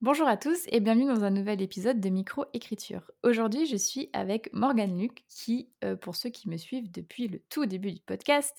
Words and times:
Bonjour 0.00 0.28
à 0.28 0.36
tous 0.36 0.60
et 0.68 0.78
bienvenue 0.78 1.06
dans 1.06 1.24
un 1.24 1.30
nouvel 1.30 1.60
épisode 1.60 1.98
de 1.98 2.08
Micro-Écriture. 2.08 3.10
Aujourd'hui, 3.24 3.66
je 3.66 3.74
suis 3.74 4.10
avec 4.12 4.48
Morgane 4.52 4.96
Luc 4.96 5.24
qui, 5.28 5.70
euh, 5.82 5.96
pour 5.96 6.14
ceux 6.14 6.30
qui 6.30 6.48
me 6.48 6.56
suivent 6.56 6.88
depuis 6.88 7.26
le 7.26 7.40
tout 7.50 7.66
début 7.66 7.90
du 7.90 8.00
podcast, 8.02 8.56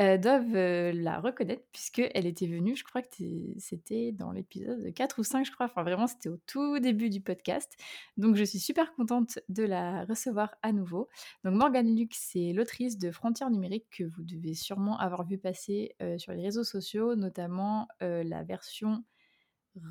euh, 0.00 0.18
doivent 0.18 0.56
euh, 0.56 0.90
la 0.92 1.20
reconnaître 1.20 1.62
puisqu'elle 1.70 2.26
était 2.26 2.48
venue, 2.48 2.74
je 2.74 2.82
crois 2.82 3.02
que 3.02 3.08
c'était 3.56 4.10
dans 4.10 4.32
l'épisode 4.32 4.92
4 4.92 5.20
ou 5.20 5.22
5, 5.22 5.46
je 5.46 5.52
crois, 5.52 5.66
enfin 5.66 5.84
vraiment 5.84 6.08
c'était 6.08 6.28
au 6.28 6.38
tout 6.48 6.80
début 6.80 7.08
du 7.08 7.20
podcast. 7.20 7.72
Donc 8.16 8.34
je 8.34 8.42
suis 8.42 8.58
super 8.58 8.92
contente 8.94 9.38
de 9.48 9.62
la 9.62 10.04
recevoir 10.06 10.56
à 10.62 10.72
nouveau. 10.72 11.08
Donc 11.44 11.54
Morgane 11.54 11.94
Luc, 11.94 12.14
c'est 12.16 12.52
l'autrice 12.52 12.98
de 12.98 13.12
Frontières 13.12 13.50
numériques 13.50 13.86
que 13.96 14.02
vous 14.02 14.24
devez 14.24 14.54
sûrement 14.54 14.98
avoir 14.98 15.24
vu 15.24 15.38
passer 15.38 15.94
sur 16.18 16.32
les 16.32 16.42
réseaux 16.42 16.64
sociaux, 16.64 17.14
notamment 17.14 17.86
la 18.00 18.42
version 18.42 19.04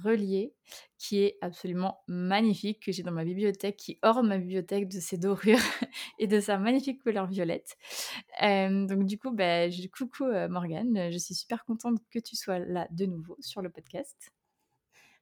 relié, 0.04 0.54
qui 0.98 1.20
est 1.24 1.38
absolument 1.42 2.04
magnifique, 2.08 2.84
que 2.84 2.92
j'ai 2.92 3.04
dans 3.04 3.12
ma 3.12 3.24
bibliothèque, 3.24 3.78
qui 3.78 4.00
orne 4.02 4.28
ma 4.28 4.38
bibliothèque 4.38 4.88
de 4.88 5.00
ses 5.00 5.18
dorures 5.18 5.58
et 6.20 6.28
de 6.28 6.40
sa 6.40 6.58
magnifique 6.58 7.02
couleur 7.02 7.28
violette. 7.28 7.78
donc 8.42 9.06
du 9.06 9.18
coup, 9.18 9.32
bah, 9.32 9.68
coucou 9.98 10.26
Morgane, 10.50 11.12
je 11.12 11.18
suis 11.18 11.36
super 11.36 11.64
contente 11.66 12.00
que 12.12 12.20
tu 12.20 12.36
sois 12.36 12.60
là 12.60 12.88
de 12.92 13.06
nouveau 13.06 13.38
sur 13.40 13.62
le 13.62 13.70
podcast. 13.70 14.32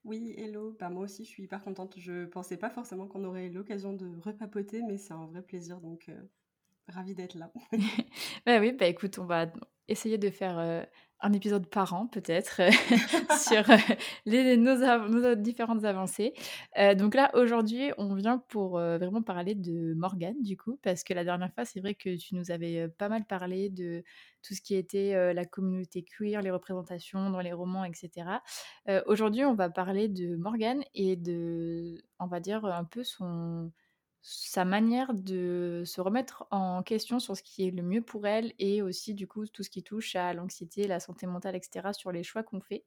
Oui, 0.03 0.33
hello, 0.37 0.75
bah, 0.79 0.89
moi 0.89 1.03
aussi 1.03 1.25
je 1.25 1.29
suis 1.29 1.43
hyper 1.43 1.63
contente. 1.63 1.95
Je 1.97 2.25
pensais 2.25 2.57
pas 2.57 2.69
forcément 2.69 3.07
qu'on 3.07 3.23
aurait 3.25 3.49
l'occasion 3.49 3.93
de 3.93 4.17
repapoter, 4.19 4.81
mais 4.87 4.97
c'est 4.97 5.13
un 5.13 5.25
vrai 5.25 5.41
plaisir, 5.41 5.81
donc 5.81 6.09
ravie 6.87 7.15
d'être 7.15 7.35
là. 7.35 7.51
bah 8.45 8.59
oui, 8.59 8.71
bah 8.71 8.87
écoute, 8.87 9.19
on 9.19 9.25
va 9.25 9.47
essayer 9.87 10.17
de 10.17 10.29
faire 10.29 10.87
un 11.21 11.33
épisode 11.33 11.67
par 11.67 11.93
an 11.93 12.07
peut-être 12.07 12.61
sur 13.39 13.63
les, 14.25 14.57
nos, 14.57 15.35
différentes 15.35 15.83
avancées. 15.83 16.33
donc 16.95 17.15
là, 17.15 17.31
aujourd'hui, 17.33 17.91
on 17.97 18.13
vient 18.15 18.37
pour 18.49 18.79
vraiment 18.79 19.21
parler 19.21 19.55
de 19.55 19.93
Morgane, 19.95 20.41
du 20.41 20.57
coup, 20.57 20.79
parce 20.83 21.03
que 21.03 21.13
la 21.13 21.23
dernière 21.23 21.51
fois, 21.53 21.65
c'est 21.65 21.79
vrai 21.79 21.95
que 21.95 22.15
tu 22.17 22.35
nous 22.35 22.51
avais 22.51 22.87
pas 22.87 23.09
mal 23.09 23.25
parlé 23.25 23.69
de 23.69 24.03
tout 24.43 24.53
ce 24.53 24.61
qui 24.61 24.75
était 24.75 25.33
la 25.33 25.45
communauté 25.45 26.03
queer, 26.03 26.41
les 26.41 26.51
représentations 26.51 27.29
dans 27.29 27.41
les 27.41 27.53
romans, 27.53 27.83
etc. 27.83 28.27
aujourd'hui, 29.05 29.45
on 29.45 29.55
va 29.55 29.69
parler 29.69 30.07
de 30.07 30.35
Morgane 30.35 30.83
et 30.93 31.15
de, 31.15 32.03
on 32.19 32.27
va 32.27 32.39
dire, 32.39 32.65
un 32.65 32.83
peu 32.83 33.03
son 33.03 33.71
sa 34.29 34.65
manière 34.65 35.13
de 35.13 35.83
se 35.85 36.01
remettre 36.01 36.45
en 36.51 36.83
question 36.83 37.17
sur 37.17 37.37
ce 37.37 37.41
qui 37.41 37.65
est 37.65 37.71
le 37.71 37.81
mieux 37.81 38.01
pour 38.01 38.27
elle 38.27 38.51
et 38.59 38.81
aussi 38.81 39.13
du 39.13 39.25
coup 39.25 39.47
tout 39.47 39.63
ce 39.63 39.69
qui 39.69 39.83
touche 39.83 40.17
à 40.17 40.33
l'anxiété, 40.33 40.85
la 40.85 40.99
santé 40.99 41.27
mentale, 41.27 41.55
etc. 41.55 41.93
sur 41.93 42.11
les 42.11 42.23
choix 42.23 42.43
qu'on 42.43 42.59
fait. 42.59 42.83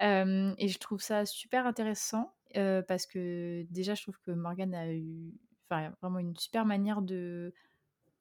et 0.00 0.68
je 0.68 0.78
trouve 0.78 1.00
ça 1.00 1.24
super 1.24 1.66
intéressant 1.66 2.34
parce 2.52 3.06
que 3.06 3.64
déjà 3.70 3.94
je 3.94 4.02
trouve 4.02 4.18
que 4.20 4.30
Morgane 4.32 4.74
a 4.74 4.92
eu 4.92 5.32
vraiment 5.70 6.18
une 6.18 6.36
super 6.36 6.66
manière 6.66 7.00
de 7.00 7.54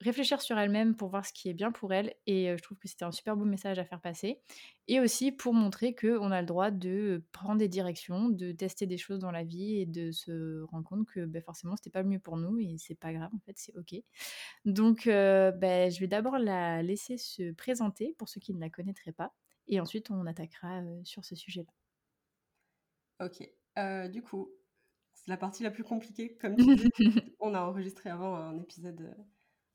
réfléchir 0.04 0.42
sur 0.42 0.58
elle-même 0.58 0.96
pour 0.96 1.10
voir 1.10 1.26
ce 1.26 1.34
qui 1.34 1.50
est 1.50 1.54
bien 1.54 1.72
pour 1.72 1.94
elle. 1.94 2.14
Et 2.28 2.56
je 2.56 2.62
trouve 2.62 2.78
que 2.78 2.88
c'était 2.88 3.06
un 3.06 3.12
super 3.12 3.36
beau 3.36 3.46
message 3.46 3.80
à 3.80 3.86
faire 3.86 4.02
passer. 4.02 4.40
Et 4.88 5.00
aussi 5.00 5.32
pour 5.32 5.54
montrer 5.54 5.96
qu'on 5.96 6.32
a 6.32 6.42
le 6.42 6.48
droit 6.48 6.72
de 6.72 7.24
prendre 7.32 7.58
des 7.58 7.68
directions, 7.68 8.30
de 8.30 8.52
tester 8.52 8.86
des 8.86 8.98
choses 8.98 9.20
dans 9.20 9.32
la 9.32 9.44
vie 9.44 9.80
et 9.80 9.86
de 9.86 10.12
se 10.12 10.62
rendre 10.64 10.86
compte 10.88 11.06
que 11.08 11.26
ben, 11.26 11.42
forcément 11.42 11.76
c'était 11.76 11.90
pas 11.90 12.02
le 12.02 12.10
mieux 12.10 12.20
pour 12.20 12.38
nous 12.38 12.60
et 12.60 12.76
c'est 12.78 12.96
pas 12.96 13.14
grave 13.14 13.32
en 13.34 13.40
fait, 13.40 13.54
c'est 13.58 13.76
ok. 13.78 13.96
Donc 14.66 15.06
ben, 15.06 15.90
je 15.92 16.00
vais 16.00 16.08
d'abord 16.08 16.38
la 16.38 16.84
laisser 16.84 17.18
se 17.18 17.54
présenter 17.54 18.14
pour 18.18 18.30
ceux 18.30 18.42
qui 18.42 18.54
ne 18.54 18.60
la 18.60 18.70
connaîtraient 18.70 19.14
pas. 19.14 19.34
Et 19.68 19.80
ensuite 19.80 20.12
on 20.12 20.26
attaquera 20.26 20.82
sur 21.04 21.24
ce 21.24 21.36
sujet-là. 21.36 21.72
Ok. 23.26 24.12
du 24.12 24.22
coup, 24.22 24.52
c'est 25.14 25.30
la 25.30 25.38
partie 25.38 25.64
la 25.64 25.72
plus 25.72 25.84
compliquée. 25.84 26.36
Comme 26.36 26.56
tu 26.58 26.76
dis, 26.76 26.92
on 27.40 27.54
a 27.54 27.62
enregistré 27.62 28.10
avant 28.10 28.36
un 28.36 28.60
épisode 28.60 29.16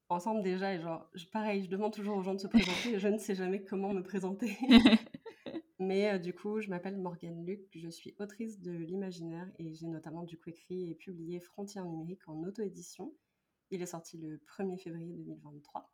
ensemble 0.08 0.42
déjà 0.42 0.74
et 0.74 0.80
genre 0.80 1.10
pareil 1.32 1.64
je 1.64 1.68
demande 1.70 1.92
toujours 1.92 2.16
aux 2.16 2.22
gens 2.22 2.34
de 2.34 2.40
se 2.40 2.46
présenter 2.48 2.94
et 2.94 2.98
je 2.98 3.08
ne 3.08 3.18
sais 3.18 3.34
jamais 3.34 3.62
comment 3.62 3.92
me 3.92 4.02
présenter. 4.02 4.56
Mais 5.78 6.10
euh, 6.14 6.18
du 6.18 6.34
coup 6.34 6.60
je 6.60 6.68
m'appelle 6.68 6.96
Morgane 6.96 7.44
Luc 7.44 7.68
je 7.74 7.88
suis 7.88 8.14
autrice 8.18 8.60
de 8.60 8.72
l'imaginaire 8.72 9.48
et 9.58 9.74
j'ai 9.74 9.86
notamment 9.86 10.24
du 10.24 10.36
coup 10.36 10.50
écrit 10.50 10.90
et 10.90 10.94
publié 10.94 11.40
Frontières 11.40 11.84
numériques 11.84 12.28
en 12.28 12.42
auto-édition. 12.42 13.14
Il 13.70 13.82
est 13.82 13.86
sorti 13.86 14.18
le 14.18 14.38
1er 14.38 14.78
février 14.78 15.14
2023 15.14 15.92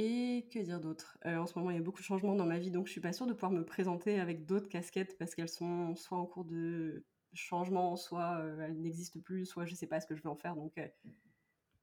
et 0.00 0.48
que 0.52 0.60
dire 0.60 0.78
d'autre? 0.80 1.18
Euh, 1.26 1.38
En 1.38 1.46
ce 1.46 1.58
moment, 1.58 1.70
il 1.70 1.76
y 1.76 1.80
a 1.80 1.82
beaucoup 1.82 1.98
de 1.98 2.04
changements 2.04 2.36
dans 2.36 2.46
ma 2.46 2.58
vie, 2.60 2.70
donc 2.70 2.86
je 2.86 2.92
suis 2.92 3.00
pas 3.00 3.12
sûre 3.12 3.26
de 3.26 3.32
pouvoir 3.32 3.50
me 3.50 3.64
présenter 3.64 4.20
avec 4.20 4.46
d'autres 4.46 4.68
casquettes 4.68 5.18
parce 5.18 5.34
qu'elles 5.34 5.48
sont 5.48 5.96
soit 5.96 6.16
en 6.16 6.24
cours 6.24 6.44
de 6.44 7.04
changement, 7.32 7.96
soit 7.96 8.38
euh, 8.38 8.60
elles 8.60 8.80
n'existent 8.80 9.18
plus, 9.20 9.44
soit 9.44 9.64
je 9.64 9.74
sais 9.74 9.88
pas 9.88 10.00
ce 10.00 10.06
que 10.06 10.14
je 10.14 10.22
vais 10.22 10.28
en 10.28 10.36
faire. 10.36 10.54
Donc 10.54 10.78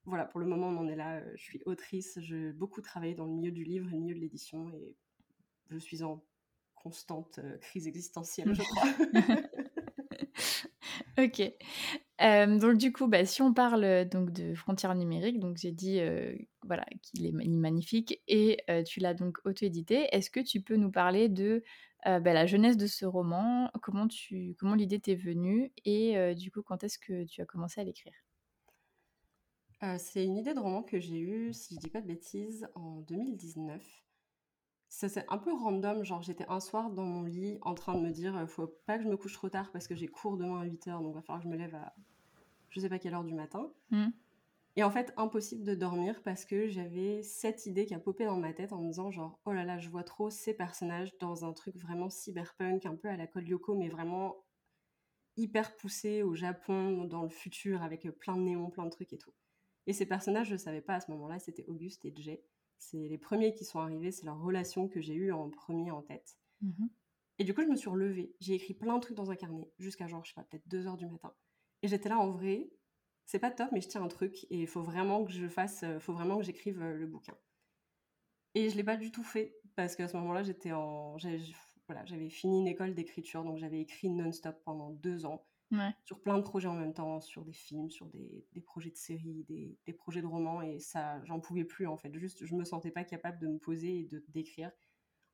voilà, 0.06 0.26
pour 0.26 0.40
le 0.40 0.46
moment, 0.46 0.68
on 0.68 0.78
en 0.78 0.88
est 0.88 0.96
là. 0.96 1.22
Je 1.36 1.44
suis 1.44 1.62
autrice, 1.66 2.20
j'ai 2.22 2.52
beaucoup 2.52 2.82
travaillé 2.82 3.16
dans 3.16 3.26
le 3.26 3.32
milieu 3.32 3.52
du 3.52 3.64
livre 3.64 3.88
et 3.90 3.96
le 3.96 4.02
milieu 4.02 4.16
de 4.16 4.20
l'édition 4.20 4.70
et 4.70 4.96
je 5.70 5.78
suis 5.78 6.04
en 6.04 6.24
constante 6.76 7.40
euh, 7.40 7.58
crise 7.58 7.88
existentielle, 7.88 8.54
je 8.54 8.62
crois. 8.62 8.84
ok. 11.24 11.42
Euh, 12.22 12.60
donc 12.60 12.78
du 12.78 12.94
coup, 12.94 13.08
bah, 13.08 13.26
si 13.26 13.42
on 13.42 13.54
parle 13.54 13.84
euh, 13.84 14.06
donc 14.06 14.32
de 14.32 14.54
frontières 14.54 14.94
numériques, 14.94 15.40
donc 15.40 15.58
j'ai 15.58 15.72
dit 15.72 16.00
voilà 16.64 16.86
qu'il 17.02 17.26
est 17.26 17.32
magnifique 17.32 18.22
et 18.28 18.60
tu 18.86 19.00
l'as 19.00 19.16
donc 19.16 19.40
auto-édité. 19.46 20.08
Est-ce 20.12 20.30
que 20.30 20.40
tu 20.40 20.62
peux 20.62 20.76
nous 20.76 20.92
parler 20.92 21.28
de 21.28 21.64
bah, 22.06 22.34
la 22.34 22.46
jeunesse 22.46 22.78
de 22.78 22.88
ce 22.88 23.06
roman? 23.06 23.72
Comment 23.82 24.08
comment 24.60 24.76
l'idée 24.76 25.00
t'est 25.00 25.16
venue? 25.16 25.72
Et 25.86 26.36
du 26.36 26.52
coup 26.52 26.62
quand 26.62 26.84
est-ce 26.84 27.00
que 27.00 27.26
tu 27.26 27.42
as 27.42 27.46
commencé 27.46 27.82
à 27.82 27.84
l'écrire? 27.84 28.25
Euh, 29.86 29.98
c'est 30.00 30.26
une 30.26 30.38
idée 30.38 30.54
de 30.54 30.60
roman 30.60 30.84
que 30.84 31.00
j'ai 31.00 31.20
eue, 31.20 31.54
si 31.54 31.76
je 31.76 31.80
dis 31.80 31.90
pas 31.90 32.02
de 32.02 32.08
bêtises, 32.08 32.68
en 32.76 33.02
2019. 33.02 34.04
C'est 34.90 35.26
un 35.30 35.38
peu 35.38 35.54
random, 35.54 36.04
genre 36.04 36.22
j'étais 36.22 36.46
un 36.48 36.60
soir 36.60 36.90
dans 36.90 37.04
mon 37.04 37.24
lit 37.24 37.58
en 37.62 37.74
train 37.74 37.96
de 37.96 38.02
me 38.02 38.12
dire 38.12 38.38
euh, 38.38 38.48
faut 38.48 38.68
pas 38.86 38.98
que 38.98 39.04
je 39.04 39.10
me 39.10 39.18
couche 39.18 39.34
trop 39.34 39.50
tard 39.50 39.72
parce 39.72 39.88
que 39.88 39.96
j'ai 39.96 40.08
cours 40.08 40.38
demain 40.38 40.62
à 40.62 40.66
8h 40.66 41.02
donc 41.02 41.14
va 41.14 41.22
falloir 41.22 41.40
que 41.40 41.44
je 41.44 41.50
me 41.50 41.58
lève 41.58 41.76
à 41.76 41.94
je 42.70 42.80
sais 42.80 42.90
pas 42.90 43.00
quelle 43.00 43.14
heure 43.14 43.24
du 43.24 43.34
matin. 43.34 43.72
Mmh. 43.92 44.08
Et 44.78 44.84
en 44.84 44.92
fait, 44.92 45.14
impossible 45.18 45.64
de 45.64 45.76
dormir 45.76 46.22
parce 46.24 46.46
que 46.46 46.68
j'avais 46.68 47.24
cette 47.24 47.66
idée 47.66 47.86
qui 47.86 47.94
a 47.94 48.00
popé 48.00 48.26
dans 48.26 48.38
ma 48.38 48.54
tête 48.54 48.74
en 48.74 48.82
me 48.82 48.88
disant 48.88 49.12
genre 49.12 49.40
oh 49.46 49.54
là 49.54 49.64
là, 49.64 49.80
je 49.80 49.90
vois 49.90 50.04
trop 50.04 50.30
ces 50.30 50.54
personnages 50.54 51.18
dans 51.20 51.46
un 51.46 51.54
truc 51.54 51.76
vraiment 51.78 52.10
cyberpunk, 52.10 52.86
un 52.86 52.96
peu 52.96 53.08
à 53.10 53.18
la 53.18 53.28
Code 53.28 53.48
Lyoko, 53.48 53.76
mais 53.76 53.90
vraiment 53.90 54.46
hyper 55.38 55.76
poussé 55.78 56.24
au 56.24 56.36
Japon, 56.36 57.06
dans 57.06 57.24
le 57.24 57.30
futur, 57.30 57.84
avec 57.84 58.10
plein 58.20 58.36
de 58.36 58.42
néons, 58.42 58.70
plein 58.70 58.86
de 58.86 58.90
trucs 58.90 59.14
et 59.14 59.18
tout. 59.18 59.34
Et 59.88 59.94
ces 59.94 60.06
personnages, 60.06 60.48
je 60.48 60.54
ne 60.54 60.58
savais 60.58 60.82
pas 60.82 60.96
à 60.96 61.00
ce 61.00 61.12
moment-là, 61.12 61.40
c'était 61.40 61.66
Auguste 61.66 62.06
et 62.06 62.14
Jay. 62.16 62.44
C'est 62.78 63.08
les 63.08 63.18
premiers 63.18 63.54
qui 63.54 63.66
sont 63.66 63.80
arrivés, 63.80 64.12
c'est 64.12 64.26
leur 64.26 64.40
relation 64.40 64.88
que 64.88 65.00
j'ai 65.00 65.14
eue 65.14 65.32
en 65.32 65.50
premier 65.50 65.92
en 65.92 66.02
tête. 66.02 66.38
Mhm. 66.62 66.90
Et 67.38 67.44
du 67.44 67.54
coup, 67.54 67.62
je 67.62 67.68
me 67.68 67.76
suis 67.76 67.90
relevée. 67.90 68.34
J'ai 68.40 68.54
écrit 68.54 68.74
plein 68.74 68.96
de 68.96 69.02
trucs 69.02 69.18
dans 69.18 69.32
un 69.32 69.36
carnet, 69.36 69.70
jusqu'à 69.78 70.08
genre, 70.08 70.24
je 70.24 70.30
sais 70.30 70.36
pas, 70.36 70.44
peut-être 70.44 70.68
2 70.68 70.88
heures 70.88 70.98
du 70.98 71.06
matin. 71.06 71.34
Et 71.82 71.88
j'étais 71.88 72.10
là 72.10 72.18
en 72.18 72.32
vrai, 72.32 72.70
c'est 73.26 73.40
pas 73.40 73.52
top, 73.52 73.70
mais 73.72 73.82
je 73.82 73.90
tiens 73.90 74.04
un 74.04 74.08
truc 74.08 74.46
et 74.50 74.62
il 74.62 74.68
faut 74.68 74.82
vraiment 74.82 75.26
que 75.26 75.32
je 75.32 75.48
fasse, 75.48 75.84
euh, 75.84 76.00
faut 76.00 76.14
vraiment 76.14 76.38
que 76.38 76.44
j'écrive 76.44 76.82
euh, 76.82 76.94
le 76.94 77.08
bouquin. 77.08 77.38
Et 78.54 78.70
je 78.70 78.78
l'ai 78.78 78.84
pas 78.84 78.98
du 78.98 79.12
tout 79.12 79.24
fait 79.24 79.58
parce 79.76 79.96
qu'à 79.96 80.08
ce 80.08 80.16
moment-là, 80.18 80.44
j'étais 80.44 80.72
en, 80.72 81.18
voilà, 81.88 82.06
j'avais 82.06 82.30
fini 82.30 82.62
une 82.62 82.68
école 82.68 82.94
d'écriture, 82.94 83.44
donc 83.44 83.58
j'avais 83.58 83.82
écrit 83.82 84.10
non-stop 84.10 84.62
pendant 84.64 84.92
deux 84.92 85.26
ans 85.26 85.46
sur 86.04 86.22
plein 86.22 86.38
de 86.38 86.44
projets 86.44 86.68
en 86.68 86.76
même 86.76 86.94
temps, 86.94 87.22
sur 87.22 87.44
des 87.44 87.54
films, 87.54 87.90
sur 87.90 88.08
des, 88.08 88.46
des 88.54 88.62
projets 88.62 88.92
de 88.92 88.98
séries, 88.98 89.44
des, 89.46 89.78
des, 89.86 89.94
projets 89.94 90.22
de 90.22 90.28
romans, 90.28 90.62
et 90.62 90.80
ça, 90.80 91.24
j'en 91.26 91.40
pouvais 91.40 91.66
plus 91.66 91.88
en 91.88 91.98
fait. 91.98 92.14
Juste, 92.18 92.46
je 92.46 92.56
me 92.56 92.64
sentais 92.64 92.92
pas 92.92 93.04
capable 93.04 93.40
de 93.40 93.48
me 93.48 93.58
poser 93.58 94.00
et 94.00 94.04
de 94.06 94.24
d'écrire. 94.30 94.72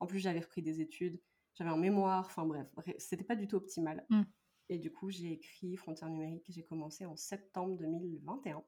En 0.00 0.06
plus, 0.06 0.18
j'avais 0.18 0.40
repris 0.40 0.62
des 0.62 0.80
études, 0.80 1.20
j'avais 1.54 1.70
un 1.70 1.76
mémoire, 1.76 2.26
enfin 2.26 2.46
bref, 2.46 2.66
c'était 2.98 3.24
pas 3.24 3.36
du 3.36 3.46
tout 3.46 3.56
optimal. 3.56 4.04
Mm. 4.10 4.22
Et 4.68 4.78
du 4.78 4.90
coup, 4.90 5.10
j'ai 5.10 5.32
écrit 5.32 5.76
Frontières 5.76 6.10
numériques, 6.10 6.46
j'ai 6.48 6.64
commencé 6.64 7.04
en 7.04 7.16
septembre 7.16 7.76
2021. 7.76 8.62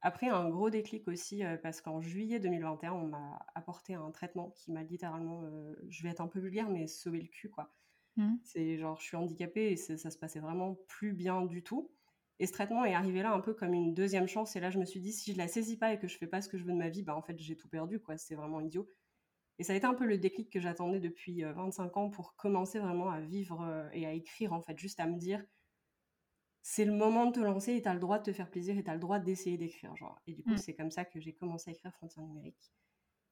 Après, 0.00 0.28
un 0.28 0.48
gros 0.48 0.70
déclic 0.70 1.08
aussi, 1.08 1.44
euh, 1.44 1.56
parce 1.56 1.80
qu'en 1.80 2.00
juillet 2.00 2.38
2021, 2.38 2.92
on 2.92 3.08
m'a 3.08 3.44
apporté 3.54 3.94
un 3.94 4.10
traitement 4.10 4.50
qui 4.50 4.70
m'a 4.70 4.82
littéralement, 4.84 5.42
euh, 5.44 5.74
je 5.88 6.02
vais 6.02 6.10
être 6.10 6.20
un 6.20 6.28
peu 6.28 6.38
vulgaire, 6.38 6.68
mais 6.68 6.86
sauvé 6.86 7.20
le 7.20 7.28
cul, 7.28 7.50
quoi. 7.50 7.72
Mmh. 8.18 8.36
C'est 8.42 8.76
genre, 8.78 8.98
je 9.00 9.04
suis 9.04 9.16
handicapée 9.16 9.70
et 9.70 9.76
ça 9.76 10.10
se 10.10 10.18
passait 10.18 10.40
vraiment 10.40 10.74
plus 10.88 11.12
bien 11.12 11.46
du 11.46 11.62
tout. 11.62 11.90
Et 12.40 12.46
ce 12.46 12.52
traitement 12.52 12.84
est 12.84 12.94
arrivé 12.94 13.22
là 13.22 13.32
un 13.32 13.40
peu 13.40 13.54
comme 13.54 13.72
une 13.72 13.94
deuxième 13.94 14.28
chance. 14.28 14.54
Et 14.56 14.60
là, 14.60 14.70
je 14.70 14.78
me 14.78 14.84
suis 14.84 15.00
dit, 15.00 15.12
si 15.12 15.32
je 15.32 15.38
la 15.38 15.48
saisis 15.48 15.76
pas 15.76 15.92
et 15.92 15.98
que 15.98 16.06
je 16.06 16.18
fais 16.18 16.26
pas 16.26 16.42
ce 16.42 16.48
que 16.48 16.58
je 16.58 16.64
veux 16.64 16.72
de 16.72 16.78
ma 16.78 16.88
vie, 16.88 17.02
bah 17.02 17.16
en 17.16 17.22
fait, 17.22 17.38
j'ai 17.38 17.56
tout 17.56 17.68
perdu, 17.68 18.00
quoi. 18.00 18.16
C'est 18.16 18.34
vraiment 18.34 18.60
idiot. 18.60 18.88
Et 19.58 19.64
ça 19.64 19.72
a 19.72 19.76
été 19.76 19.86
un 19.86 19.94
peu 19.94 20.04
le 20.04 20.18
déclic 20.18 20.50
que 20.50 20.60
j'attendais 20.60 21.00
depuis 21.00 21.42
25 21.42 21.96
ans 21.96 22.10
pour 22.10 22.36
commencer 22.36 22.78
vraiment 22.78 23.10
à 23.10 23.20
vivre 23.20 23.88
et 23.92 24.06
à 24.06 24.12
écrire, 24.12 24.52
en 24.52 24.60
fait, 24.60 24.78
juste 24.78 25.00
à 25.00 25.06
me 25.06 25.16
dire, 25.16 25.44
c'est 26.62 26.84
le 26.84 26.92
moment 26.92 27.26
de 27.26 27.32
te 27.32 27.40
lancer 27.40 27.74
et 27.74 27.82
tu 27.82 27.88
as 27.88 27.94
le 27.94 28.00
droit 28.00 28.18
de 28.18 28.24
te 28.24 28.32
faire 28.32 28.50
plaisir 28.50 28.76
et 28.76 28.84
tu 28.84 28.90
as 28.90 28.94
le 28.94 29.00
droit 29.00 29.18
d'essayer 29.18 29.56
d'écrire. 29.56 29.96
genre. 29.96 30.20
Et 30.26 30.34
du 30.34 30.42
coup, 30.42 30.50
mmh. 30.50 30.58
c'est 30.58 30.74
comme 30.74 30.90
ça 30.90 31.04
que 31.04 31.18
j'ai 31.18 31.32
commencé 31.32 31.70
à 31.70 31.72
écrire 31.72 31.92
Frontières 31.94 32.24
numériques. 32.24 32.72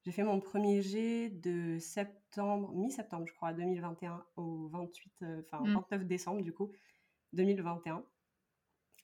J'ai 0.06 0.12
fait 0.12 0.23
mon 0.23 0.38
premier 0.38 0.82
jet 0.82 1.31
de 1.31 1.81
septembre, 1.81 2.73
mi-septembre, 2.73 3.26
je 3.26 3.35
crois, 3.35 3.53
2021 3.53 4.25
au 4.37 4.69
28, 4.69 5.25
enfin 5.41 5.58
29 5.64 6.00
mmh. 6.00 6.05
décembre, 6.05 6.43
du 6.43 6.53
coup, 6.53 6.70
2021. 7.32 8.06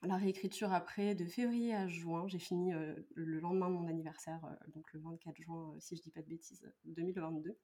La 0.05 0.17
réécriture 0.17 0.73
après, 0.73 1.17
de 1.17 1.25
février 1.25 1.75
à 1.75 1.89
juin, 1.89 2.29
j'ai 2.29 2.39
fini 2.39 2.73
le 3.17 3.41
lendemain 3.41 3.69
de 3.69 3.75
mon 3.75 3.89
anniversaire, 3.89 4.47
donc 4.77 4.93
le 4.93 5.01
24 5.01 5.43
juin, 5.43 5.75
si 5.81 5.97
je 5.97 6.03
dis 6.03 6.13
pas 6.13 6.23
de 6.23 6.29
bêtises, 6.29 6.65
2022. 6.85 7.59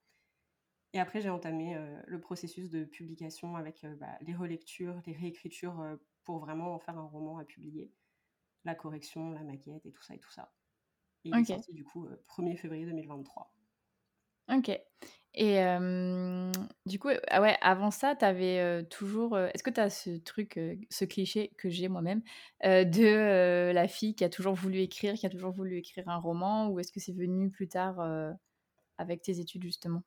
Et 0.91 0.99
après, 0.99 1.21
j'ai 1.21 1.29
entamé 1.29 1.77
le 2.07 2.19
processus 2.19 2.69
de 2.69 2.83
publication 2.83 3.55
avec 3.55 3.85
bah, 4.01 4.17
les 4.19 4.35
relectures, 4.35 5.01
les 5.05 5.13
réécritures 5.13 5.97
pour 6.25 6.39
vraiment 6.39 6.73
en 6.73 6.79
faire 6.79 6.97
un 6.97 7.07
roman 7.07 7.37
à 7.37 7.45
publier. 7.45 7.89
La 8.65 8.75
correction, 8.75 9.31
la 9.31 9.43
maquette 9.43 9.85
et 9.85 9.93
tout 9.93 10.03
ça 10.03 10.13
et 10.13 10.19
tout 10.19 10.31
ça. 10.31 10.51
Et 11.25 11.29
il 11.29 11.37
est 11.37 11.45
sorti 11.45 11.73
du 11.73 11.83
coup 11.83 12.07
1er 12.27 12.57
février 12.57 12.85
2023. 12.85 13.53
Ok. 14.51 14.71
Et 15.35 15.59
du 16.85 16.99
coup, 16.99 17.09
ah 17.29 17.41
ouais, 17.41 17.55
avant 17.61 17.91
ça, 17.91 18.15
tu 18.15 18.25
avais 18.25 18.83
toujours. 18.89 19.37
Est-ce 19.37 19.63
que 19.63 19.69
tu 19.69 19.79
as 19.79 19.89
ce 19.89 20.17
truc, 20.17 20.59
ce 20.89 21.05
cliché 21.05 21.53
que 21.57 21.69
j'ai 21.69 21.87
moi-même, 21.87 22.21
de 22.63 23.71
la 23.71 23.87
fille 23.87 24.15
qui 24.15 24.23
a 24.23 24.29
toujours 24.29 24.55
voulu 24.55 24.79
écrire, 24.79 25.13
qui 25.13 25.25
a 25.25 25.29
toujours 25.29 25.51
voulu 25.51 25.77
écrire 25.77 26.09
un 26.09 26.17
roman, 26.17 26.69
ou 26.69 26.79
est-ce 26.79 26.91
que 26.91 26.99
c'est 26.99 27.13
venu 27.13 27.51
plus 27.51 27.67
tard 27.67 27.99
avec 28.97 29.21
tes 29.21 29.39
études 29.39 29.63
justement? 29.63 30.03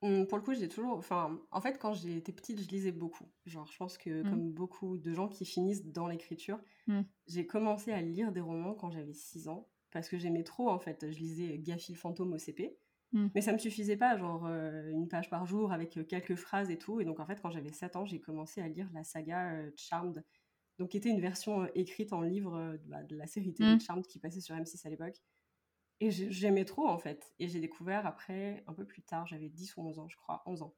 Mmh, 0.00 0.26
pour 0.26 0.38
le 0.38 0.44
coup, 0.44 0.54
j'ai 0.54 0.68
toujours. 0.68 0.96
Enfin, 0.96 1.40
en 1.50 1.60
fait, 1.60 1.76
quand 1.78 1.92
j'étais 1.92 2.30
petite, 2.30 2.62
je 2.62 2.68
lisais 2.68 2.92
beaucoup. 2.92 3.26
Genre, 3.46 3.66
je 3.66 3.76
pense 3.76 3.98
que, 3.98 4.22
mmh. 4.22 4.30
comme 4.30 4.52
beaucoup 4.52 4.96
de 4.96 5.12
gens 5.12 5.26
qui 5.26 5.44
finissent 5.44 5.84
dans 5.84 6.06
l'écriture, 6.06 6.60
mmh. 6.86 7.00
j'ai 7.26 7.46
commencé 7.48 7.90
à 7.90 8.00
lire 8.00 8.30
des 8.30 8.40
romans 8.40 8.74
quand 8.74 8.92
j'avais 8.92 9.12
6 9.12 9.48
ans. 9.48 9.68
Parce 9.90 10.08
que 10.08 10.18
j'aimais 10.18 10.44
trop, 10.44 10.68
en 10.68 10.78
fait. 10.78 11.10
Je 11.10 11.18
lisais 11.18 11.58
Gaffy 11.58 11.92
le 11.92 11.98
fantôme 11.98 12.32
au 12.32 12.38
CP. 12.38 12.78
Mais 13.34 13.40
ça 13.40 13.54
me 13.54 13.58
suffisait 13.58 13.96
pas, 13.96 14.18
genre 14.18 14.46
une 14.46 15.08
page 15.08 15.30
par 15.30 15.46
jour 15.46 15.72
avec 15.72 15.98
quelques 16.08 16.34
phrases 16.36 16.70
et 16.70 16.76
tout. 16.76 17.00
Et 17.00 17.06
donc, 17.06 17.20
en 17.20 17.26
fait, 17.26 17.40
quand 17.40 17.50
j'avais 17.50 17.72
7 17.72 17.96
ans, 17.96 18.04
j'ai 18.04 18.20
commencé 18.20 18.60
à 18.60 18.68
lire 18.68 18.90
la 18.92 19.02
saga 19.02 19.62
Charmed. 19.76 20.22
Donc, 20.78 20.90
qui 20.90 20.98
était 20.98 21.08
une 21.08 21.20
version 21.20 21.66
écrite 21.74 22.12
en 22.12 22.20
livre 22.20 22.78
bah, 22.84 23.02
de 23.02 23.16
la 23.16 23.26
série 23.26 23.54
télé 23.54 23.80
Charmed 23.80 24.06
qui 24.06 24.18
passait 24.18 24.42
sur 24.42 24.54
M6 24.54 24.86
à 24.86 24.90
l'époque. 24.90 25.16
Et 26.00 26.10
j'aimais 26.10 26.66
trop, 26.66 26.86
en 26.86 26.98
fait. 26.98 27.32
Et 27.38 27.48
j'ai 27.48 27.60
découvert 27.60 28.06
après, 28.06 28.62
un 28.66 28.74
peu 28.74 28.84
plus 28.84 29.02
tard, 29.02 29.26
j'avais 29.26 29.48
10 29.48 29.76
ou 29.76 29.88
11 29.88 29.98
ans, 30.00 30.08
je 30.08 30.16
crois, 30.16 30.42
11 30.46 30.62
ans, 30.62 30.76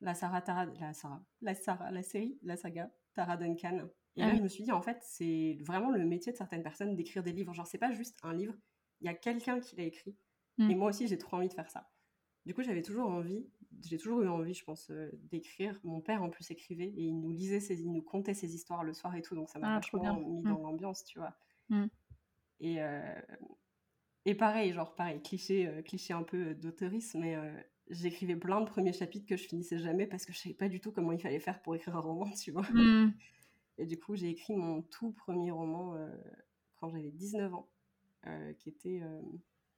la 0.00 0.14
Sarah 0.14 0.42
Tara, 0.42 0.66
la 0.66 0.92
Sarah, 0.92 1.24
la 1.40 1.54
Sarah, 1.54 1.90
la 1.90 2.02
série, 2.02 2.38
la 2.42 2.56
saga 2.56 2.90
Tara 3.14 3.36
Duncan. 3.36 3.88
Et 4.16 4.20
là, 4.20 4.30
ah 4.32 4.36
je 4.36 4.42
me 4.42 4.48
suis 4.48 4.64
dit, 4.64 4.72
en 4.72 4.82
fait, 4.82 4.98
c'est 5.02 5.58
vraiment 5.60 5.90
le 5.90 6.04
métier 6.04 6.32
de 6.32 6.36
certaines 6.36 6.62
personnes 6.62 6.96
d'écrire 6.96 7.22
des 7.22 7.32
livres. 7.32 7.54
Genre, 7.54 7.66
c'est 7.66 7.78
pas 7.78 7.92
juste 7.92 8.18
un 8.22 8.34
livre, 8.34 8.54
il 9.00 9.06
y 9.06 9.08
a 9.08 9.14
quelqu'un 9.14 9.60
qui 9.60 9.76
l'a 9.76 9.84
écrit. 9.84 10.16
Et 10.58 10.74
mm. 10.74 10.78
moi 10.78 10.88
aussi, 10.88 11.06
j'ai 11.06 11.18
trop 11.18 11.36
envie 11.36 11.48
de 11.48 11.54
faire 11.54 11.70
ça. 11.70 11.88
Du 12.46 12.54
coup, 12.54 12.62
j'avais 12.62 12.82
toujours 12.82 13.08
envie, 13.10 13.46
j'ai 13.84 13.98
toujours 13.98 14.22
eu 14.22 14.28
envie, 14.28 14.54
je 14.54 14.64
pense, 14.64 14.90
euh, 14.90 15.10
d'écrire. 15.30 15.78
Mon 15.84 16.00
père, 16.00 16.22
en 16.22 16.30
plus, 16.30 16.50
écrivait 16.50 16.88
et 16.88 17.02
il 17.02 17.20
nous 17.20 17.30
lisait, 17.30 17.60
ses, 17.60 17.80
il 17.80 17.92
nous 17.92 18.02
contait 18.02 18.34
ses 18.34 18.54
histoires 18.54 18.82
le 18.82 18.92
soir 18.92 19.14
et 19.14 19.22
tout. 19.22 19.34
Donc, 19.34 19.50
ça 19.50 19.58
m'a 19.58 19.72
ah, 19.72 19.74
vachement 19.76 20.20
mis 20.20 20.40
mm. 20.40 20.44
dans 20.44 20.58
l'ambiance, 20.58 21.04
tu 21.04 21.18
vois. 21.18 21.36
Mm. 21.68 21.86
Et, 22.60 22.82
euh, 22.82 23.20
et 24.24 24.34
pareil, 24.34 24.72
genre 24.72 24.94
pareil, 24.94 25.22
cliché, 25.22 25.68
euh, 25.68 25.82
cliché 25.82 26.12
un 26.12 26.22
peu 26.22 26.54
d'auteurisme, 26.54 27.20
mais 27.20 27.36
j'écrivais 27.90 28.36
plein 28.36 28.60
de 28.60 28.66
premiers 28.66 28.92
chapitres 28.92 29.26
que 29.26 29.36
je 29.36 29.46
finissais 29.46 29.78
jamais 29.78 30.06
parce 30.06 30.24
que 30.24 30.32
je 30.32 30.38
savais 30.38 30.54
pas 30.54 30.68
du 30.68 30.80
tout 30.80 30.90
comment 30.90 31.12
il 31.12 31.20
fallait 31.20 31.40
faire 31.40 31.62
pour 31.62 31.76
écrire 31.76 31.96
un 31.96 32.00
roman, 32.00 32.30
tu 32.42 32.50
vois. 32.50 32.66
Mmh. 33.78 33.82
Et 33.82 33.86
du 33.86 33.98
coup, 33.98 34.16
j'ai 34.16 34.28
écrit 34.28 34.56
mon 34.56 34.82
tout 34.82 35.12
premier 35.12 35.50
roman 35.50 35.96
quand 36.76 36.88
j'avais 36.88 37.10
19 37.10 37.54
ans, 37.54 37.68
qui 38.58 38.68
était 38.68 39.02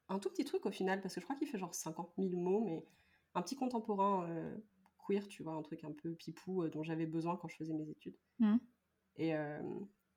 un 0.08 0.18
tout 0.18 0.30
petit 0.30 0.44
truc 0.44 0.66
au 0.66 0.70
final, 0.70 1.00
parce 1.00 1.14
que 1.14 1.20
je 1.20 1.26
crois 1.26 1.36
qu'il 1.36 1.48
fait 1.48 1.58
genre 1.58 1.74
50 1.74 2.12
000 2.18 2.30
mots, 2.36 2.60
mais 2.64 2.84
un 3.34 3.42
petit 3.42 3.56
contemporain 3.56 4.26
queer, 5.06 5.26
tu 5.28 5.42
vois, 5.42 5.54
un 5.54 5.62
truc 5.62 5.84
un 5.84 5.92
peu 5.92 6.14
pipou 6.14 6.66
dont 6.68 6.82
j'avais 6.82 7.06
besoin 7.06 7.36
quand 7.36 7.48
je 7.48 7.56
faisais 7.56 7.74
mes 7.74 7.88
études. 7.88 8.16
Mmh. 8.38 8.56
Et 9.16 9.34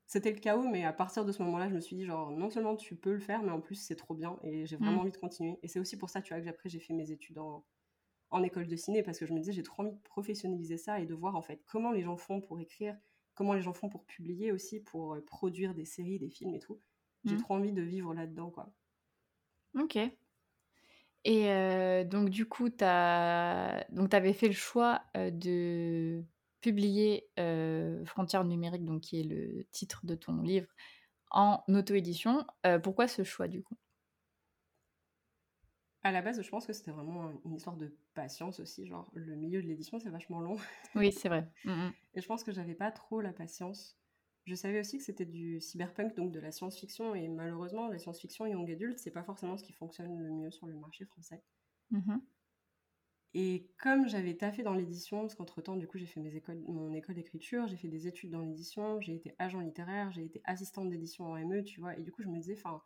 c'était 0.06 0.32
le 0.32 0.40
chaos, 0.40 0.68
mais 0.68 0.84
à 0.84 0.94
partir 0.94 1.26
de 1.26 1.32
ce 1.32 1.42
moment-là, 1.44 1.70
je 1.70 1.74
me 1.74 1.80
suis 1.80 1.96
dit, 1.96 2.06
genre, 2.06 2.32
non 2.32 2.50
seulement 2.50 2.76
tu 2.76 2.96
peux 2.96 3.14
le 3.14 3.20
faire, 3.20 3.42
mais 3.42 3.52
en 3.52 3.62
plus, 3.62 3.76
c'est 3.76 3.96
trop 3.96 4.14
bien 4.14 4.38
et 4.44 4.66
j'ai 4.66 4.76
vraiment 4.76 4.98
mm. 4.98 5.00
envie 5.00 5.12
de 5.12 5.18
continuer. 5.18 5.58
Et 5.64 5.68
c'est 5.68 5.80
aussi 5.80 5.98
pour 5.98 6.10
ça, 6.10 6.22
tu 6.22 6.34
vois, 6.34 6.44
que 6.44 6.50
après, 6.50 6.70
j'ai 6.70 6.80
fait 6.80 6.94
mes 6.94 7.12
études 7.12 7.40
en, 7.40 7.66
en 8.30 8.44
école 8.44 8.68
de 8.68 8.76
ciné 8.76 9.02
parce 9.02 9.18
que 9.18 9.26
je 9.26 9.34
me 9.34 9.40
disais, 9.40 9.54
j'ai 9.54 9.64
trop 9.64 9.82
envie 9.84 9.92
de 9.92 10.02
professionnaliser 10.02 10.78
ça 10.78 11.00
et 11.00 11.06
de 11.06 11.14
voir, 11.16 11.36
en 11.36 11.42
fait, 11.42 11.64
comment 11.66 11.92
les 11.92 12.04
gens 12.04 12.18
font 12.18 12.42
pour 12.42 12.60
écrire, 12.60 12.96
comment 13.36 13.54
les 13.54 13.62
gens 13.62 13.74
font 13.74 13.90
pour 13.90 14.06
publier 14.06 14.52
aussi, 14.52 14.80
pour 14.80 15.14
euh, 15.16 15.26
produire 15.26 15.74
des 15.74 15.86
séries, 15.86 16.20
des 16.20 16.30
films 16.30 16.56
et 16.56 16.60
tout. 16.60 16.80
J'ai 17.26 17.36
mm. 17.36 17.42
trop 17.42 17.56
envie 17.56 17.72
de 17.72 17.82
vivre 17.82 18.14
là-dedans, 18.14 18.50
quoi. 18.50 18.74
Ok. 19.80 19.98
Et 21.26 21.50
euh, 21.50 22.04
donc, 22.04 22.30
du 22.30 22.46
coup, 22.46 22.70
tu 22.70 22.84
avais 22.84 24.34
fait 24.34 24.48
le 24.48 24.54
choix 24.54 25.04
euh, 25.16 25.32
de 25.32 26.24
publié 26.62 27.28
Frontières 28.06 28.46
numériques, 28.46 28.86
donc 28.86 29.02
qui 29.02 29.20
est 29.20 29.24
le 29.24 29.66
titre 29.72 30.06
de 30.06 30.16
ton 30.16 30.42
livre, 30.42 30.68
en 31.30 31.62
auto-édition. 31.68 32.46
pourquoi 32.84 33.10
ce 33.10 33.24
choix 33.24 33.50
du 33.50 33.62
coup? 33.62 33.76
À 36.04 36.12
la 36.12 36.22
base, 36.22 36.42
je 36.42 36.50
pense 36.50 36.68
que 36.68 36.74
c'était 36.74 36.92
vraiment 36.92 37.32
une 37.46 37.56
histoire 37.56 37.78
de 37.78 37.96
patience 38.14 38.60
aussi. 38.60 38.86
Genre, 38.86 39.10
le 39.14 39.36
milieu 39.36 39.62
de 39.62 39.68
l'édition, 39.68 40.00
c'est 40.00 40.10
vachement 40.10 40.42
long. 40.42 40.58
Oui, 40.96 41.12
c'est 41.12 41.30
vrai. 41.30 41.50
Mmh, 41.64 41.72
mmh. 41.72 41.94
Et 42.16 42.22
je 42.22 42.28
pense 42.28 42.44
que 42.44 42.52
j'avais 42.52 42.76
pas 42.76 42.92
trop 42.92 43.22
la 43.22 43.32
patience. 43.32 43.98
Je 44.46 44.56
savais 44.56 44.82
aussi 44.82 44.98
que 44.98 45.04
c'était 45.04 45.26
du 45.26 45.62
cyberpunk, 45.62 46.16
donc 46.16 46.32
de 46.32 46.40
la 46.40 46.52
science-fiction. 46.52 47.16
Et 47.16 47.30
malheureusement, 47.30 47.88
la 47.88 47.98
science-fiction 47.98 48.46
young 48.46 48.70
adulte, 48.70 49.00
c'est 49.00 49.12
pas 49.12 49.24
forcément 49.24 49.58
ce 49.58 49.64
qui 49.64 49.72
fonctionne 49.72 50.20
le 50.20 50.30
mieux 50.30 50.52
sur 50.52 50.68
le 50.68 50.76
marché 50.76 51.06
français. 51.06 51.42
Mmh 51.92 52.18
et 53.36 53.68
comme 53.80 54.08
j'avais 54.08 54.36
taffé 54.36 54.62
dans 54.62 54.76
l'édition, 54.76 55.22
parce 55.22 55.34
qu'entre-temps, 55.34 55.76
du 55.76 55.88
coup, 55.88 55.98
j'ai 55.98 56.06
fait 56.06 56.20
mes 56.20 56.36
écoles, 56.36 56.62
mon 56.68 56.94
école 56.94 57.16
d'écriture, 57.16 57.68
j'ai 57.68 57.78
fait 57.78 57.88
des 57.88 58.08
études 58.08 58.30
dans 58.30 58.42
l'édition, 58.42 59.02
j'ai 59.02 59.16
été 59.16 59.34
agent 59.40 59.60
littéraire, 59.60 60.12
j'ai 60.12 60.24
été 60.24 60.42
assistante 60.44 60.90
d'édition 60.90 61.26
en 61.26 61.38
ME, 61.38 61.64
tu 61.64 61.80
vois, 61.80 61.98
et 61.98 62.04
du 62.04 62.12
coup, 62.12 62.22
je 62.22 62.28
me 62.28 62.38
disais, 62.38 62.54
enfin, 62.54 62.80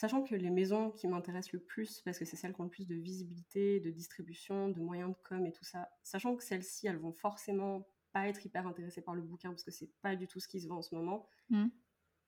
sachant 0.00 0.22
que 0.22 0.34
les 0.34 0.48
maisons 0.48 0.92
qui 0.92 1.06
m'intéressent 1.08 1.52
le 1.52 1.58
plus, 1.60 2.00
parce 2.00 2.18
que 2.18 2.24
c'est 2.24 2.36
celles 2.36 2.54
qui 2.54 2.60
ont 2.62 2.64
le 2.64 2.70
plus 2.70 2.86
de 2.86 2.94
visibilité, 2.94 3.80
de 3.80 3.90
distribution, 3.90 4.70
de 4.70 4.80
moyens 4.80 5.10
de 5.10 5.16
com 5.22 5.44
et 5.44 5.52
tout 5.52 5.64
ça, 5.64 5.90
sachant 6.02 6.36
que 6.36 6.42
celles-ci, 6.42 6.86
elles 6.86 6.96
vont 6.96 7.12
forcément 7.12 7.86
pas 8.12 8.26
être 8.26 8.46
hyper 8.46 8.66
intéressées 8.66 9.02
par 9.02 9.14
le 9.14 9.20
bouquin, 9.20 9.50
parce 9.50 9.62
que 9.62 9.70
c'est 9.70 9.92
pas 10.00 10.16
du 10.16 10.26
tout 10.26 10.40
ce 10.40 10.48
qui 10.48 10.58
se 10.58 10.68
vend 10.68 10.78
en 10.78 10.82
ce 10.82 10.94
moment, 10.94 11.28
mmh. 11.50 11.66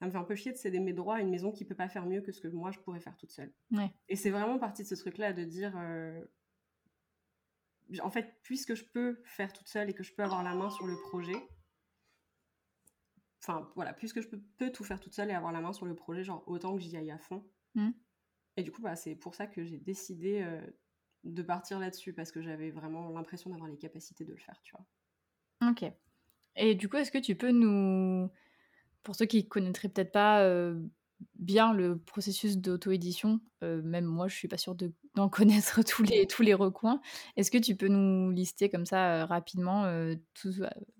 ça 0.01 0.05
me 0.05 0.11
fait 0.11 0.19
un 0.19 0.25
peu 0.25 0.35
chier 0.35 0.53
de 0.53 0.59
céder 0.59 0.81
mes 0.81 0.93
droits 0.93 1.17
à 1.17 1.21
une 1.23 1.31
maison 1.31 1.51
qui 1.51 1.65
peut 1.65 1.75
pas 1.75 1.89
faire 1.89 2.05
mieux 2.05 2.21
que 2.21 2.31
ce 2.31 2.43
que 2.43 2.49
moi, 2.49 2.73
je 2.73 2.79
pourrais 2.79 3.01
faire 3.01 3.17
toute 3.17 3.31
seule. 3.31 3.55
Et 4.11 4.17
c'est 4.17 4.31
vraiment 4.31 4.59
partie 4.59 4.83
de 4.83 4.89
ce 4.89 4.95
truc-là, 4.95 5.33
de 5.33 5.45
dire... 5.45 5.73
Euh, 5.79 6.23
en 8.03 8.11
fait, 8.11 8.37
puisque 8.43 8.75
je 8.75 8.85
peux 8.85 9.23
faire 9.25 9.51
toute 9.51 9.69
seule 9.69 9.89
et 9.89 9.95
que 9.95 10.03
je 10.03 10.13
peux 10.13 10.23
avoir 10.23 10.43
la 10.43 10.55
main 10.55 10.69
sur 10.69 10.87
le 10.87 10.97
projet, 11.09 11.37
enfin 13.41 13.73
voilà, 13.77 13.95
puisque 13.95 14.21
je 14.21 14.29
peux, 14.29 14.71
tout 14.71 14.85
faire 14.85 15.01
toute 15.01 15.15
seule 15.15 15.31
et 15.31 15.35
avoir 15.35 15.53
la 15.53 15.63
main 15.63 15.73
sur 15.73 15.87
le 15.87 15.97
projet, 15.97 16.23
genre 16.23 16.45
autant 16.47 16.77
que 16.77 16.83
j'y 16.83 16.95
aille 16.99 17.11
à 17.11 17.19
fond. 17.19 17.43
Mmh. 17.75 17.91
Et 18.57 18.63
du 18.63 18.71
coup, 18.71 18.83
bah, 18.83 18.97
c'est 18.97 19.15
pour 19.15 19.35
ça 19.35 19.47
que 19.47 19.65
j'ai 19.65 19.79
décidé 19.79 20.43
euh, 20.43 20.61
de 21.25 21.43
partir 21.43 21.79
là-dessus, 21.79 22.13
parce 22.13 22.33
que 22.33 22.43
j'avais 22.43 22.71
vraiment 22.71 23.09
l'impression 23.11 23.51
d'avoir 23.51 23.69
les 23.69 23.79
capacités 23.79 24.25
de 24.25 24.33
le 24.33 24.39
faire, 24.39 24.61
tu 24.63 24.75
vois. 24.77 25.71
Ok. 25.71 25.91
Et 26.57 26.75
du 26.75 26.89
coup, 26.89 26.97
est-ce 26.97 27.11
que 27.11 27.19
tu 27.19 27.35
peux 27.35 27.51
nous, 27.51 28.31
pour 29.03 29.15
ceux 29.15 29.25
qui 29.25 29.49
connaîtraient 29.49 29.89
peut-être 29.89 30.13
pas 30.13 30.43
euh, 30.43 30.79
bien 31.37 31.73
le 31.73 31.99
processus 31.99 32.59
d'auto-édition, 32.59 33.41
euh, 33.63 33.81
même 33.81 34.05
moi 34.05 34.29
je 34.29 34.35
suis 34.35 34.49
pas 34.49 34.59
sûre 34.59 34.75
d'en 35.15 35.29
connaître 35.31 35.83
tous 35.83 36.03
les, 36.03 36.27
tous 36.27 36.43
les 36.43 36.53
recoins. 36.53 37.01
Est-ce 37.37 37.51
que 37.51 37.59
tu 37.59 37.75
peux 37.75 37.89
nous 37.89 38.31
lister 38.33 38.69
comme 38.69 38.85
ça 38.85 39.25
rapidement 39.25 39.85
tout, 40.35 40.53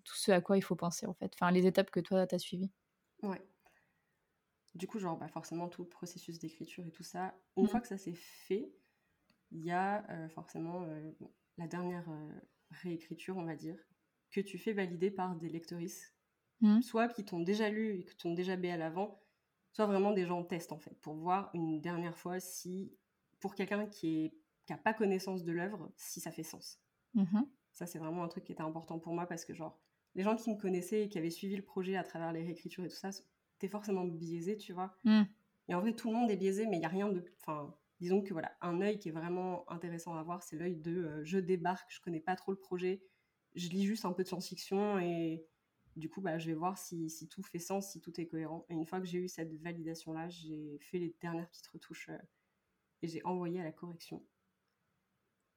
tout, 0.05 0.15
ce 0.15 0.31
à 0.31 0.41
quoi 0.41 0.57
il 0.57 0.63
faut 0.63 0.77
penser 0.77 1.07
en 1.07 1.13
fait, 1.13 1.33
enfin 1.35 1.51
les 1.51 1.67
étapes 1.67 1.91
que 1.91 2.01
toi 2.01 2.27
tu 2.27 2.35
as 2.35 2.39
suivies? 2.39 2.71
Ouais. 3.23 3.43
Du 4.75 4.87
coup, 4.87 4.99
genre 4.99 5.19
bah, 5.19 5.29
forcément 5.29 5.69
tout 5.69 5.83
le 5.83 5.89
processus 5.89 6.39
d'écriture 6.39 6.87
et 6.87 6.91
tout 6.91 7.03
ça, 7.03 7.35
une 7.57 7.65
mmh. 7.65 7.69
fois 7.69 7.81
que 7.81 7.89
ça 7.89 7.99
s'est 7.99 8.15
fait, 8.15 8.73
il 9.51 9.63
y 9.63 9.71
a 9.71 10.29
forcément 10.31 10.87
la 11.59 11.67
dernière 11.67 12.09
réécriture, 12.71 13.37
on 13.37 13.45
va 13.45 13.55
dire, 13.55 13.77
que 14.31 14.41
tu 14.41 14.57
fais 14.57 14.73
valider 14.73 15.11
par 15.11 15.37
des 15.37 15.51
lectoristes, 15.51 16.15
mmh. 16.63 16.81
soit 16.81 17.09
qui 17.09 17.25
t'ont 17.25 17.41
déjà 17.41 17.69
lu 17.69 17.99
et 17.99 18.05
qui 18.05 18.17
t'ont 18.17 18.33
déjà 18.33 18.57
bé 18.57 18.71
à 18.71 18.79
l'avant, 18.79 19.21
soit 19.73 19.87
vraiment 19.87 20.13
des 20.13 20.25
gens 20.25 20.43
testent 20.43 20.73
en 20.73 20.79
fait, 20.79 20.99
pour 21.01 21.15
voir 21.15 21.51
une 21.55 21.81
dernière 21.81 22.17
fois 22.17 22.41
si, 22.41 22.97
pour 23.41 23.55
quelqu'un 23.55 23.87
qui 23.87 24.33
n'a 24.71 24.79
pas 24.79 24.95
connaissance 24.95 25.45
de 25.45 25.53
l'œuvre, 25.53 25.93
si 25.97 26.21
ça 26.21 26.31
fait 26.31 26.43
sens. 26.43 26.81
Mmh 27.15 27.43
ça, 27.75 27.87
c'est 27.87 27.99
vraiment 27.99 28.23
un 28.23 28.29
truc 28.29 28.45
qui 28.45 28.53
était 28.53 28.61
important 28.61 28.99
pour 28.99 29.15
moi 29.15 29.27
parce 29.27 29.47
que, 29.47 29.55
genre, 29.55 29.81
les 30.15 30.23
gens 30.23 30.37
qui 30.37 30.51
me 30.51 30.61
connaissaient 30.61 31.05
et 31.05 31.09
qui 31.09 31.17
avaient 31.17 31.31
suivi 31.31 31.57
le 31.57 31.63
projet 31.63 31.97
à 31.97 32.05
travers 32.05 32.31
les 32.31 32.43
réécritures 32.43 32.85
et 32.85 32.89
tout 32.89 32.97
ça, 32.97 33.09
t'es 33.63 33.69
forcément 33.69 34.05
biaisé, 34.05 34.57
tu 34.57 34.73
vois. 34.73 34.93
Mmh. 35.05 35.23
Et 35.69 35.75
en 35.75 35.81
vrai, 35.81 35.95
tout 35.95 36.11
le 36.11 36.17
monde 36.17 36.31
est 36.31 36.37
biaisé, 36.37 36.67
mais 36.67 36.77
il 36.77 36.81
n'y 36.81 36.85
a 36.85 36.89
rien 36.89 37.09
de. 37.09 37.25
Enfin, 37.41 37.73
disons 38.01 38.21
que 38.21 38.33
voilà, 38.33 38.53
un 38.61 38.81
œil 38.81 38.99
qui 38.99 39.09
est 39.09 39.13
vraiment 39.13 39.71
intéressant 39.71 40.17
à 40.17 40.23
voir, 40.25 40.43
c'est 40.43 40.57
l'œil 40.57 40.75
de 40.75 41.23
je 41.23 41.39
débarque, 41.39 41.89
je 41.89 42.01
connais 42.01 42.21
pas 42.21 42.35
trop 42.35 42.51
le 42.51 42.59
projet, 42.59 43.03
je 43.55 43.69
lis 43.69 43.85
juste 43.85 44.05
un 44.05 44.13
peu 44.13 44.25
de 44.25 44.29
science-fiction 44.29 44.99
et 44.99 45.47
du 45.95 46.09
coup, 46.09 46.21
bah, 46.21 46.39
je 46.39 46.49
vais 46.49 46.55
voir 46.55 46.77
si, 46.77 47.09
si, 47.09 47.29
tout 47.29 47.43
fait 47.45 47.61
sens, 47.61 47.93
si 47.93 48.01
tout 48.01 48.21
est 48.21 48.27
cohérent. 48.27 48.67
Et 48.69 48.75
une 48.75 48.87
fois 48.87 48.99
que 48.99 49.07
j'ai 49.07 49.19
eu 49.19 49.29
cette 49.29 49.55
validation-là, 49.63 50.29
j'ai 50.29 50.79
fait 50.81 50.99
les 50.99 51.15
dernières 51.21 51.49
petites 51.49 51.69
retouches 51.69 52.11
et 53.03 53.09
j'ai 53.09 53.23
envoyé 53.25 53.61
à 53.61 53.65
la 53.65 53.73
correction. 53.73 54.25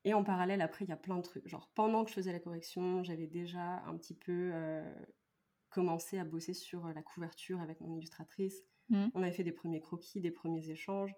Et 0.03 0.13
en 0.13 0.24
parallèle, 0.24 0.62
après, 0.62 0.85
il 0.85 0.89
y 0.89 0.91
a 0.91 0.97
plein 0.97 1.17
de 1.17 1.24
trucs. 1.24 1.47
Genre, 1.47 1.71
pendant 1.74 2.03
que 2.03 2.12
je 2.12 2.15
faisais 2.15 2.31
la 2.31 2.39
correction, 2.39 3.03
j'avais 3.03 3.25
déjà 3.25 3.83
un 3.88 3.97
petit 3.97 4.13
peu 4.13 4.51
commencé 5.75 6.17
à 6.17 6.24
bosser 6.24 6.53
sur 6.53 6.88
la 6.88 7.01
couverture 7.01 7.60
avec 7.60 7.82
mon 7.82 7.98
illustratrice. 7.98 8.63
Mmh. 8.88 9.08
On 9.13 9.22
avait 9.22 9.34
fait 9.34 9.44
des 9.44 9.51
premiers 9.51 9.82
croquis, 9.82 10.22
des 10.22 10.32
premiers 10.32 10.70
échanges. 10.70 11.13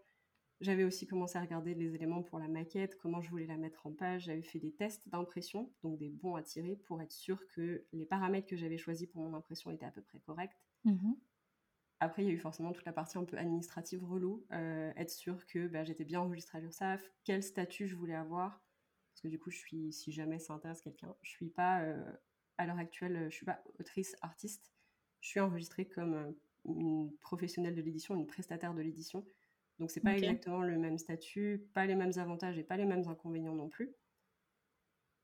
J'avais 0.61 0.83
aussi 0.83 1.05
commencé 1.05 1.37
à 1.37 1.41
regarder 1.41 1.75
les 1.75 1.93
éléments 1.93 2.23
pour 2.23 2.39
la 2.39 2.47
maquette, 2.47 2.97
comment 2.97 3.21
je 3.21 3.29
voulais 3.29 3.45
la 3.45 3.57
mettre 3.57 3.85
en 3.85 3.91
page. 3.91 4.23
J'avais 4.23 4.41
fait 4.41 4.57
des 4.57 4.71
tests 4.71 5.07
d'impression, 5.09 5.71
donc 5.83 5.99
des 5.99 6.09
bons 6.09 6.33
à 6.33 6.41
tirer, 6.41 6.75
pour 6.75 6.99
être 7.03 7.11
sûr 7.11 7.47
que 7.49 7.85
les 7.93 8.07
paramètres 8.07 8.47
que 8.47 8.57
j'avais 8.57 8.79
choisis 8.79 9.07
pour 9.07 9.21
mon 9.21 9.35
impression 9.35 9.69
étaient 9.69 9.85
à 9.85 9.91
peu 9.91 10.01
près 10.01 10.19
corrects. 10.21 10.57
Mmh 10.85 11.13
Après, 11.99 12.23
il 12.23 12.27
y 12.27 12.31
a 12.31 12.33
eu 12.33 12.39
forcément 12.39 12.71
toute 12.71 12.85
la 12.85 12.93
partie 12.93 13.19
un 13.19 13.25
peu 13.25 13.37
administrative 13.37 14.03
relou, 14.03 14.43
euh, 14.53 14.91
être 14.95 15.11
sûr 15.11 15.45
que 15.45 15.67
bah, 15.67 15.83
j'étais 15.83 16.03
bien 16.03 16.21
enregistrée 16.21 16.57
à 16.57 16.61
l'URSSAF, 16.61 17.07
quel 17.23 17.43
statut 17.43 17.87
je 17.87 17.95
voulais 17.95 18.15
avoir, 18.15 18.63
parce 19.13 19.21
que 19.21 19.27
du 19.27 19.37
coup, 19.37 19.51
je 19.51 19.57
suis, 19.57 19.93
si 19.93 20.11
jamais 20.11 20.39
ça 20.39 20.53
intéresse 20.53 20.81
quelqu'un, 20.81 21.15
je 21.21 21.29
suis 21.29 21.49
pas, 21.49 21.83
euh, 21.83 22.11
à 22.57 22.65
l'heure 22.65 22.77
actuelle, 22.77 23.27
je 23.29 23.35
suis 23.35 23.45
pas 23.45 23.61
autrice, 23.79 24.15
artiste, 24.21 24.71
je 25.21 25.29
suis 25.29 25.39
enregistrée 25.39 25.85
comme 25.85 26.13
euh, 26.13 26.31
une 26.65 27.11
professionnelle 27.21 27.75
de 27.75 27.81
l'édition, 27.81 28.15
une 28.15 28.27
prestataire 28.27 28.73
de 28.73 28.81
l'édition. 28.81 29.25
Donc 29.79 29.91
c'est 29.91 30.01
pas 30.01 30.17
exactement 30.17 30.61
le 30.61 30.77
même 30.77 30.97
statut, 30.97 31.67
pas 31.73 31.85
les 31.85 31.95
mêmes 31.95 32.13
avantages 32.17 32.57
et 32.57 32.63
pas 32.63 32.77
les 32.77 32.85
mêmes 32.85 33.07
inconvénients 33.07 33.53
non 33.53 33.69
plus. 33.69 33.93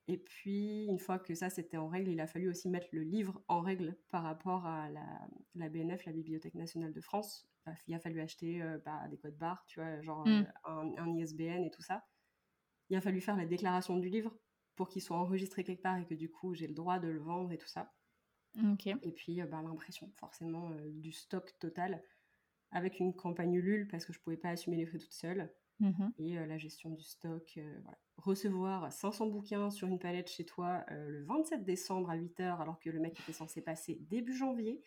Et 0.08 0.18
puis, 0.18 0.86
une 0.86 1.00
fois 1.00 1.18
que 1.18 1.34
ça 1.34 1.50
c'était 1.50 1.78
en 1.78 1.88
règle, 1.88 2.12
il 2.12 2.20
a 2.20 2.28
fallu 2.28 2.50
aussi 2.50 2.70
mettre 2.70 2.88
le 2.92 3.02
livre 3.02 3.42
en 3.48 3.62
règle 3.62 3.98
par 4.12 4.24
rapport 4.24 4.66
à 4.66 4.90
la, 4.90 5.70
BNF, 5.70 6.06
la 6.06 6.12
Bibliothèque 6.12 6.56
nationale 6.56 6.92
de 6.92 7.02
France. 7.02 7.48
Il 7.88 7.96
a 7.96 8.00
fallu 8.00 8.20
acheter 8.20 8.62
euh, 8.62 8.78
bah, 8.86 9.08
des 9.10 9.18
codes 9.18 9.38
barres, 9.38 9.64
tu 9.66 9.80
vois, 9.80 10.02
genre 10.02 10.28
mmh. 10.28 10.46
euh, 10.68 10.92
un, 10.98 11.16
ISBN 11.16 11.64
et 11.64 11.72
tout 11.72 11.82
ça. 11.82 12.06
Il 12.90 12.98
a 12.98 13.02
fallu 13.02 13.22
faire 13.22 13.38
la 13.38 13.46
déclaration 13.46 13.98
du 13.98 14.10
livre 14.10 14.38
pour 14.76 14.90
qu'il 14.90 15.02
soit 15.02 15.18
enregistré 15.18 15.64
quelque 15.64 15.82
part 15.82 15.98
et 15.98 16.06
que 16.06 16.16
du 16.16 16.30
coup 16.30 16.54
j'ai 16.54 16.68
le 16.68 16.74
droit 16.74 17.00
de 17.00 17.08
le 17.08 17.20
vendre 17.20 17.52
et 17.52 17.58
tout 17.58 17.68
ça. 17.68 17.94
Et 19.02 19.12
puis 19.12 19.42
euh, 19.42 19.46
bah, 19.46 19.62
l'impression, 19.64 20.12
forcément, 20.16 20.72
du 20.88 21.12
stock 21.12 21.58
total 21.60 22.04
avec 22.72 23.00
une 23.00 23.16
campagne 23.16 23.54
Ulule 23.54 23.88
parce 23.88 24.06
que 24.06 24.14
je 24.14 24.20
pouvais 24.20 24.38
pas 24.38 24.50
assumer 24.50 24.78
les 24.78 24.86
frais 24.86 25.00
toute 25.00 25.14
seule. 25.14 25.52
Mmh 25.80 26.10
et 26.20 26.38
euh, 26.38 26.46
la 26.46 26.58
gestion 26.58 26.92
du 26.92 27.04
stock, 27.04 27.56
euh, 27.58 27.82
recevoir 28.18 28.92
500 28.92 29.28
bouquins 29.28 29.72
sur 29.72 29.88
une 29.88 29.98
palette 29.98 30.30
chez 30.30 30.46
toi 30.46 30.86
euh, 30.92 31.10
le 31.10 31.24
27 31.26 31.64
décembre 31.64 32.12
à 32.12 32.18
8h 32.18 32.62
alors 32.62 32.80
que 32.80 32.90
le 32.90 33.00
mec 33.00 33.20
était 33.20 33.34
censé 33.34 33.62
passer 33.62 33.98
début 34.02 34.36
janvier. 34.36 34.84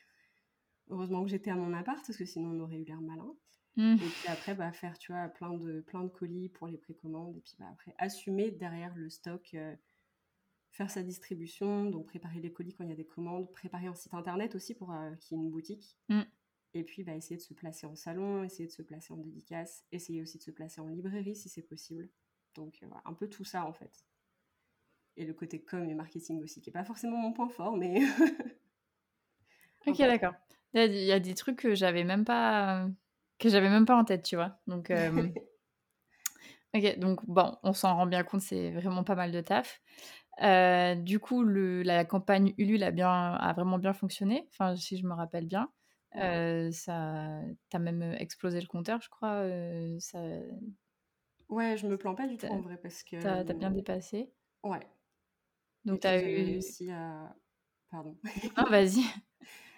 Heureusement 0.89 1.25
que 1.25 1.29
j'étais 1.29 1.51
à 1.51 1.57
mon 1.57 1.75
appart 1.75 1.99
parce 2.07 2.17
que 2.17 2.25
sinon 2.25 2.51
on 2.51 2.61
aurait 2.61 2.79
eu 2.79 2.85
l'air 2.85 3.01
malin. 3.01 3.35
Mmh. 3.77 3.95
Et 3.95 3.97
puis 3.97 4.29
après, 4.29 4.55
bah, 4.55 4.73
faire 4.73 4.99
tu 4.99 5.13
vois, 5.13 5.29
plein, 5.29 5.53
de, 5.53 5.81
plein 5.81 6.03
de 6.03 6.09
colis 6.09 6.49
pour 6.49 6.67
les 6.67 6.79
précommandes. 6.79 7.37
Et 7.37 7.41
puis 7.41 7.55
bah, 7.59 7.67
après, 7.73 7.95
assumer 7.99 8.51
derrière 8.51 8.95
le 8.95 9.11
stock, 9.11 9.57
faire 10.71 10.91
sa 10.91 11.03
distribution, 11.03 11.87
donc 11.87 12.07
préparer 12.07 12.41
les 12.41 12.53
colis 12.53 12.73
quand 12.73 12.85
il 12.85 12.91
y 12.91 12.93
a 12.93 12.97
des 12.97 13.07
commandes, 13.07 13.51
préparer 13.53 13.87
un 13.87 13.95
site 13.95 14.15
internet 14.15 14.55
aussi 14.55 14.75
pour 14.75 14.95
qu'il 15.21 15.37
y 15.37 15.41
ait 15.41 15.45
une 15.45 15.51
boutique. 15.51 15.97
Mmh. 16.09 16.23
Et 16.75 16.85
puis, 16.85 17.05
bah, 17.05 17.15
essayer 17.15 17.37
de 17.37 17.43
se 17.43 17.55
placer 17.55 17.87
en 17.87 17.97
salon, 17.97 18.45
essayer 18.45 18.67
de 18.67 18.73
se 18.73 18.83
placer 18.83 19.13
en 19.13 19.17
dédicace, 19.17 19.85
essayer 19.93 20.21
aussi 20.21 20.37
de 20.37 20.43
se 20.43 20.51
placer 20.51 20.81
en 20.81 20.89
librairie 20.89 21.35
si 21.35 21.49
c'est 21.49 21.63
possible. 21.63 22.09
Donc, 22.55 22.81
euh, 22.83 22.87
un 23.05 23.15
peu 23.15 23.29
tout 23.29 23.45
ça 23.45 23.65
en 23.65 23.73
fait. 23.73 24.05
Et 25.17 25.25
le 25.25 25.33
côté 25.33 25.63
com 25.63 25.89
et 25.89 25.95
marketing 25.95 26.43
aussi, 26.43 26.61
qui 26.61 26.69
n'est 26.69 26.75
pas 26.75 26.85
forcément 26.85 27.17
mon 27.17 27.33
point 27.33 27.49
fort, 27.49 27.77
mais. 27.77 28.01
ok, 29.87 29.97
d'accord. 29.99 30.35
Il 30.75 30.93
y 30.93 31.13
a 31.13 31.21
des 31.21 31.35
trucs 31.35 31.59
que 31.59 31.75
j'avais 31.75 32.05
même 32.05 32.27
pas 32.27 32.87
que 33.39 33.49
j'avais 33.49 33.69
même 33.69 33.87
pas 33.87 33.97
en 33.97 34.05
tête, 34.05 34.23
tu 34.23 34.37
vois. 34.37 34.59
Donc, 34.67 34.91
euh, 34.91 35.11
ok, 36.75 36.99
donc 36.99 37.21
bon, 37.27 37.57
on 37.63 37.73
s'en 37.73 37.97
rend 37.97 38.07
bien 38.07 38.23
compte, 38.23 38.41
c'est 38.41 38.71
vraiment 38.73 39.05
pas 39.05 39.15
mal 39.15 39.33
de 39.33 39.41
taf. 39.41 39.81
Euh, 40.43 40.95
du 40.95 41.19
coup, 41.19 41.43
le, 41.43 41.83
la 41.83 42.05
campagne 42.05 42.55
Ulule 42.59 42.83
a, 42.83 42.91
bien, 42.91 43.11
a 43.11 43.53
vraiment 43.53 43.79
bien 43.79 43.93
fonctionné, 43.93 44.47
enfin, 44.51 44.77
si 44.77 44.97
je 44.97 45.07
me 45.07 45.15
rappelle 45.15 45.47
bien. 45.47 45.71
Euh, 46.17 46.71
ça, 46.73 47.41
t'as 47.69 47.79
même 47.79 48.03
explosé 48.19 48.61
le 48.61 48.67
compteur, 48.67 49.01
je 49.03 49.09
crois. 49.11 49.45
ça... 49.99 50.19
Ouais, 51.49 51.77
je 51.77 51.87
me 51.87 51.97
plains 51.97 52.15
pas 52.15 52.27
du 52.27 52.37
tout 52.37 52.47
en 52.47 52.61
vrai 52.61 52.77
parce 52.77 53.03
que. 53.03 53.23
T'as 53.23 53.41
as 53.41 53.45
bien 53.45 53.71
dépassé. 53.71 54.33
Ouais. 54.65 54.81
Donc 55.85 56.01
t'as 56.01 56.21
eu. 56.21 56.25
réussi 56.25 56.91
à. 56.91 57.35
Pardon. 57.91 58.17
Ah, 58.57 58.67
vas-y. 58.69 59.05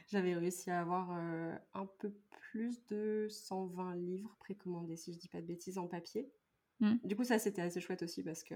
J'avais 0.08 0.34
réussi 0.34 0.70
à 0.70 0.80
avoir 0.80 1.10
un 1.10 1.86
peu 1.98 2.12
plus 2.30 2.84
de 2.86 3.26
120 3.28 3.94
livres 3.94 4.34
précommandés, 4.38 4.96
si 4.96 5.12
je 5.12 5.18
dis 5.18 5.28
pas 5.28 5.40
de 5.40 5.46
bêtises, 5.46 5.78
en 5.78 5.86
papier. 5.86 6.30
Mmh. 6.80 6.94
Du 7.04 7.14
coup, 7.14 7.24
ça 7.24 7.38
c'était 7.38 7.62
assez 7.62 7.80
chouette 7.80 8.02
aussi 8.02 8.22
parce 8.22 8.42
que 8.42 8.54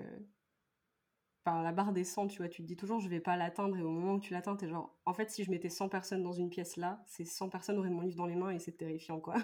Enfin, 1.44 1.62
la 1.62 1.72
barre 1.72 1.92
descend, 1.92 2.30
tu 2.30 2.38
vois, 2.38 2.48
tu 2.48 2.62
te 2.62 2.66
dis 2.68 2.76
toujours 2.76 3.00
je 3.00 3.08
vais 3.08 3.18
pas 3.18 3.36
l'atteindre 3.36 3.76
et 3.76 3.82
au 3.82 3.90
moment 3.90 4.14
où 4.14 4.20
tu 4.20 4.32
l'atteins, 4.32 4.54
t'es 4.54 4.68
genre 4.68 4.96
en 5.06 5.12
fait 5.12 5.28
si 5.28 5.42
je 5.42 5.50
mettais 5.50 5.68
100 5.68 5.88
personnes 5.88 6.22
dans 6.22 6.32
une 6.32 6.50
pièce 6.50 6.76
là, 6.76 7.02
ces 7.06 7.24
100 7.24 7.48
personnes 7.48 7.78
auraient 7.78 7.90
mon 7.90 8.00
livre 8.02 8.16
dans 8.16 8.26
les 8.26 8.36
mains 8.36 8.50
et 8.50 8.60
c'est 8.60 8.76
terrifiant 8.76 9.18
quoi. 9.18 9.34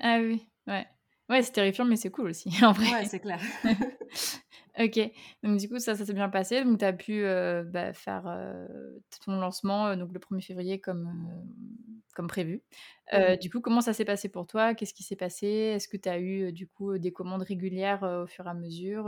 Ah 0.00 0.20
oui, 0.20 0.48
ouais. 0.68 0.86
Ouais, 1.28 1.42
c'est 1.42 1.52
terrifiant 1.52 1.84
mais 1.84 1.96
c'est 1.96 2.10
cool 2.10 2.28
aussi 2.28 2.48
en 2.64 2.70
vrai. 2.70 2.92
Ouais, 2.92 3.04
c'est 3.06 3.18
clair. 3.18 3.40
ok, 4.78 5.10
donc 5.42 5.58
du 5.58 5.68
coup 5.68 5.78
ça, 5.78 5.94
ça 5.94 6.04
s'est 6.04 6.12
bien 6.12 6.28
passé, 6.28 6.64
donc 6.64 6.78
tu 6.78 6.84
as 6.84 6.92
pu 6.92 7.24
euh, 7.24 7.64
bah, 7.64 7.92
faire 7.92 8.26
euh, 8.26 8.66
ton 9.24 9.32
lancement 9.38 9.88
euh, 9.88 9.96
donc 9.96 10.12
le 10.12 10.20
1er 10.20 10.40
février 10.40 10.80
comme, 10.80 11.18
comme 12.14 12.28
prévu. 12.28 12.62
Du 13.40 13.50
coup, 13.50 13.60
comment 13.60 13.80
ça 13.80 13.92
s'est 13.92 14.04
passé 14.04 14.28
pour 14.28 14.46
toi? 14.46 14.74
Qu'est-ce 14.74 14.94
qui 14.94 15.02
s'est 15.02 15.16
passé? 15.16 15.46
Est-ce 15.46 15.88
que 15.88 15.96
tu 15.96 16.08
as 16.08 16.20
eu 16.20 16.52
du 16.52 16.68
coup 16.68 16.98
des 16.98 17.12
commandes 17.12 17.42
régulières 17.42 18.02
au 18.02 18.26
fur 18.26 18.46
et 18.46 18.50
à 18.50 18.54
mesure 18.54 19.06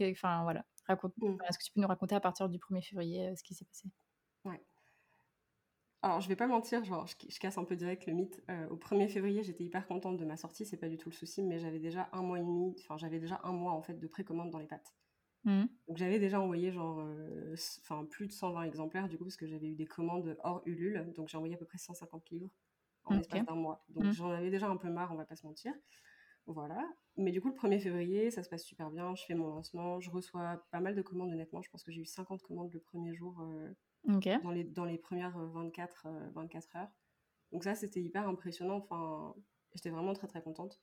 Enfin 0.00 0.42
voilà. 0.42 0.64
Mmh. 0.88 1.36
Est-ce 1.48 1.58
que 1.58 1.64
tu 1.64 1.72
peux 1.72 1.80
nous 1.80 1.88
raconter 1.88 2.14
à 2.14 2.20
partir 2.20 2.48
du 2.48 2.58
1er 2.58 2.82
février 2.82 3.34
ce 3.36 3.42
qui 3.42 3.54
s'est 3.54 3.64
passé? 3.64 3.88
Alors, 6.02 6.20
je 6.20 6.28
vais 6.28 6.36
pas 6.36 6.48
mentir, 6.48 6.84
genre, 6.84 7.06
je, 7.06 7.38
casse 7.38 7.58
un 7.58 7.64
peu 7.64 7.76
direct 7.76 8.06
le 8.06 8.12
mythe. 8.12 8.42
Euh, 8.50 8.68
au 8.70 8.76
1er 8.76 9.08
février, 9.08 9.44
j'étais 9.44 9.62
hyper 9.62 9.86
contente 9.86 10.16
de 10.16 10.24
ma 10.24 10.36
sortie, 10.36 10.66
c'est 10.66 10.76
pas 10.76 10.88
du 10.88 10.98
tout 10.98 11.08
le 11.08 11.14
souci, 11.14 11.44
mais 11.44 11.60
j'avais 11.60 11.78
déjà 11.78 12.08
un 12.12 12.22
mois 12.22 12.40
et 12.40 12.42
demi, 12.42 12.74
enfin, 12.80 12.98
j'avais 12.98 13.20
déjà 13.20 13.40
un 13.44 13.52
mois 13.52 13.72
en 13.72 13.82
fait 13.82 13.94
de 13.94 14.06
précommande 14.08 14.50
dans 14.50 14.58
les 14.58 14.66
pattes. 14.66 14.94
Mmh. 15.44 15.64
Donc, 15.86 15.96
j'avais 15.96 16.18
déjà 16.18 16.40
envoyé 16.40 16.72
genre, 16.72 17.00
euh, 17.00 17.54
enfin, 17.82 18.04
plus 18.04 18.26
de 18.26 18.32
120 18.32 18.64
exemplaires 18.64 19.08
du 19.08 19.16
coup, 19.16 19.24
parce 19.24 19.36
que 19.36 19.46
j'avais 19.46 19.68
eu 19.68 19.76
des 19.76 19.86
commandes 19.86 20.36
hors 20.42 20.62
Ulule, 20.66 21.12
donc 21.14 21.28
j'ai 21.28 21.36
envoyé 21.36 21.54
à 21.54 21.58
peu 21.58 21.66
près 21.66 21.78
150 21.78 22.30
livres 22.30 22.50
en 23.04 23.14
l'espace 23.14 23.44
d'un 23.44 23.54
mois. 23.54 23.84
Donc, 23.90 24.04
mmh. 24.04 24.12
j'en 24.12 24.30
avais 24.30 24.50
déjà 24.50 24.68
un 24.68 24.76
peu 24.76 24.90
marre, 24.90 25.12
on 25.12 25.16
va 25.16 25.24
pas 25.24 25.36
se 25.36 25.46
mentir. 25.46 25.72
Voilà. 26.46 26.82
Mais 27.16 27.30
du 27.30 27.40
coup, 27.40 27.48
le 27.48 27.54
1er 27.54 27.80
février, 27.80 28.30
ça 28.32 28.42
se 28.42 28.48
passe 28.48 28.64
super 28.64 28.90
bien. 28.90 29.14
Je 29.14 29.24
fais 29.24 29.34
mon 29.34 29.48
lancement. 29.48 30.00
Je 30.00 30.10
reçois 30.10 30.64
pas 30.72 30.80
mal 30.80 30.96
de 30.96 31.02
commandes, 31.02 31.30
honnêtement. 31.30 31.62
Je 31.62 31.70
pense 31.70 31.84
que 31.84 31.92
j'ai 31.92 32.00
eu 32.00 32.06
50 32.06 32.42
commandes 32.42 32.72
le 32.72 32.80
premier 32.80 33.14
jour 33.14 33.40
euh, 33.42 33.72
dans, 34.04 34.50
les, 34.50 34.64
dans 34.64 34.84
les 34.84 34.98
premières 34.98 35.38
24, 35.38 36.06
euh, 36.06 36.28
24 36.34 36.68
euh, 36.76 36.78
heures. 36.80 36.92
Donc, 37.52 37.64
ça, 37.64 37.74
c'était 37.74 38.00
hyper 38.00 38.28
impressionnant. 38.28 38.76
Enfin, 38.76 39.34
j'étais 39.74 39.90
vraiment 39.90 40.12
très, 40.14 40.26
très 40.26 40.42
contente. 40.42 40.80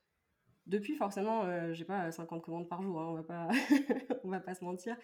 Depuis, 0.66 0.94
forcément, 0.94 1.72
j'ai 1.72 1.84
pas 1.84 2.12
50 2.12 2.42
commandes 2.42 2.68
par 2.68 2.82
jour. 2.82 3.00
Hein, 3.00 3.06
on 3.08 3.14
va 3.14 3.22
pas, 3.22 3.48
on 4.24 4.28
va 4.28 4.40
pas 4.40 4.54
se 4.54 4.64
mentir. 4.64 4.96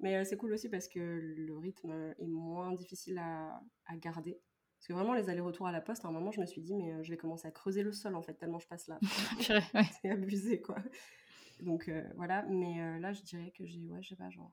Mais 0.00 0.24
c'est 0.24 0.36
cool 0.36 0.52
aussi 0.52 0.68
parce 0.68 0.88
que 0.88 0.98
le 0.98 1.58
rythme 1.58 2.14
est 2.18 2.26
moins 2.26 2.72
difficile 2.72 3.18
à, 3.18 3.60
à 3.86 3.96
garder. 3.96 4.40
Parce 4.82 4.88
que 4.88 4.92
vraiment, 4.94 5.14
les 5.14 5.30
allers-retours 5.30 5.68
à 5.68 5.70
la 5.70 5.80
poste, 5.80 6.04
à 6.04 6.08
un 6.08 6.10
moment, 6.10 6.32
je 6.32 6.40
me 6.40 6.46
suis 6.46 6.60
dit, 6.60 6.74
mais 6.74 6.92
euh, 6.92 7.04
je 7.04 7.10
vais 7.12 7.16
commencer 7.16 7.46
à 7.46 7.52
creuser 7.52 7.84
le 7.84 7.92
sol, 7.92 8.16
en 8.16 8.22
fait, 8.22 8.34
tellement 8.34 8.58
je 8.58 8.66
passe 8.66 8.88
là. 8.88 8.98
C'est 10.02 10.10
abusé, 10.10 10.60
quoi. 10.60 10.74
Donc 11.60 11.88
euh, 11.88 12.02
voilà, 12.16 12.42
mais 12.48 12.80
euh, 12.80 12.98
là, 12.98 13.12
je 13.12 13.22
dirais 13.22 13.52
que 13.56 13.64
j'ai, 13.64 13.88
ouais, 13.92 14.02
je 14.02 14.08
sais 14.08 14.16
pas, 14.16 14.28
genre, 14.30 14.52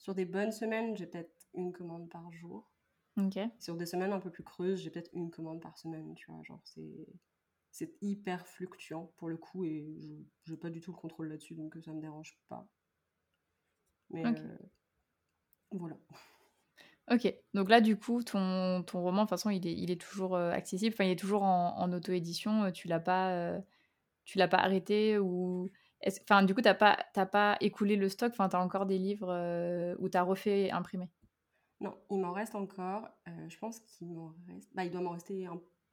sur 0.00 0.14
des 0.14 0.24
bonnes 0.24 0.50
semaines, 0.50 0.96
j'ai 0.96 1.06
peut-être 1.06 1.46
une 1.54 1.72
commande 1.72 2.08
par 2.08 2.32
jour. 2.32 2.72
Sur 3.58 3.76
des 3.76 3.84
semaines 3.84 4.12
un 4.12 4.18
peu 4.18 4.30
plus 4.30 4.42
creuses, 4.42 4.80
j'ai 4.80 4.90
peut-être 4.90 5.10
une 5.12 5.30
commande 5.30 5.60
par 5.60 5.76
semaine, 5.76 6.14
tu 6.14 6.30
vois, 6.30 6.42
genre, 6.42 6.60
c'est, 6.64 7.06
c'est 7.70 7.94
hyper 8.00 8.46
fluctuant 8.46 9.12
pour 9.18 9.28
le 9.28 9.36
coup, 9.36 9.64
et 9.64 10.24
je 10.44 10.52
n'ai 10.52 10.58
pas 10.58 10.70
du 10.70 10.80
tout 10.80 10.90
le 10.90 10.96
contrôle 10.96 11.28
là-dessus, 11.28 11.54
donc 11.54 11.76
ça 11.84 11.92
me 11.92 12.00
dérange 12.00 12.38
pas. 12.48 12.66
Mais 14.08 14.24
voilà. 15.70 15.98
Ok, 17.10 17.32
donc 17.54 17.68
là 17.68 17.80
du 17.80 17.98
coup 17.98 18.22
ton, 18.22 18.84
ton 18.84 19.02
roman 19.02 19.22
de 19.22 19.26
toute 19.26 19.30
façon 19.30 19.50
il 19.50 19.66
est, 19.66 19.72
il 19.72 19.90
est 19.90 20.00
toujours 20.00 20.36
euh, 20.36 20.52
accessible, 20.52 20.94
enfin 20.94 21.04
il 21.04 21.10
est 21.10 21.18
toujours 21.18 21.42
en, 21.42 21.92
auto-édition, 21.92 22.64
euh, 22.64 22.70
tu 22.70 22.86
l'as 22.88 23.00
pas 23.00 23.32
euh, 23.32 23.60
tu 24.24 24.38
l'as 24.38 24.48
pas 24.48 24.58
arrêté 24.58 25.18
ou 25.18 25.70
enfin 26.22 26.42
du 26.42 26.54
coup 26.54 26.62
t'as 26.62 26.74
pas 26.74 26.98
t'as 27.12 27.26
pas 27.26 27.56
écoulé 27.60 27.96
le 27.96 28.08
stock, 28.08 28.32
enfin 28.32 28.48
t'as 28.48 28.60
encore 28.60 28.86
des 28.86 28.98
livres 28.98 29.96
où 29.98 30.08
t'as 30.08 30.22
refait 30.22 30.70
imprimer? 30.70 31.10
Non, 31.80 31.96
il 32.10 32.18
m'en 32.18 32.32
reste 32.32 32.54
encore. 32.54 33.08
je 33.48 33.58
pense 33.58 33.80
qu'il 33.80 34.08
m'en 34.08 34.34
reste. 34.48 34.68
Bah, 34.74 34.84
il 34.84 34.90
doit 34.90 35.00
m'en 35.00 35.10
rester 35.10 35.46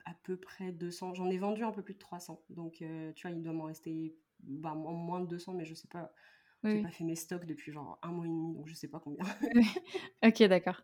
à 0.04 0.14
peu 0.22 0.36
près 0.36 0.70
200. 0.70 1.14
J'en 1.14 1.30
ai 1.30 1.38
vendu 1.38 1.64
un 1.64 1.72
peu 1.72 1.82
plus 1.82 1.94
de 1.94 1.98
300. 1.98 2.42
Donc, 2.50 2.74
tu 2.74 3.22
vois, 3.22 3.30
il 3.30 3.42
doit 3.42 3.54
m'en 3.54 3.64
rester 3.64 4.14
bah, 4.40 4.74
moins 4.74 5.20
de 5.20 5.26
200, 5.26 5.54
mais 5.54 5.64
je 5.64 5.74
sais 5.74 5.88
pas. 5.88 6.12
Oui, 6.62 6.76
J'ai 6.76 6.82
pas 6.82 6.90
fait 6.90 7.04
mes 7.04 7.14
stocks 7.14 7.46
depuis 7.46 7.72
genre 7.72 7.98
un 8.02 8.08
mois 8.10 8.26
et 8.26 8.28
demi, 8.28 8.52
donc 8.54 8.68
je 8.68 8.74
sais 8.74 8.88
pas 8.88 9.00
combien. 9.00 9.24
OK, 10.24 10.42
d'accord. 10.42 10.82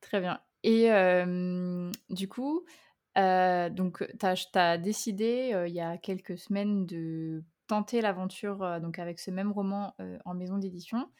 Très 0.00 0.20
bien 0.20 0.40
et 0.62 0.84
hem, 0.84 1.90
du 2.10 2.28
coup, 2.28 2.64
donc 3.16 4.06
tu 4.18 4.58
as 4.58 4.78
décidé, 4.78 5.64
il 5.66 5.74
y 5.74 5.80
a 5.80 5.98
quelques 5.98 6.38
semaines 6.38 6.86
de 6.86 7.42
tenter 7.70 8.00
l'aventure, 8.00 8.80
donc 8.80 8.98
avec 8.98 9.20
ce 9.20 9.30
même 9.30 9.52
roman, 9.52 9.94
en 10.24 10.34
maison 10.34 10.58
d'édition. 10.58 11.10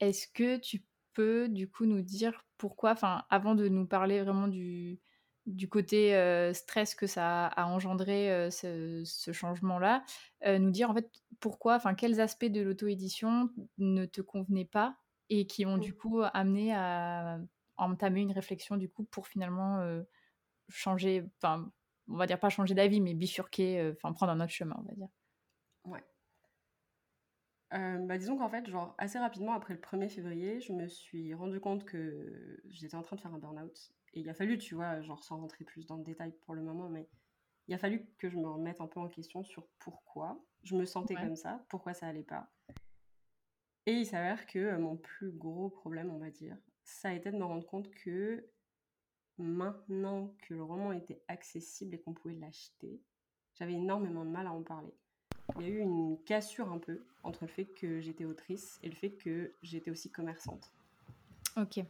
Est-ce 0.00 0.28
que 0.28 0.56
tu 0.58 0.84
peux, 1.14 1.48
du 1.48 1.70
coup, 1.70 1.86
nous 1.86 2.02
dire 2.02 2.44
pourquoi 2.58 2.92
enfin, 2.92 3.24
avant 3.30 3.54
de 3.54 3.68
nous 3.68 3.86
parler 3.86 4.22
vraiment 4.22 4.48
du 4.48 5.00
du 5.46 5.68
côté, 5.70 6.12
stress 6.54 6.94
que 6.94 7.06
ça 7.06 7.46
a 7.46 7.66
engendré, 7.66 8.50
ce 8.50 9.02
ce 9.04 9.32
changement-là, 9.32 10.04
nous 10.46 10.70
dire, 10.70 10.90
en 10.90 10.94
fait, 10.94 11.10
pourquoi 11.40 11.76
enfin, 11.76 11.94
quels 11.94 12.20
aspects 12.20 12.44
de 12.46 12.60
l'auto-édition 12.60 13.50
ne 13.78 14.04
te 14.06 14.20
convenaient 14.20 14.66
pas 14.66 14.98
et 15.30 15.46
qui 15.46 15.66
ont, 15.66 15.78
du 15.78 15.92
Mmh. 15.92 15.96
coup, 15.96 16.20
amené 16.34 16.74
à 16.74 17.40
entamer 17.78 18.20
une 18.22 18.32
réflexion, 18.32 18.76
du 18.76 18.90
coup, 18.90 19.04
pour 19.04 19.26
finalement, 19.28 19.80
changer 20.68 21.24
enfin, 21.38 21.72
on 22.08 22.16
va 22.16 22.26
dire 22.26 22.40
pas 22.40 22.50
changer 22.50 22.74
d'avis, 22.74 23.00
mais 23.00 23.14
bifurquer, 23.14 23.92
enfin, 23.96 24.12
prendre 24.14 24.32
un 24.32 24.40
autre 24.40 24.52
chemin, 24.52 24.76
on 24.80 24.88
va 24.88 24.94
dire? 24.94 25.08
Ouais. 25.88 26.04
Heu, 27.72 28.06
bah, 28.06 28.16
disons 28.16 28.36
qu'en 28.38 28.48
fait, 28.48 28.66
genre, 28.68 28.94
assez 28.98 29.18
rapidement 29.18 29.52
après 29.52 29.74
le 29.74 29.80
1er 29.80 30.08
février, 30.08 30.60
je 30.60 30.72
me 30.72 30.88
suis 30.88 31.34
rendu 31.34 31.60
compte 31.60 31.84
que 31.84 32.60
j'étais 32.68 32.94
en 32.94 33.02
train 33.02 33.16
de 33.16 33.20
faire 33.20 33.34
un 33.34 33.38
burn-out 33.38 33.92
et 34.14 34.20
il 34.20 34.28
a 34.30 34.34
fallu, 34.34 34.56
tu 34.58 34.74
vois, 34.74 35.00
genre, 35.02 35.22
sans 35.22 35.36
rentrer 35.38 35.64
plus 35.64 35.86
dans 35.86 35.96
le 35.96 36.02
détail 36.04 36.32
pour 36.40 36.54
le 36.54 36.62
moment, 36.62 36.88
mais 36.88 37.08
il 37.68 37.74
a 37.74 37.78
fallu 37.78 38.06
que 38.18 38.30
je 38.30 38.38
me 38.38 38.48
remette 38.48 38.80
un 38.80 38.86
peu 38.86 39.00
en 39.00 39.08
question 39.08 39.44
sur 39.44 39.66
pourquoi 39.78 40.42
je 40.64 40.76
me 40.76 40.84
sentais 40.86 41.14
Ouais. 41.14 41.20
comme 41.22 41.36
ça, 41.36 41.64
pourquoi 41.68 41.94
ça 41.94 42.06
allait 42.08 42.22
pas 42.22 42.50
et 43.86 43.92
il 43.92 44.06
s'avère 44.06 44.46
que, 44.46 44.58
heu, 44.58 44.78
mon 44.78 44.96
plus 44.96 45.30
gros 45.32 45.70
problème, 45.70 46.10
on 46.10 46.18
va 46.18 46.30
dire, 46.30 46.56
ça 46.84 47.08
a 47.10 47.12
été 47.14 47.30
de 47.30 47.36
me 47.38 47.44
rendre 47.44 47.66
compte 47.66 47.90
que 47.90 48.46
maintenant 49.38 50.34
que 50.42 50.54
le 50.54 50.62
roman 50.62 50.92
était 50.92 51.22
accessible 51.28 51.94
et 51.96 52.00
qu'on 52.00 52.14
pouvait 52.14 52.34
l'acheter, 52.34 53.00
j'avais 53.54 53.74
énormément 53.74 54.24
de 54.24 54.30
mal 54.30 54.46
à 54.46 54.52
en 54.52 54.62
parler. 54.62 54.94
Il 55.56 55.62
y 55.62 55.66
a 55.66 55.68
eu 55.68 55.78
une 55.78 56.18
cassure 56.24 56.70
un 56.70 56.78
peu 56.78 57.04
entre 57.22 57.44
le 57.44 57.48
fait 57.48 57.66
que 57.66 58.00
j'étais 58.00 58.24
autrice 58.24 58.78
et 58.82 58.88
le 58.88 58.94
fait 58.94 59.12
que 59.12 59.52
j'étais 59.62 59.90
aussi 59.90 60.10
commerçante. 60.10 60.72
OK. 61.56 61.80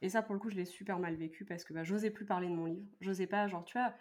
Et 0.00 0.08
ça, 0.08 0.22
pour 0.22 0.34
le 0.34 0.40
coup, 0.40 0.50
je 0.50 0.56
l'ai 0.56 0.64
super 0.64 0.98
mal 0.98 1.14
vécu 1.14 1.44
parce 1.44 1.64
que 1.64 1.72
bah, 1.72 1.84
j'osais 1.84 2.10
plus 2.10 2.24
parler 2.24 2.48
de 2.48 2.54
mon 2.54 2.66
livre. 2.66 2.86
J'osais 3.00 3.26
pas, 3.26 3.46
genre, 3.46 3.64
tu 3.64 3.78
vois, 3.78 3.94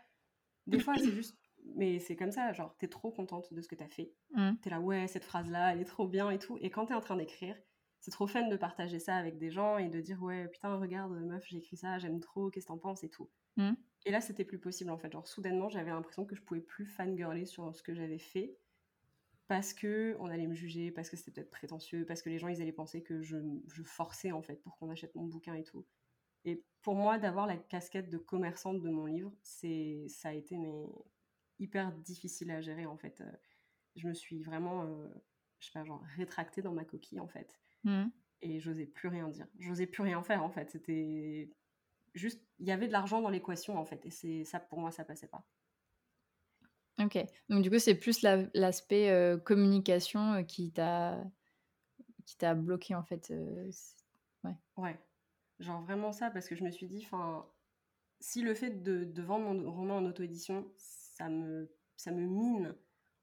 des 0.68 0.80
fois, 0.80 0.96
c'est 0.98 1.12
juste. 1.12 1.38
Mais 1.76 2.00
c'est 2.00 2.16
comme 2.16 2.32
ça, 2.32 2.52
genre, 2.54 2.76
t'es 2.80 2.88
trop 2.88 3.12
contente 3.12 3.54
de 3.54 3.62
ce 3.62 3.68
que 3.68 3.76
t'as 3.76 3.88
fait. 3.88 4.12
Mmh. 4.34 4.54
T'es 4.64 4.72
là, 4.72 4.80
ouais, 4.80 5.08
cette 5.08 5.24
phrase-là, 5.24 5.74
elle 5.74 5.82
est 5.82 5.86
trop 5.86 6.08
bien 6.08 6.32
et 6.32 6.40
tout. 6.40 6.58
Et 6.60 6.72
quand 6.72 6.88
t'es 6.88 6.96
en 6.96 7.02
train 7.02 7.16
d'écrire, 7.16 7.56
c'est 8.00 8.10
trop 8.10 8.26
fun 8.26 8.48
de 8.48 8.58
partager 8.58 8.98
ça 8.98 9.16
avec 9.16 9.38
des 9.38 9.52
gens 9.52 9.78
et 9.78 9.88
de 9.88 10.02
dire, 10.02 10.22
ouais, 10.24 10.48
putain, 10.48 10.76
regarde, 10.78 11.12
meuf, 11.12 11.44
j'ai 11.46 11.58
écrit 11.58 11.78
ça, 11.78 12.00
j'aime 12.00 12.20
trop, 12.20 12.50
qu'est-ce 12.50 12.66
que 12.66 12.72
t'en 12.72 12.80
penses 12.80 13.04
et 13.04 13.10
tout. 13.10 13.30
Mmh. 13.58 13.74
Et 14.08 14.12
là, 14.12 14.22
c'était 14.22 14.44
plus 14.44 14.58
possible 14.58 14.90
en 14.90 14.98
fait. 14.98 15.12
Genre, 15.12 15.28
soudainement, 15.28 15.70
j'avais 15.70 15.92
l'impression 15.92 16.26
que 16.26 16.36
je 16.36 16.42
pouvais 16.42 16.62
plus 16.62 16.88
fangirler 16.88 17.46
sur 17.46 17.76
ce 17.76 17.84
que 17.84 17.94
j'avais 17.94 18.18
fait 18.18 18.58
parce 19.52 19.74
que 19.74 20.16
on 20.22 20.28
allait 20.28 20.48
me 20.48 20.56
juger, 20.56 20.92
parce 20.92 21.10
que 21.10 21.18
c'était 21.18 21.32
peut-être 21.32 21.52
prétentieux, 21.52 22.06
parce 22.06 22.22
que 22.22 22.30
les 22.30 22.40
gens 22.40 22.48
ils 22.48 22.62
allaient 22.62 22.72
penser 22.72 23.04
que 23.04 23.22
je, 23.22 23.36
je 23.68 23.84
forçais 23.84 24.32
en 24.32 24.42
fait 24.42 24.56
pour 24.64 24.78
qu'on 24.78 24.90
achète 24.90 25.14
mon 25.14 25.26
bouquin 25.26 25.56
et 25.56 25.66
tout. 25.66 25.86
Et 26.46 26.64
pour 26.82 26.96
moi, 26.96 27.18
d'avoir 27.18 27.48
la 27.48 27.58
casquette 27.58 28.10
de 28.10 28.18
commerçante 28.18 28.80
de 28.82 28.90
mon 28.90 29.08
livre, 29.08 29.34
c'est 29.42 30.06
ça 30.08 30.30
a 30.30 30.32
été 30.32 30.58
mais 30.58 30.86
hyper 31.60 31.92
difficile 31.92 32.50
à 32.50 32.62
gérer 32.62 32.86
en 32.86 32.96
fait. 32.96 33.20
Euh, 33.20 33.30
Je 33.98 34.08
me 34.08 34.14
suis 34.14 34.42
vraiment, 34.42 34.86
euh, 34.86 35.10
je 35.60 35.66
sais 35.66 35.74
pas, 35.74 35.84
genre 35.84 36.02
rétractée 36.16 36.62
dans 36.62 36.72
ma 36.72 36.86
coquille 36.86 37.20
en 37.20 37.28
fait. 37.28 37.60
Mmh. 37.84 38.06
Et 38.44 38.62
j'osais 38.62 38.86
plus 38.86 39.10
rien 39.10 39.28
dire. 39.28 39.48
J'osais 39.60 39.86
plus 39.86 40.04
rien 40.04 40.24
faire 40.24 40.44
en 40.44 40.50
fait. 40.50 40.72
C'était 40.72 41.50
juste, 42.14 42.42
il 42.60 42.68
y 42.68 42.72
avait 42.72 42.88
de 42.88 42.94
l'argent 42.94 43.22
dans 43.22 43.30
l'équation 43.30 43.78
en 43.78 43.84
fait. 43.84 44.06
Et 44.06 44.12
c'est 44.12 44.46
ça, 44.46 44.62
pour 44.62 44.80
moi, 44.80 44.92
ça 44.92 45.04
passait 45.04 45.28
pas. 45.28 45.46
OK. 47.06 47.18
Donc 47.50 47.64
du 47.64 47.70
coup, 47.70 47.80
c'est 47.80 47.96
plus 47.96 48.22
la 48.22 48.46
l'aspect, 48.54 49.10
heu, 49.12 49.38
communication, 49.38 50.36
heu, 50.40 50.44
qui 50.44 50.72
t'a 50.72 51.24
qui 52.26 52.38
t'a 52.38 52.56
bloqué 52.56 52.96
en 52.96 53.04
fait, 53.04 53.32
heu, 53.32 53.70
c 53.72 53.96
ouais. 54.44 54.56
Ouais. 54.78 55.00
Genre 55.60 55.82
vraiment 55.82 56.12
ça, 56.12 56.32
parce 56.32 56.48
que 56.48 56.56
je 56.56 56.64
me 56.64 56.72
suis 56.72 56.88
dit, 56.88 57.04
enfin, 57.06 57.48
si 58.22 58.42
le 58.44 58.56
fait 58.56 58.72
de, 58.84 59.06
de 59.06 59.22
vendre 59.24 59.46
mon 59.54 59.72
roman 59.72 59.98
en 59.98 60.06
auto-édition, 60.06 60.74
ça 60.78 61.30
me, 61.30 61.72
ça 61.98 62.12
me 62.12 62.26
mine 62.28 62.76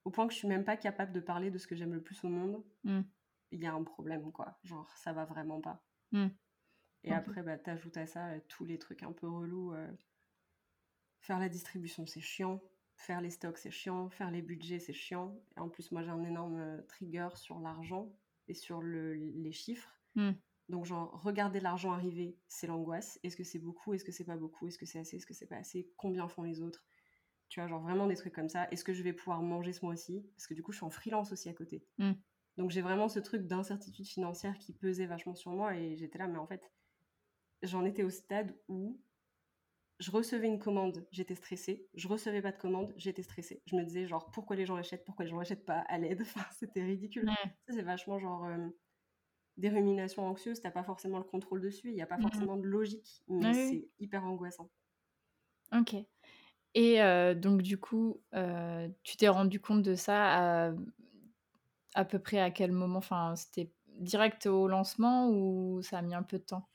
au 0.04 0.10
point 0.10 0.26
que 0.28 0.34
je 0.34 0.38
suis 0.38 0.48
même 0.48 0.64
pas 0.64 0.76
capable 0.78 1.12
de 1.12 1.20
parler 1.20 1.50
de 1.50 1.58
ce 1.58 1.66
que 1.68 1.76
j'aime 1.76 1.94
le 1.94 2.02
plus 2.02 2.24
au 2.24 2.28
monde, 2.28 2.64
Mmh. 2.84 3.04
il 3.52 3.60
y 3.62 3.66
a 3.66 3.74
un 3.74 3.84
problème, 3.84 4.32
quoi. 4.32 4.58
Genre, 4.64 4.90
ça 4.96 5.12
va 5.14 5.24
vraiment 5.26 5.60
pas. 5.62 5.86
Mmh. 6.12 6.30
Et 7.02 7.10
OK. 7.10 7.12
après, 7.12 7.42
bah, 7.42 7.58
t'ajoutes 7.58 7.96
à 7.96 8.06
ça 8.06 8.28
euh, 8.28 8.40
tous 8.46 8.64
les 8.64 8.78
trucs 8.78 9.02
un 9.02 9.12
peu 9.12 9.28
relous. 9.28 9.72
euh, 9.72 9.90
faire 11.20 11.38
la 11.38 11.48
distribution, 11.48 12.06
c'est 12.06 12.20
chiant. 12.20 12.60
Faire 12.98 13.20
les 13.20 13.30
stocks, 13.30 13.58
c'est 13.58 13.70
chiant. 13.70 14.10
Faire 14.10 14.30
les 14.30 14.42
budgets, 14.42 14.80
c'est 14.80 14.92
chiant. 14.92 15.40
Et 15.56 15.60
en 15.60 15.68
plus, 15.68 15.92
moi, 15.92 16.02
j'ai 16.02 16.10
un 16.10 16.24
énorme 16.24 16.58
euh, 16.58 16.82
trigger 16.82 17.28
sur 17.36 17.60
l'argent 17.60 18.12
et 18.48 18.54
sur 18.54 18.82
le, 18.82 19.14
les 19.14 19.52
chiffres. 19.52 19.96
Mmh. 20.16 20.32
Donc, 20.68 20.84
genre, 20.84 21.22
regarder 21.22 21.60
l'argent 21.60 21.92
arriver, 21.92 22.36
c'est 22.48 22.66
l'angoisse. 22.66 23.20
Est-ce 23.22 23.36
que 23.36 23.44
c'est 23.44 23.60
beaucoup? 23.60 23.94
Est-ce 23.94 24.04
que 24.04 24.10
c'est 24.10 24.24
pas 24.24 24.36
beaucoup? 24.36 24.66
Est-ce 24.66 24.78
que 24.78 24.84
c'est 24.84 24.98
assez? 24.98 25.16
Est-ce 25.16 25.26
que 25.26 25.32
c'est 25.32 25.46
pas 25.46 25.56
assez? 25.56 25.92
Combien 25.96 26.26
font 26.28 26.42
les 26.42 26.60
autres? 26.60 26.84
Tu 27.48 27.60
vois, 27.60 27.68
genre 27.68 27.80
vraiment 27.80 28.08
des 28.08 28.16
trucs 28.16 28.34
comme 28.34 28.48
ça. 28.48 28.68
Est-ce 28.72 28.82
que 28.82 28.92
je 28.92 29.02
vais 29.02 29.12
pouvoir 29.12 29.42
manger 29.42 29.72
ce 29.72 29.84
mois-ci? 29.84 30.26
Parce 30.34 30.48
que 30.48 30.54
du 30.54 30.62
coup, 30.64 30.72
je 30.72 30.78
suis 30.78 30.84
en 30.84 30.90
freelance 30.90 31.32
aussi 31.32 31.48
à 31.48 31.54
côté. 31.54 31.86
Mmh. 31.98 32.12
Donc, 32.56 32.70
j'ai 32.72 32.82
vraiment 32.82 33.08
ce 33.08 33.20
truc 33.20 33.46
d'incertitude 33.46 34.06
financière 34.06 34.58
qui 34.58 34.72
pesait 34.72 35.06
vachement 35.06 35.36
sur 35.36 35.52
moi. 35.52 35.76
Et 35.76 35.96
j'étais 35.96 36.18
là, 36.18 36.26
mais 36.26 36.38
en 36.38 36.46
fait, 36.48 36.68
j'en 37.62 37.84
étais 37.84 38.02
au 38.02 38.10
stade 38.10 38.54
où 38.66 39.00
je 39.98 40.10
recevais 40.10 40.46
une 40.48 40.58
commande, 40.60 41.06
j'étais 41.10 41.34
stressée. 41.34 41.88
Je 41.94 42.08
recevais 42.08 42.42
pas 42.42 42.52
de 42.52 42.58
commande, 42.58 42.94
j'étais 42.96 43.22
stressée. 43.22 43.62
Je 43.66 43.76
me 43.76 43.84
disais, 43.84 44.06
genre, 44.06 44.30
pourquoi 44.30 44.56
les 44.56 44.66
gens 44.66 44.76
l'achètent 44.76 45.04
Pourquoi 45.04 45.24
les 45.24 45.30
gens 45.30 45.38
l'achètent 45.38 45.64
pas 45.66 45.80
À 45.80 45.98
l'aide? 45.98 46.22
Enfin, 46.22 46.44
c'était 46.58 46.84
ridicule. 46.84 47.28
Ouais. 47.28 47.58
Ça, 47.68 47.74
c'est 47.74 47.82
vachement 47.82 48.18
genre. 48.18 48.44
euh, 48.46 48.68
des 49.58 49.68
ruminations 49.70 50.26
anxieuses, 50.26 50.60
t'as 50.62 50.70
pas 50.70 50.84
forcément 50.84 51.18
le 51.18 51.24
contrôle 51.24 51.60
dessus, 51.60 51.88
il 51.90 51.94
n'y 51.94 52.02
a 52.02 52.06
pas 52.06 52.18
Mmh 52.18 52.18
forcément 52.18 52.56
de 52.56 52.66
logique, 52.66 53.22
mais 53.28 53.52
Ah 53.52 53.54
oui. 53.56 53.78
c'est 53.78 53.90
hyper 53.98 54.24
angoissant. 54.24 54.70
OK. 55.72 55.94
Et 56.74 57.00
heu, 57.02 57.34
donc 57.36 57.62
du 57.62 57.78
coup, 57.80 58.22
heu, 58.34 58.94
tu 59.04 59.16
t'es 59.16 59.28
rendu 59.28 59.60
compte 59.60 59.82
de 59.82 59.94
ça 59.96 60.68
à 60.68 60.72
à 61.94 62.04
peu 62.06 62.18
près 62.18 62.38
à 62.40 62.50
quel 62.50 62.72
moment? 62.72 62.98
Enfin, 62.98 63.36
c'était 63.36 63.74
direct 63.98 64.46
au 64.46 64.68
lancement 64.68 65.28
ou 65.30 65.82
ça 65.82 65.98
a 65.98 66.02
mis 66.02 66.14
un 66.14 66.22
peu 66.22 66.38
de 66.38 66.44
temps? 66.44 66.68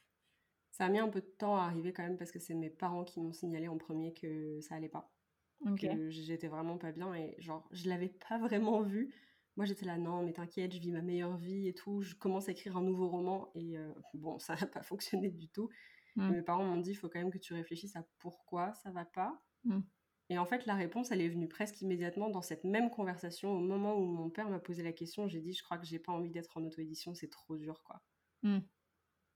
Ça 0.74 0.86
a 0.86 0.90
mis 0.90 0.98
un 0.98 1.08
peu 1.08 1.22
de 1.22 1.34
temps 1.38 1.56
à 1.56 1.66
arriver 1.66 1.94
quand 1.94 2.02
même 2.02 2.18
parce 2.18 2.32
que 2.32 2.40
c'est 2.40 2.56
mes 2.56 2.72
parents 2.72 3.04
qui 3.04 3.22
m'ont 3.22 3.32
signalé 3.32 3.68
en 3.68 3.78
premier 3.78 4.12
que 4.12 4.60
ça 4.60 4.74
allait 4.74 4.90
pas, 4.90 5.14
que 5.80 6.10
j'étais 6.10 6.48
vraiment 6.48 6.80
pas 6.80 6.92
bien 6.92 7.14
et 7.14 7.36
genre 7.38 7.70
je 7.72 7.88
l'avais 7.90 8.10
pas 8.10 8.38
vraiment 8.40 8.82
vu. 8.82 9.14
Moi 9.56 9.68
j'étais 9.68 9.86
là 9.86 10.00
non 10.00 10.24
mais 10.24 10.34
t'inquiète, 10.34 10.74
je 10.74 10.80
vis 10.80 10.92
ma 10.92 11.04
meilleure 11.04 11.38
vie 11.38 11.68
et 11.68 11.76
tout, 11.76 12.02
je 12.02 12.16
commence 12.16 12.50
à 12.50 12.54
écrire 12.54 12.76
un 12.76 12.82
nouveau 12.82 13.08
roman 13.08 13.52
et 13.54 13.78
euh, 13.78 13.94
bon 14.16 14.40
ça 14.40 14.56
n'a 14.56 14.66
pas 14.68 14.82
fonctionné 14.82 15.30
du 15.30 15.48
tout. 15.48 15.70
Mmh. 16.16 16.30
mes 16.30 16.42
parents 16.42 16.64
m'ont 16.64 16.82
dit 16.82 16.92
il 16.92 16.96
faut 16.96 17.08
quand 17.08 17.20
même 17.20 17.32
que 17.32 17.38
tu 17.38 17.54
réfléchisses 17.54 17.96
à 17.96 18.04
pourquoi 18.18 18.74
ça 18.74 18.90
va 18.90 19.06
pas. 19.06 19.40
Mmh. 19.66 19.82
Et 20.30 20.38
en 20.40 20.46
fait, 20.46 20.66
la 20.66 20.74
réponse, 20.74 21.12
elle 21.12 21.22
est 21.22 21.30
venue 21.30 21.48
presque 21.48 21.82
immédiatement 21.82 22.30
dans 22.30 22.42
cette 22.42 22.64
même 22.64 22.90
conversation. 22.90 23.52
Au 23.52 23.60
moment 23.60 23.96
où 23.96 24.06
mon 24.06 24.30
père 24.30 24.50
m'a 24.50 24.60
posé 24.60 24.82
la 24.82 24.94
question, 24.94 25.28
j'ai 25.28 25.42
dit, 25.42 25.54
je 25.54 25.62
crois 25.64 25.78
que 25.78 25.86
j'ai 25.86 26.00
pas 26.00 26.14
envie 26.14 26.32
d'être 26.32 26.58
en 26.58 26.64
auto-édition, 26.64 27.14
c'est 27.14 27.30
trop 27.30 27.58
dur, 27.58 27.84
quoi. 27.84 28.02
Mmh. 28.42 28.60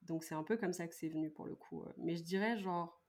Donc 0.07 0.23
c'est 0.23 0.35
un 0.35 0.43
peu 0.43 0.57
comme 0.57 0.73
ça 0.73 0.87
que 0.87 0.93
c'est 0.95 1.09
venu 1.09 1.29
pour 1.29 1.45
le 1.45 1.55
coup. 1.55 1.83
euh. 1.83 1.93
Mais 1.97 2.15
je 2.15 2.23
dirais 2.23 2.57
genre 2.57 3.01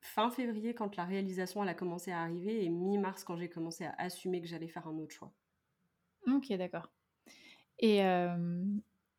fin 0.00 0.30
février 0.30 0.74
quand 0.74 0.96
la 0.96 1.04
réalisation 1.04 1.62
elle 1.62 1.68
a 1.68 1.74
commencé 1.74 2.12
à 2.12 2.20
arriver 2.20 2.64
et 2.64 2.68
mi-mars 2.68 3.24
quand 3.24 3.36
j'ai 3.36 3.48
commencé 3.48 3.84
à 3.84 3.94
assumer 3.98 4.40
que 4.40 4.46
j'allais 4.46 4.68
faire 4.68 4.86
un 4.86 4.96
autre 4.98 5.14
choix. 5.14 5.32
OK, 6.26 6.52
d'accord. 6.54 6.90
Et 7.78 8.02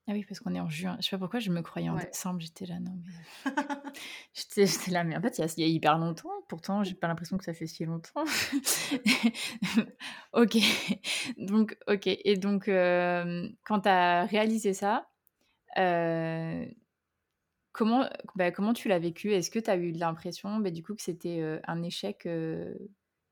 ah 0.10 0.14
oui, 0.14 0.24
parce 0.24 0.40
qu'on 0.40 0.56
est 0.56 0.60
en 0.62 0.70
juin. 0.70 0.96
Je 1.02 1.06
sais 1.06 1.10
pas 1.12 1.18
pourquoi 1.20 1.42
je 1.42 1.52
me 1.52 1.62
croyais 1.62 1.90
en 1.90 1.96
Ouais. 1.96 2.06
décembre, 2.10 2.40
j'étais 2.40 2.66
là, 2.66 2.80
non 2.80 2.98
mais 3.06 3.52
j'étais 4.34 4.92
là, 4.92 5.04
mais 5.04 5.18
en 5.18 5.22
fait, 5.22 5.38
il 5.38 5.42
y 5.42 5.44
a 5.44 5.48
il 5.58 5.62
y 5.62 5.64
a 5.64 5.68
hyper 5.68 5.98
longtemps, 5.98 6.32
pourtant 6.48 6.84
j'ai 6.86 6.96
pas 6.96 7.08
l'impression 7.10 7.38
que 7.38 7.44
ça 7.44 7.54
fait 7.54 7.68
si 7.68 7.84
longtemps. 7.84 8.24
OK, 10.34 10.58
donc 11.38 11.78
OK 11.88 12.08
et 12.08 12.38
donc 12.38 12.66
quand 12.68 13.82
tu 13.82 13.90
as 13.90 14.26
réalisé 14.26 14.74
ça, 14.74 15.10
heu, 15.78 16.68
comment 17.74 18.10
bah, 18.36 18.52
comment 18.52 18.74
tu 18.74 18.88
l'as 18.90 19.00
vécu? 19.00 19.32
Est-ce 19.34 19.52
que 19.52 19.60
tu 19.60 19.70
as 19.70 19.76
eu 19.78 19.92
l'impression, 19.92 20.58
bah, 20.60 20.72
du 20.72 20.84
coup, 20.84 20.96
que 20.96 21.02
c'était, 21.02 21.40
heu, 21.42 21.62
un 21.68 21.84
échec, 21.84 22.26
heu? 22.26 22.78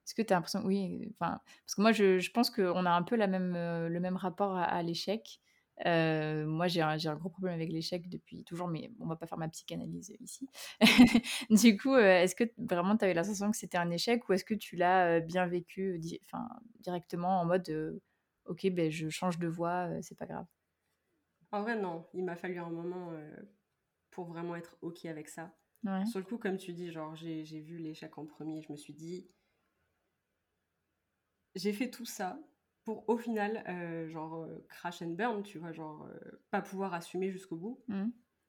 Est-ce 0.06 0.14
que 0.16 0.22
tu 0.22 0.34
as 0.34 0.38
l'impression 0.38 0.64
oui, 0.66 1.10
enfin, 1.20 1.42
parce 1.66 1.74
que 1.76 1.82
moi 1.82 1.92
je 1.92 2.30
pense 2.32 2.52
qu'on 2.52 2.86
a 2.86 2.92
un 2.92 3.02
peu 3.04 3.16
le 3.18 4.00
même 4.00 4.18
rapport 4.18 4.56
à 4.58 4.84
l'échec. 4.84 5.40
moi, 5.86 6.68
j'ai 6.68 6.82
un, 6.82 6.96
gros 7.16 7.30
problème 7.30 7.56
avec 7.56 7.72
l'échec 7.72 8.08
depuis 8.10 8.44
toujours, 8.44 8.68
mais 8.68 8.92
on 9.00 9.08
va 9.08 9.16
pas 9.16 9.26
faire 9.28 9.38
ma 9.40 9.50
psychanalyse 9.50 10.14
ici. 10.22 10.48
du 11.50 11.76
coup, 11.78 11.96
est-ce 11.98 12.36
que 12.36 12.44
vraiment 12.60 12.96
tu 12.98 13.06
avais 13.06 13.14
la 13.16 13.24
sensation 13.24 13.50
que 13.52 13.58
c'était 13.58 13.78
un 13.80 13.90
échec 13.92 14.28
ou 14.30 14.34
est-ce 14.34 14.46
que 14.46 14.54
tu 14.54 14.76
l'as 14.76 15.20
bien 15.22 15.48
vécu 15.48 16.00
directement 16.82 17.42
en 17.42 17.46
mode 17.46 18.00
ok, 18.46 18.68
ben, 18.72 18.92
je 18.92 19.10
change 19.10 19.40
de 19.40 19.48
voie, 19.48 19.90
c'est 20.04 20.18
pas 20.18 20.28
grave? 20.28 20.46
En 21.56 21.62
vrai, 21.62 21.80
non. 21.80 22.06
Il 22.14 22.26
m'a 22.26 22.36
fallu 22.36 22.58
un 22.60 22.70
moment 22.70 23.14
pour 24.12 24.26
vraiment 24.26 24.58
être 24.58 24.78
ok 24.82 25.06
avec 25.06 25.30
ça. 25.30 25.56
Sur 26.06 26.20
le 26.20 26.26
coup, 26.26 26.38
comme 26.38 26.58
tu 26.58 26.74
dis, 26.74 26.92
genre, 26.92 27.16
j'ai 27.16 27.62
vu 27.62 27.78
l'échec 27.78 28.18
en 28.18 28.26
premier, 28.26 28.62
je 28.62 28.72
me 28.74 28.78
suis 28.78 28.94
dit, 28.94 29.30
j'ai 31.56 31.72
fait 31.72 31.90
tout 31.90 32.06
ça 32.06 32.38
pour 32.84 33.08
au 33.08 33.18
final, 33.18 33.64
euh, 33.70 34.08
genre, 34.10 34.44
euh, 34.44 34.66
crash 34.68 35.02
and 35.02 35.12
burn, 35.12 35.44
tu 35.44 35.58
vois, 35.58 35.72
genre, 35.72 36.06
euh, 36.06 36.42
pas 36.52 36.62
pouvoir 36.62 36.94
assumer 36.94 37.32
jusqu'au 37.32 37.56
bout. 37.56 37.84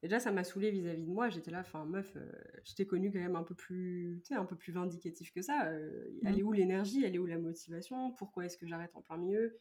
Et 0.03 0.09
déjà, 0.09 0.19
ça 0.19 0.33
m'a 0.33 0.43
saoulé 0.43 0.73
vis-à-vis 0.73 1.05
de 1.05 1.11
moi. 1.11 1.31
J'étais 1.31 1.53
là, 1.53 1.61
enfin, 1.61 1.85
meuf, 1.85 2.17
je 2.65 2.75
t'ai 2.75 2.87
connue 2.87 3.13
quand 3.13 3.21
même 3.21 3.37
un 3.37 3.45
peu 3.45 3.55
plus, 3.55 4.21
tu 4.25 4.29
sais, 4.29 4.35
un 4.35 4.45
peu 4.45 4.57
plus 4.57 4.73
vindicatif 4.73 5.33
que 5.33 5.43
ça. 5.43 5.65
Elle 5.71 6.19
mmh. 6.23 6.39
est 6.39 6.43
où 6.43 6.53
l'énergie? 6.53 7.05
Elle 7.05 7.15
est 7.15 7.19
où 7.19 7.27
la 7.27 7.39
motivation? 7.39 8.11
Pourquoi 8.13 8.47
est-ce 8.47 8.59
que 8.59 8.67
j'arrête 8.67 8.95
en 8.97 9.01
plein 9.01 9.17
milieu? 9.17 9.61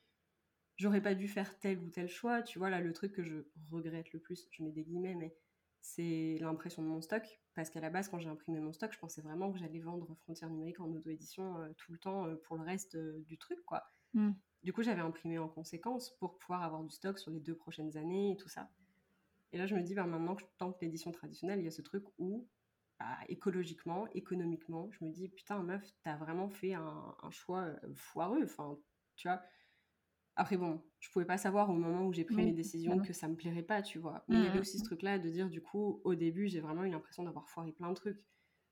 J'aurais 0.77 1.01
pas 1.01 1.15
dû 1.15 1.27
faire 1.27 1.57
tel 1.59 1.79
ou 1.79 1.89
tel 1.89 2.07
choix. 2.07 2.41
Tu 2.41 2.59
vois, 2.59 2.69
là, 2.69 2.81
le 2.81 2.93
truc 2.93 3.13
que 3.13 3.23
je 3.23 3.37
regrette 3.71 4.11
le 4.11 4.19
plus, 4.19 4.47
je 4.51 4.63
mets 4.63 4.71
des 4.71 4.83
guillemets, 4.83 5.15
mais 5.15 5.35
c'est 5.81 6.37
l'impression 6.41 6.81
de 6.83 6.87
mon 6.87 7.01
stock. 7.01 7.23
Parce 7.53 7.69
qu'à 7.69 7.79
la 7.79 7.89
base, 7.89 8.09
quand 8.09 8.19
j'ai 8.19 8.29
imprimé 8.29 8.59
mon 8.59 8.73
stock, 8.73 8.91
je 8.91 8.99
pensais 8.99 9.21
vraiment 9.21 9.51
que 9.51 9.57
j'allais 9.57 9.79
vendre 9.79 10.15
Frontières 10.23 10.49
numériques 10.49 10.81
en 10.81 10.91
auto-édition 10.91 11.55
tout 11.77 11.93
le 11.93 11.97
temps 11.97 12.27
pour 12.43 12.57
le 12.57 12.63
reste 12.63 12.97
du 12.97 13.37
truc, 13.37 13.63
quoi. 13.65 13.85
Mmh. 14.13 14.31
Du 14.63 14.73
coup, 14.73 14.81
j'avais 14.81 15.01
imprimé 15.01 15.37
en 15.37 15.47
conséquence 15.47 16.17
pour 16.17 16.39
pouvoir 16.39 16.63
avoir 16.63 16.83
du 16.83 16.89
stock 16.89 17.19
sur 17.19 17.29
les 17.29 17.39
deux 17.39 17.55
prochaines 17.55 17.97
années 17.97 18.31
et 18.31 18.35
tout 18.35 18.49
ça. 18.49 18.71
Et 19.51 19.59
là, 19.59 19.67
je 19.67 19.75
me 19.75 19.81
dis, 19.83 19.93
bah, 19.93 20.05
maintenant 20.05 20.35
que 20.35 20.41
je 20.41 20.47
tente 20.57 20.81
l'édition 20.81 21.11
traditionnelle, 21.11 21.59
il 21.59 21.65
y 21.65 21.67
a 21.67 21.71
ce 21.71 21.83
truc 21.83 22.03
où, 22.17 22.47
bah, 22.99 23.15
écologiquement, 23.29 24.07
économiquement, 24.13 24.89
je 24.91 25.05
me 25.05 25.11
dis, 25.11 25.29
putain, 25.29 25.61
meuf, 25.61 25.83
t'as 26.01 26.17
vraiment 26.17 26.49
fait 26.49 26.73
un, 26.73 27.15
choix 27.29 27.61
euh, 27.61 27.93
foireux. 27.93 28.43
Enfin, 28.43 28.77
tu 29.15 29.27
vois. 29.27 29.39
Après, 30.35 30.57
bon, 30.57 30.81
je 30.99 31.09
pouvais 31.09 31.25
pas 31.25 31.37
savoir 31.37 31.69
au 31.69 31.73
moment 31.73 32.05
où 32.05 32.13
j'ai 32.13 32.25
pris 32.25 32.35
mes 32.37 32.51
décisions 32.51 32.99
que 32.99 33.13
ça 33.13 33.27
me 33.27 33.35
plairait 33.35 33.63
pas, 33.63 33.81
tu 33.81 33.99
vois. 33.99 34.25
Mais 34.27 34.35
il 34.35 34.43
y 34.43 34.47
avait 34.47 34.57
mmh, 34.57 34.61
aussi 34.61 34.77
ce 34.77 34.83
mmh. 34.83 34.87
truc-là 34.87 35.19
de 35.19 35.29
dire, 35.29 35.49
du 35.49 35.61
coup, 35.61 36.01
au 36.03 36.15
début, 36.15 36.47
j'ai 36.47 36.59
vraiment 36.59 36.83
eu 36.83 36.89
l'impression 36.89 37.23
d'avoir 37.23 37.47
foiré 37.47 37.71
plein 37.71 37.89
de 37.89 37.95
trucs 37.95 38.19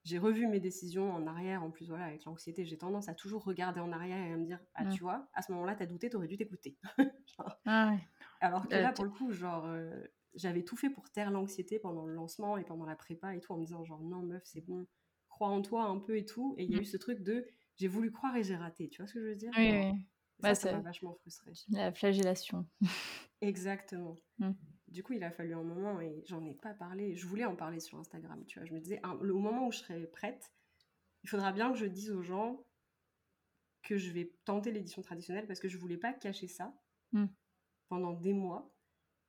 j'ai 0.04 0.18
revu 0.18 0.48
mes 0.48 0.60
décisions 0.60 1.12
en 1.12 1.28
arrière. 1.28 1.64
En 1.64 1.72
plus, 1.72 1.88
voilà, 1.88 2.06
avec 2.06 2.26
l'anxiété, 2.26 2.66
j'ai 2.66 2.78
tendance 2.78 3.08
à 3.08 3.14
toujours 3.14 3.44
regarder 3.44 3.80
en 3.80 3.92
arrière 3.92 4.18
et 4.18 4.34
à 4.34 4.38
me 4.38 4.46
dire 4.46 4.60
Ah, 4.76 4.86
tu 4.86 5.02
vois, 5.02 5.30
à 5.34 5.42
ce 5.42 5.52
moment-là, 5.54 5.76
t'as 5.76 5.86
douté, 5.86 6.10
t'aurais 6.10 6.28
dû 6.28 6.38
t'écouter. 6.38 6.78
ah 7.66 7.96
Alors 8.42 8.68
que 8.68 8.76
là, 8.76 8.92
pour 8.92 9.06
le 9.06 9.12
coup, 9.12 9.32
genre, 9.32 9.66
euh, 9.66 10.04
j'avais 10.34 10.64
tout 10.64 10.76
fait 10.76 10.90
pour 10.90 11.10
taire 11.10 11.32
l'anxiété 11.32 11.80
pendant 11.80 12.06
le 12.06 12.14
lancement 12.14 12.58
et 12.58 12.66
pendant 12.66 12.86
la 12.86 12.96
prépa 12.96 13.36
et 13.36 13.40
tout, 13.40 13.54
en 13.54 13.58
me 13.58 13.66
disant, 13.66 13.84
genre, 13.86 14.02
non, 14.02 14.22
meuf, 14.22 14.44
c'est 14.46 14.62
bon, 14.62 14.86
crois 15.30 15.48
en 15.48 15.62
toi 15.62 15.84
un 15.86 16.00
peu 16.00 16.18
et 16.18 16.26
tout. 16.26 16.56
Et 16.58 16.66
il 16.66 16.72
y 16.72 16.76
a 16.76 16.80
mmh. 16.80 16.82
eu 16.82 16.86
ce 16.86 16.98
truc 16.98 17.24
de 17.24 17.48
j'ai 17.78 17.88
voulu 17.88 18.12
croire 18.12 18.36
et 18.36 18.44
j'ai 18.44 18.56
raté. 18.56 18.90
Tu 18.90 19.02
vois 19.02 19.08
ce 19.08 19.14
que 19.14 19.22
je 19.22 19.28
veux 19.28 19.36
dire? 19.36 19.52
Oui, 19.58 19.72
oui. 19.72 20.06
Ça, 20.42 20.56
ça 20.56 20.72
m'a 20.74 20.80
vachement 20.80 21.14
frustrée. 21.16 21.54
La 21.70 21.92
flagellation. 21.94 22.68
Exactement. 23.42 24.18
Mmh 24.40 24.52
du 24.94 25.02
coup, 25.02 25.14
il 25.14 25.24
a 25.24 25.32
fallu 25.32 25.54
un 25.54 25.64
moment 25.64 26.00
et 26.00 26.24
j'en 26.28 26.46
ai 26.46 26.54
pas 26.54 26.74
parlé. 26.74 27.16
Je 27.16 27.26
voulais 27.26 27.46
en 27.46 27.56
parler 27.56 27.80
sur 27.80 27.98
Instagram, 27.98 28.46
tu 28.46 28.60
vois. 28.60 28.68
Je 28.68 28.74
me 28.74 28.80
disais, 28.80 29.02
au 29.04 29.40
moment 29.40 29.68
où 29.68 29.72
je 29.72 29.80
serai 29.80 30.06
prête, 30.06 30.54
il 31.24 31.30
faudra 31.30 31.52
bien 31.52 31.72
que 31.72 31.78
je 31.80 31.88
dise 31.88 32.12
aux 32.12 32.22
gens 32.22 32.64
que 33.82 33.98
je 33.98 34.12
vais 34.12 34.32
tenter 34.46 34.72
l'édition 34.72 35.02
traditionnelle 35.02 35.48
parce 35.48 35.60
que 35.60 35.68
je 35.68 35.78
voulais 35.78 35.98
pas 35.98 36.14
cacher 36.14 36.48
ça 36.48 36.74
hmm. 37.12 37.26
pendant 37.90 38.14
des 38.14 38.34
mois. 38.34 38.72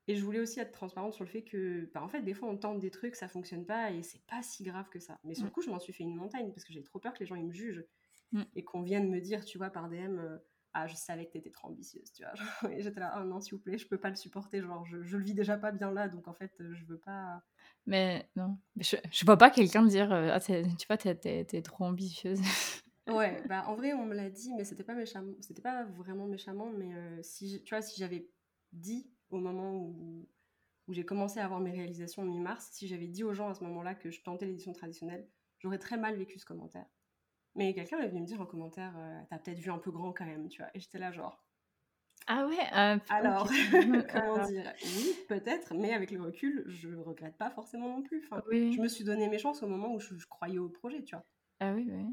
Et 0.07 0.17
je 0.17 0.23
voulais 0.23 0.39
aussi 0.39 0.61
être 0.61 0.73
transparente 0.73 1.15
sur 1.15 1.25
le 1.25 1.31
fait 1.31 1.43
que, 1.43 1.91
bah, 1.95 2.03
en 2.03 2.09
fait, 2.09 2.21
des 2.21 2.35
fois, 2.35 2.51
on 2.51 2.59
tente 2.59 2.79
des 2.79 2.91
trucs, 2.91 3.17
ça 3.17 3.27
fonctionne 3.27 3.65
pas 3.65 3.91
et 3.91 4.03
c'est 4.03 4.23
pas 4.27 4.43
si 4.43 4.65
grave 4.65 4.91
que 4.91 5.01
ça. 5.01 5.19
Mais 5.25 5.35
sur 5.35 5.45
le 5.45 5.49
hmm. 5.49 5.53
coup, 5.53 5.63
je 5.63 5.71
m'en 5.71 5.81
suis 5.81 5.95
fait 5.95 6.05
une 6.05 6.15
montagne 6.15 6.53
parce 6.53 6.65
que 6.65 6.75
j'ai 6.75 6.83
trop 6.83 6.99
peur 6.99 7.15
que 7.15 7.21
les 7.21 7.27
gens 7.27 7.37
ils 7.37 7.47
me 7.47 7.53
jugent 7.53 7.85
et 8.55 8.65
qu'on 8.65 8.83
vienne 8.83 9.09
me 9.09 9.21
dire, 9.21 9.45
tu 9.45 9.57
vois, 9.57 9.71
par 9.71 9.89
DM. 9.89 10.19
Euh, 10.19 10.37
ah 10.75 10.87
je 10.89 10.95
savais 10.97 11.27
que 11.27 11.33
t'étais 11.33 11.51
trop 11.51 11.69
ambitieuse 11.69 12.13
tu 12.13 12.25
vois. 12.25 12.33
Et 12.73 12.83
j'étais 12.83 13.01
là 13.01 13.13
ah 13.15 13.25
non 13.25 13.41
s'il 13.41 13.55
vous 13.55 13.61
plaît 13.61 13.79
je 13.79 13.87
peux 13.87 13.99
pas 13.99 14.11
le 14.11 14.17
supporter 14.17 14.61
genre 14.61 14.85
je, 14.85 15.03
je, 15.03 15.17
le 15.17 15.25
vis 15.25 15.35
déjà 15.35 15.57
pas 15.57 15.73
bien 15.73 15.93
là 15.93 16.09
donc 16.09 16.29
en 16.29 16.35
fait 16.35 16.53
je 16.59 16.85
veux 16.85 16.99
pas. 16.99 17.43
Mais 17.87 18.29
non 18.37 18.59
je, 18.79 18.97
je 19.11 19.25
vois 19.25 19.39
pas 19.39 19.51
quelqu'un 19.51 19.87
dire 19.87 20.13
euh, 20.13 20.31
ah, 20.33 20.41
tu 20.41 20.87
vois 20.89 20.97
t'es, 20.99 21.63
trop 21.63 21.85
ambitieuse. 21.85 22.41
Ouais 23.07 23.43
bah 23.47 23.65
en 23.67 23.75
vrai 23.75 23.93
on 23.93 24.07
me 24.07 24.15
l'a 24.15 24.31
dit 24.31 24.55
mais 24.55 24.65
c'était 24.65 24.83
pas 24.83 24.95
méchamment 24.95 25.35
c'était 25.41 25.61
pas 25.61 25.85
vraiment 25.85 26.27
méchamment 26.27 26.71
mais 26.71 26.95
euh, 26.95 27.23
si 27.23 27.63
tu 27.63 27.75
vois 27.75 27.83
si 27.83 28.01
j'avais 28.01 28.27
dit 28.73 29.11
au 29.29 29.37
moment 29.37 29.75
où 29.75 30.27
où 30.89 30.93
j'ai 30.95 31.05
commencé 31.05 31.39
à 31.39 31.45
avoir 31.45 31.61
mes 31.61 31.71
réalisations 31.71 32.25
mi-mars 32.25 32.71
si 32.73 32.89
j'avais 32.89 33.07
dit 33.07 33.23
aux 33.23 33.35
gens 33.35 33.51
à 33.51 33.55
ce 33.55 33.63
moment-là 33.65 33.95
que 33.95 34.11
je 34.11 34.23
tentais 34.23 34.47
l'édition 34.47 34.73
traditionnelle 34.73 35.29
j'aurais 35.59 35.79
très 35.79 35.99
mal 35.99 36.17
vécu 36.17 36.39
ce 36.39 36.47
commentaire 36.47 36.87
mais 37.55 37.73
quelqu'un 37.75 37.99
est 38.01 38.09
venu 38.09 38.21
me 38.21 38.27
dire 38.27 38.41
en 38.41 38.47
commentaire, 38.47 38.93
euh, 38.97 39.21
t'as 39.31 39.39
peut-être 39.39 39.59
vu 39.59 39.71
un 39.71 39.79
peu 39.79 39.91
grand 39.91 40.13
quand 40.13 40.25
même, 40.25 40.49
tu 40.49 40.61
vois. 40.61 40.71
Et 40.75 40.81
j'étais 40.81 40.99
là, 40.99 41.13
genre. 41.13 41.45
Ah 42.27 42.47
ouais 42.47 42.59
euh, 42.75 42.99
Alors, 43.11 43.49
comment 44.13 44.47
dire? 44.47 44.73
Oui, 44.83 45.15
peut-être, 45.29 45.75
mais 45.75 45.93
avec 45.93 46.11
le 46.11 46.23
recul, 46.23 46.65
je 46.67 46.95
regrette 46.95 47.37
pas 47.37 47.51
forcément 47.51 47.89
non 47.89 48.03
plus. 48.03 48.25
Enfin, 48.25 48.43
Je 48.51 48.81
me 48.81 48.89
suis 48.89 49.05
donné 49.05 49.29
mes 49.29 49.39
chances 49.39 49.63
au 49.63 49.69
moment 49.69 49.93
où 49.93 50.01
je, 50.01 50.27
croyais 50.27 50.59
au 50.59 50.69
projet, 50.69 51.03
tu 51.03 51.15
vois. 51.15 51.25
Ah 51.61 51.73
oui, 51.75 51.87
oui. 51.89 52.05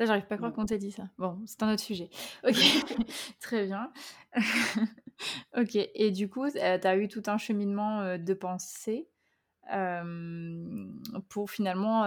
J'arrive 0.00 0.26
pas 0.26 0.36
à 0.36 0.38
croire 0.38 0.52
qu'on 0.52 0.64
t'ait 0.64 0.78
dit 0.78 0.92
ça. 0.92 1.10
Bon, 1.18 1.42
c'est 1.44 1.60
un 1.64 1.72
autre 1.72 1.82
sujet. 1.82 2.08
Ok, 2.44 2.54
très 3.40 3.66
bien. 3.66 3.92
ok, 5.56 5.74
et 5.74 6.12
du 6.12 6.30
coup, 6.30 6.44
euh, 6.44 6.78
tu 6.78 6.86
as 6.86 6.96
eu 6.96 7.08
tout 7.08 7.24
un 7.26 7.36
cheminement 7.36 8.16
de 8.16 8.34
pensée 8.34 9.08
pour 11.28 11.50
finalement 11.50 12.02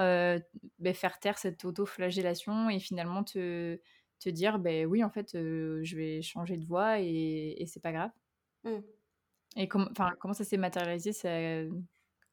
bah, 0.80 0.94
faire 0.94 1.20
taire 1.20 1.38
cette 1.38 1.64
auto-flagellation 1.64 2.70
et 2.70 2.80
finalement 2.80 3.24
te, 3.24 3.80
te 4.20 4.30
dire 4.30 4.58
ben 4.58 4.86
oui 4.88 5.04
en 5.04 5.10
fait 5.10 5.32
je 5.34 5.96
vais 5.96 6.22
changer 6.22 6.58
de 6.58 6.66
voie 6.66 7.00
et, 7.00 7.56
et 7.58 7.66
c'est 7.68 7.80
pas 7.80 7.92
grave 7.92 8.12
mmh. 8.64 8.78
et 9.58 9.68
comment 9.68 10.34
ça 10.34 10.44
s'est 10.44 10.58
matérialisé? 10.58 11.12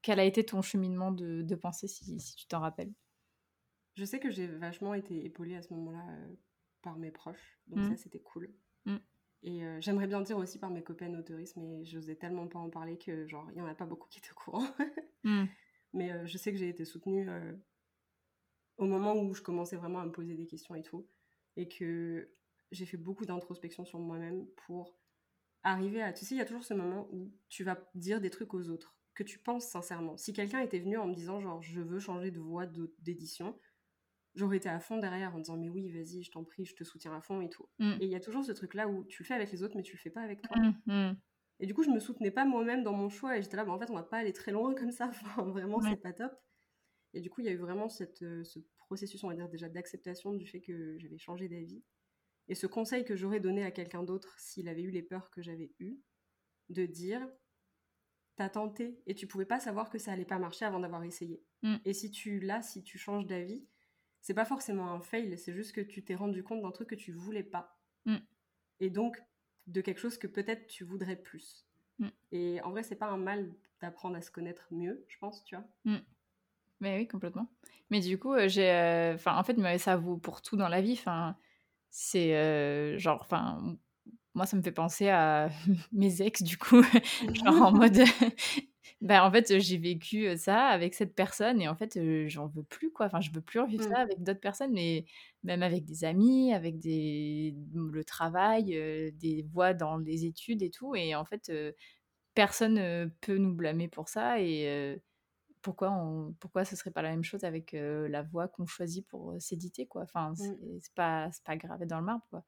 Quel 0.00 0.20
a 0.20 0.24
été 0.24 0.44
ton 0.44 0.62
cheminement 0.62 1.12
de, 1.12 1.42
de 1.42 1.54
pensée 1.54 1.88
si, 1.88 2.18
si 2.20 2.36
tu 2.36 2.46
t'en 2.46 2.60
rappelles? 2.60 2.92
Je 3.96 4.04
sais 4.04 4.20
que 4.20 4.30
j'ai 4.30 4.46
vachement 4.46 4.94
été 4.94 5.24
épaulée 5.26 5.56
à 5.56 5.62
ce 5.62 5.74
moment-là 5.74 6.06
par 6.82 6.96
mes 6.96 7.10
proches 7.10 7.58
donc 7.66 7.84
ça 7.84 7.90
mmh. 7.90 7.96
c'était 7.96 8.20
cool 8.20 8.54
mmh. 8.86 8.96
Et 9.42 9.64
euh, 9.64 9.80
j'aimerais 9.80 10.06
bien 10.06 10.20
dire 10.20 10.36
aussi 10.36 10.58
par 10.58 10.70
mes 10.70 10.82
copaines 10.82 11.16
autoristes, 11.16 11.56
mais 11.56 11.84
j'osais 11.84 12.16
tellement 12.16 12.48
pas 12.48 12.58
en 12.58 12.70
parler 12.70 12.98
que, 12.98 13.26
genre, 13.26 13.48
il 13.52 13.58
y 13.58 13.60
en 13.60 13.66
a 13.66 13.74
pas 13.74 13.86
beaucoup 13.86 14.08
qui 14.08 14.18
étaient 14.18 14.32
au 14.32 14.40
courant. 14.40 14.66
Hmm. 15.24 15.46
Mais 15.94 16.12
euh, 16.12 16.26
je 16.26 16.38
sais 16.38 16.52
que 16.52 16.58
j'ai 16.58 16.68
été 16.68 16.84
soutenue 16.84 17.28
euh, 17.28 17.52
au 18.76 18.84
moment 18.86 19.16
où 19.16 19.34
je 19.34 19.42
commençais 19.42 19.74
vraiment 19.74 19.98
à 19.98 20.06
me 20.06 20.12
poser 20.12 20.36
des 20.36 20.46
questions 20.46 20.76
et 20.76 20.82
tout. 20.82 21.08
Et 21.56 21.68
que 21.68 22.32
j'ai 22.70 22.86
fait 22.86 22.96
beaucoup 22.96 23.26
d'introspection 23.26 23.84
sur 23.84 23.98
moi-même 23.98 24.46
pour 24.64 24.96
arriver 25.64 26.00
à... 26.00 26.12
Tu 26.12 26.24
sais, 26.24 26.36
il 26.36 26.38
y 26.38 26.40
a 26.40 26.44
toujours 26.44 26.62
ce 26.62 26.72
moment 26.72 27.08
où 27.10 27.32
tu 27.48 27.64
vas 27.64 27.76
dire 27.96 28.20
des 28.20 28.30
trucs 28.30 28.54
aux 28.54 28.68
autres 28.70 28.96
que 29.12 29.24
tu 29.24 29.40
penses 29.40 29.66
sincèrement. 29.66 30.16
Si 30.16 30.32
quelqu'un 30.32 30.60
était 30.60 30.78
venu 30.78 30.96
en 30.96 31.08
me 31.08 31.14
disant, 31.14 31.40
genre, 31.40 31.60
je 31.60 31.80
veux 31.80 31.98
changer 31.98 32.30
de 32.30 32.38
voie 32.38 32.66
d'édition, 33.00 33.58
j'aurais 34.38 34.58
été 34.58 34.68
à 34.68 34.78
fond 34.78 34.98
derrière 34.98 35.34
en 35.34 35.38
disant 35.38 35.56
mais 35.56 35.68
oui 35.68 35.90
vas-y 35.90 36.22
je 36.22 36.30
t'en 36.30 36.44
prie 36.44 36.64
je 36.64 36.74
te 36.74 36.84
soutiens 36.84 37.14
à 37.14 37.20
fond 37.20 37.40
et 37.40 37.50
tout. 37.50 37.68
Mm. 37.78 37.96
et 38.00 38.04
il 38.04 38.10
y 38.10 38.14
a 38.14 38.20
toujours 38.20 38.44
ce 38.44 38.52
truc 38.52 38.74
là 38.74 38.88
où 38.88 39.04
tu 39.04 39.22
le 39.22 39.26
fais 39.26 39.34
avec 39.34 39.50
les 39.50 39.62
autres 39.62 39.76
mais 39.76 39.82
tu 39.82 39.94
le 39.94 39.98
fais 39.98 40.10
pas 40.10 40.22
avec 40.22 40.42
toi. 40.42 40.56
Mm, 40.56 40.74
mm. 40.86 41.16
et 41.60 41.66
du 41.66 41.74
coup 41.74 41.82
je 41.82 41.90
me 41.90 41.98
soutenais 41.98 42.30
pas 42.30 42.44
moi-même 42.44 42.84
dans 42.84 42.92
mon 42.92 43.08
choix 43.08 43.36
et 43.36 43.42
j'étais 43.42 43.56
là 43.56 43.64
bah, 43.64 43.72
en 43.72 43.78
fait 43.78 43.90
on 43.90 43.94
va 43.94 44.04
pas 44.04 44.18
aller 44.18 44.32
très 44.32 44.52
loin 44.52 44.74
comme 44.74 44.92
ça. 44.92 45.10
Vraiment 45.36 45.80
c'est 45.80 45.96
pas 45.96 46.12
top. 46.12 46.32
Et 47.14 47.20
du 47.20 47.30
coup 47.30 47.40
il 47.40 47.46
y 47.46 47.50
a 47.50 47.52
eu 47.52 47.58
vraiment 47.58 47.88
cette, 47.88 48.22
euh, 48.22 48.44
ce 48.44 48.60
processus 48.78 49.22
on 49.24 49.28
va 49.28 49.34
dire 49.34 49.48
déjà 49.48 49.68
d'acceptation 49.68 50.32
du 50.34 50.46
fait 50.46 50.60
que 50.60 50.96
j'avais 50.98 51.18
changé 51.18 51.48
d'avis. 51.48 51.82
Et 52.46 52.54
ce 52.54 52.66
conseil 52.66 53.04
que 53.04 53.16
j'aurais 53.16 53.40
donné 53.40 53.64
à 53.64 53.70
quelqu'un 53.70 54.04
d'autre 54.04 54.38
s'il 54.38 54.68
avait 54.68 54.82
eu 54.82 54.90
les 54.90 55.02
peurs 55.02 55.30
que 55.30 55.42
j'avais 55.42 55.74
eues 55.80 56.00
de 56.68 56.86
dire 56.86 57.28
t'as 58.36 58.48
tenté 58.48 59.02
et 59.06 59.16
tu 59.16 59.26
pouvais 59.26 59.46
pas 59.46 59.58
savoir 59.58 59.90
que 59.90 59.98
ça 59.98 60.12
allait 60.12 60.24
pas 60.24 60.38
marcher 60.38 60.64
avant 60.64 60.78
d'avoir 60.78 61.02
essayé. 61.02 61.42
Et 61.84 61.92
si 61.92 62.12
tu 62.12 62.38
là 62.38 62.62
si 62.62 62.84
tu 62.84 62.98
changes 62.98 63.26
d'avis 63.26 63.66
c'est 64.20 64.34
pas 64.34 64.44
forcément 64.44 64.92
un 64.92 65.00
fail, 65.00 65.36
c'est 65.38 65.52
juste 65.52 65.72
que 65.72 65.80
tu 65.80 66.04
t'es 66.04 66.14
rendu 66.14 66.42
compte 66.42 66.62
d'un 66.62 66.70
truc 66.70 66.88
que 66.88 66.94
tu 66.94 67.12
voulais 67.12 67.42
pas. 67.42 67.78
Mm. 68.04 68.16
Et 68.80 68.90
donc, 68.90 69.22
de 69.66 69.80
quelque 69.80 70.00
chose 70.00 70.18
que 70.18 70.26
peut-être 70.26 70.66
tu 70.66 70.84
voudrais 70.84 71.16
plus. 71.16 71.66
Mm. 71.98 72.08
Et 72.32 72.60
en 72.62 72.70
vrai, 72.70 72.82
c'est 72.82 72.96
pas 72.96 73.06
un 73.06 73.16
mal 73.16 73.52
d'apprendre 73.80 74.16
à 74.16 74.22
se 74.22 74.30
connaître 74.30 74.66
mieux, 74.70 75.04
je 75.08 75.18
pense, 75.18 75.44
tu 75.44 75.56
vois. 75.56 75.64
Mm. 75.84 75.98
Mais 76.80 76.98
oui, 76.98 77.08
complètement. 77.08 77.48
Mais 77.90 78.00
du 78.00 78.18
coup, 78.18 78.34
euh, 78.34 78.48
j'ai. 78.48 78.70
Euh, 78.70 79.14
enfin, 79.14 79.36
en 79.36 79.42
fait, 79.42 79.56
mais 79.56 79.78
ça 79.78 79.96
vaut 79.96 80.16
pour 80.16 80.42
tout 80.42 80.56
dans 80.56 80.68
la 80.68 80.80
vie. 80.80 80.92
Enfin, 80.92 81.36
c'est 81.90 82.36
euh, 82.36 82.98
genre. 82.98 83.20
Enfin, 83.22 83.76
moi, 84.34 84.46
ça 84.46 84.56
me 84.56 84.62
fait 84.62 84.72
penser 84.72 85.08
à 85.08 85.48
mes 85.92 86.22
ex, 86.22 86.42
du 86.42 86.58
coup. 86.58 86.82
genre 87.34 87.62
en 87.62 87.72
mode. 87.72 87.98
Ben, 89.00 89.22
en 89.22 89.30
fait, 89.30 89.58
j'ai 89.58 89.78
vécu 89.78 90.36
ça 90.36 90.66
avec 90.66 90.94
cette 90.94 91.14
personne 91.14 91.60
et 91.60 91.68
en 91.68 91.76
fait, 91.76 91.98
j'en 92.28 92.46
veux 92.48 92.62
plus, 92.62 92.90
quoi. 92.90 93.06
Enfin, 93.06 93.20
je 93.20 93.30
veux 93.30 93.40
plus 93.40 93.60
revivre 93.60 93.84
ça 93.84 93.90
mmh. 93.90 93.94
avec 93.94 94.22
d'autres 94.22 94.40
personnes, 94.40 94.72
mais 94.72 95.04
même 95.44 95.62
avec 95.62 95.84
des 95.84 96.04
amis, 96.04 96.52
avec 96.52 96.78
des 96.78 97.54
le 97.74 98.04
travail, 98.04 98.66
des 99.14 99.46
voies 99.52 99.74
dans 99.74 99.96
les 99.98 100.24
études 100.24 100.62
et 100.62 100.70
tout 100.70 100.94
et 100.94 101.14
en 101.14 101.24
fait, 101.24 101.52
personne 102.34 103.10
peut 103.20 103.36
nous 103.36 103.52
blâmer 103.54 103.88
pour 103.88 104.08
ça 104.08 104.40
et 104.40 105.00
pourquoi, 105.62 105.90
on, 105.90 106.34
pourquoi 106.40 106.64
ce 106.64 106.76
serait 106.76 106.90
pas 106.92 107.02
la 107.02 107.10
même 107.10 107.24
chose 107.24 107.44
avec 107.44 107.72
la 107.72 108.22
voie 108.22 108.48
qu'on 108.48 108.66
choisit 108.66 109.06
pour 109.08 109.34
s'éditer 109.40 109.86
quoi? 109.86 110.02
Enfin 110.02 110.32
mmh. 110.32 110.78
c'est 110.80 110.94
pas 110.94 111.30
pas 111.44 111.56
gravé 111.56 111.86
dans 111.86 111.98
le 111.98 112.04
marbre 112.04 112.26
quoi 112.30 112.44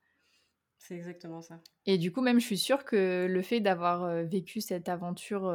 c'est 0.78 0.94
exactement 0.94 1.42
ça 1.42 1.60
et 1.86 1.98
du 1.98 2.10
coup 2.10 2.22
même 2.22 2.40
je 2.40 2.46
suis 2.46 2.56
sûre 2.56 2.84
que 2.84 3.26
le 3.28 3.42
fait 3.42 3.60
d'avoir 3.60 4.24
vécu 4.24 4.60
cette 4.60 4.88
aventure 4.88 5.52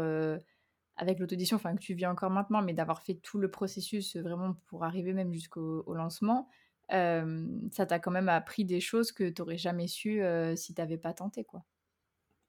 avec 0.98 1.20
l'autodition 1.20 1.56
enfin 1.58 1.76
que 1.76 1.82
tu 1.82 1.94
vis 1.94 2.06
encore 2.06 2.32
maintenant 2.32 2.62
mais 2.62 2.74
d'avoir 2.74 3.02
fait 3.02 3.16
tout 3.16 3.38
le 3.38 3.50
processus 3.52 4.16
vraiment 4.16 4.54
pour 4.68 4.84
arriver 4.84 5.14
même 5.14 5.34
jusqu'au 5.34 5.94
lancement 5.94 6.50
ça 6.90 7.86
t'a 7.88 8.00
quand 8.00 8.12
même 8.12 8.30
appris 8.30 8.64
des 8.64 8.80
choses 8.80 9.12
que 9.12 9.30
tu 9.30 9.42
n'aurais 9.42 9.58
jamais 9.58 9.88
su 9.88 10.22
si 10.56 10.74
tu 10.74 10.82
n'avais 10.82 10.98
pas 10.98 11.14
tenté 11.14 11.44
quoi 11.44 11.66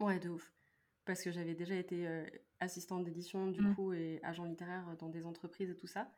ouais 0.01 0.19
de 0.19 0.29
ouf 0.29 0.53
parce 1.07 1.23
que 1.23 1.31
j'avais 1.31 1.55
déjà 1.55 1.77
été 1.77 2.07
assistante 2.61 3.05
d'édition 3.05 3.51
du 3.51 3.61
mmh. 3.61 3.75
coup 3.75 3.93
et 3.93 4.21
agent 4.23 4.45
littéraire 4.45 4.97
dans 4.99 5.09
des 5.09 5.27
entreprises 5.27 5.71
et 5.71 5.77
tout 5.77 5.87
ça. 5.87 6.13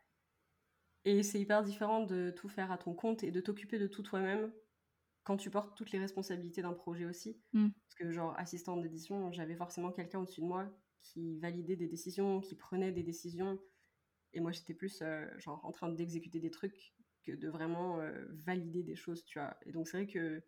Et 1.05 1.23
c'est 1.23 1.39
hyper 1.39 1.63
différent 1.63 2.03
de 2.03 2.33
tout 2.35 2.49
faire 2.49 2.71
à 2.71 2.77
ton 2.77 2.93
compte 2.93 3.23
et 3.23 3.31
de 3.31 3.39
t'occuper 3.39 3.79
de 3.79 3.87
tout 3.87 4.03
toi-même 4.03 4.51
quand 5.23 5.37
tu 5.37 5.49
portes 5.49 5.77
toutes 5.77 5.91
les 5.91 5.99
responsabilités 5.99 6.61
d'un 6.61 6.73
projet 6.73 7.05
aussi. 7.05 7.39
Mmh. 7.53 7.69
Parce 7.69 7.95
que 7.95 8.11
genre 8.11 8.37
assistante 8.37 8.81
d'édition, 8.81 9.31
j'avais 9.31 9.55
forcément 9.55 9.91
quelqu'un 9.91 10.19
au-dessus 10.19 10.41
de 10.41 10.45
moi 10.45 10.69
qui 11.01 11.39
validait 11.39 11.75
des 11.75 11.87
décisions, 11.87 12.41
qui 12.41 12.55
prenait 12.55 12.91
des 12.91 13.03
décisions. 13.03 13.59
Et 14.33 14.39
moi 14.39 14.51
j'étais 14.51 14.73
plus 14.73 15.03
genre 15.37 15.63
en 15.65 15.71
train 15.71 15.89
d'exécuter 15.89 16.39
des 16.39 16.51
trucs 16.51 16.93
que 17.23 17.31
de 17.31 17.49
vraiment 17.49 17.99
valider 18.29 18.83
des 18.83 18.95
choses, 18.95 19.25
tu 19.25 19.39
vois. 19.39 19.57
Et 19.65 19.71
donc 19.71 19.87
c'est 19.87 19.97
vrai 19.97 20.07
que 20.07 20.43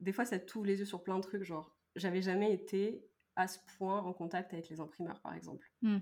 des 0.00 0.12
fois 0.12 0.24
ça 0.24 0.38
t'ouvre 0.38 0.66
les 0.66 0.78
yeux 0.78 0.84
sur 0.84 1.02
plein 1.02 1.16
de 1.16 1.22
trucs, 1.22 1.42
genre 1.42 1.76
j'avais 1.96 2.22
jamais 2.22 2.52
été 2.52 3.08
à 3.38 3.46
ce 3.46 3.58
point 3.76 4.02
en 4.02 4.12
contact 4.12 4.52
avec 4.52 4.68
les 4.68 4.80
imprimeurs, 4.80 5.20
par 5.20 5.32
exemple. 5.32 5.70
Hmm. 5.80 5.98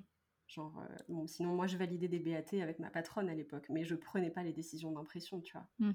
Genre, 0.49 0.79
euh, 0.79 0.97
bon, 1.09 1.27
sinon, 1.27 1.55
moi, 1.55 1.67
je 1.67 1.77
validais 1.77 2.09
des 2.09 2.19
BAT 2.19 2.63
avec 2.63 2.79
ma 2.79 2.89
patronne 2.89 3.29
à 3.29 3.35
l'époque, 3.35 3.67
mais 3.69 3.85
je 3.85 3.95
prenais 3.95 4.31
pas 4.31 4.43
les 4.43 4.55
décisions 4.55 4.91
d'impression, 4.91 5.43
tu 5.43 5.53
vois. 5.53 5.69
Hmm. 5.79 5.93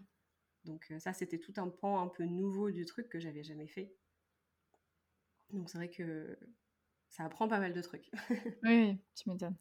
Donc, 0.65 0.85
euh, 0.91 0.99
ça, 0.99 1.13
c'était 1.13 1.39
tout 1.39 1.53
un 1.57 1.67
pan 1.67 1.99
un 1.99 2.07
peu 2.07 2.25
nouveau 2.25 2.69
du 2.69 2.85
truc 2.85 3.09
que 3.09 3.19
j'avais 3.19 3.43
jamais 3.43 3.67
fait. 3.67 3.95
Donc, 5.49 5.69
c'est 5.69 5.79
vrai 5.79 5.89
que 5.89 6.37
ça 7.11 7.23
apprend 7.23 7.47
pas 7.47 7.59
mal 7.59 7.73
de 7.73 7.81
trucs. 7.81 8.09
oui, 8.63 8.97
tu 9.15 9.29
m'étonnes. 9.29 9.55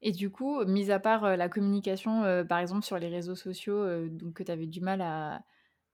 Et 0.00 0.12
du 0.12 0.30
coup, 0.30 0.64
mis 0.64 0.90
à 0.90 0.98
part 0.98 1.24
euh, 1.24 1.36
la 1.36 1.48
communication, 1.48 2.22
par 2.48 2.58
exemple, 2.58 2.84
sur 2.84 2.98
les 2.98 3.08
réseaux 3.08 3.36
sociaux, 3.36 4.08
donc 4.08 4.34
que 4.34 4.42
tu 4.42 4.50
avais 4.50 4.66
du 4.66 4.80
mal 4.80 5.00
à, 5.00 5.44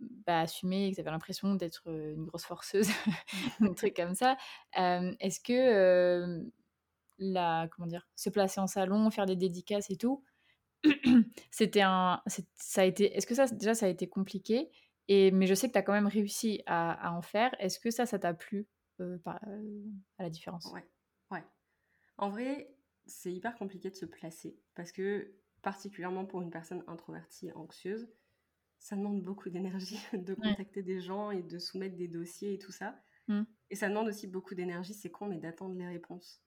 bah, 0.00 0.40
assumer, 0.40 0.90
que 0.90 0.94
tu 0.94 1.00
avais 1.00 1.10
l'impression 1.10 1.54
d'être 1.56 1.88
une 1.88 2.24
grosse 2.24 2.44
forceuse, 2.44 2.88
un 3.60 3.74
truc 3.74 3.96
comme 3.96 4.14
ça. 4.14 4.36
Est-ce 4.74 5.40
que 5.40 6.46
la, 7.18 7.68
comment 7.74 7.86
dire, 7.86 8.08
se 8.16 8.30
placer 8.30 8.60
en 8.60 8.66
salon, 8.66 9.10
faire 9.10 9.26
des 9.26 9.36
dédicaces 9.36 9.90
et 9.90 9.96
tout, 9.96 10.22
c'était 11.50 11.82
un, 11.82 12.22
ça 12.54 12.82
a 12.82 12.84
été, 12.84 13.16
est-ce 13.16 13.26
que 13.26 13.34
ça 13.34 13.46
déjà 13.46 13.74
ça 13.74 13.86
a 13.86 13.88
été 13.88 14.08
compliqué 14.08 14.70
et 15.08 15.30
mais 15.30 15.46
je 15.46 15.54
sais 15.54 15.68
que 15.68 15.72
tu 15.72 15.78
as 15.78 15.82
quand 15.82 15.92
même 15.92 16.06
réussi 16.06 16.62
à, 16.66 17.12
en 17.14 17.22
faire. 17.22 17.54
Est-ce 17.58 17.80
que 17.80 17.90
ça, 17.90 18.04
ça 18.04 18.18
t'a 18.18 18.34
plu 18.34 18.68
à 18.98 19.38
la 20.18 20.30
différence? 20.30 20.70
Ouais. 20.72 20.86
En 22.18 22.31
vrai, 22.31 22.74
c'est 23.07 23.33
hyper 23.33 23.57
compliqué 23.57 23.90
de 23.90 23.96
se 23.96 24.07
placer 24.07 24.59
parce 24.74 24.92
que 24.92 25.33
particulièrement 25.62 26.26
pour 26.26 26.42
une 26.42 26.50
personne 26.50 26.85
introvertie, 26.87 27.50
anxieuse, 27.52 28.09
ça 28.78 28.96
demande 28.96 29.22
beaucoup 29.22 29.50
d'énergie 29.50 29.98
de 30.12 30.35
contacter 30.35 30.83
des 30.83 31.00
gens 31.00 31.31
et 31.31 31.42
de 31.42 31.59
soumettre 31.59 31.96
des 31.96 32.09
dossiers 32.09 32.54
et 32.54 32.59
tout 32.59 32.72
ça. 32.72 33.00
Mmh. 33.28 33.42
Et 33.70 33.76
ça 33.76 33.88
demande 33.88 34.09
aussi 34.09 34.26
beaucoup 34.26 34.54
d'énergie, 34.54 34.94
c'est 34.94 35.11
con, 35.11 35.26
mais 35.26 35.38
d'attendre 35.38 35.76
les 35.76 35.87
réponses. 35.87 36.42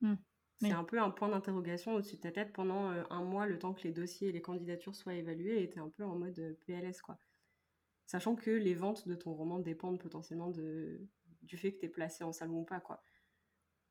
Mmh. 0.00 0.14
C'est 0.58 0.72
un 0.72 0.84
peu 0.84 1.00
un 1.00 1.10
point 1.10 1.28
d'interrogation 1.28 1.94
au-dessus 1.94 2.16
de 2.16 2.22
ta 2.22 2.32
tête 2.32 2.52
pendant 2.52 2.90
euh, 2.90 3.02
un 3.10 3.22
mois, 3.22 3.46
le 3.46 3.58
temps 3.58 3.74
que 3.74 3.82
les 3.82 3.92
dossiers 3.92 4.28
et 4.28 4.32
les 4.32 4.40
candidatures 4.40 4.94
soient 4.94 5.14
évalués, 5.14 5.62
et 5.62 5.68
t'es 5.68 5.80
un 5.80 5.90
peu 5.90 6.02
en 6.02 6.16
mode 6.16 6.38
euh, 6.38 6.54
PLS, 6.66 7.02
quoi. 7.02 7.18
Sachant 8.06 8.36
que 8.36 8.50
les 8.50 8.74
ventes 8.74 9.06
de 9.06 9.14
ton 9.14 9.34
roman 9.34 9.58
dépendent 9.58 10.00
potentiellement 10.00 10.48
de, 10.48 11.00
du 11.42 11.58
fait 11.58 11.72
que 11.72 11.80
t'es 11.80 11.88
placé 11.88 12.24
en 12.24 12.32
salon 12.32 12.60
ou 12.60 12.64
pas, 12.64 12.80
quoi. 12.80 13.02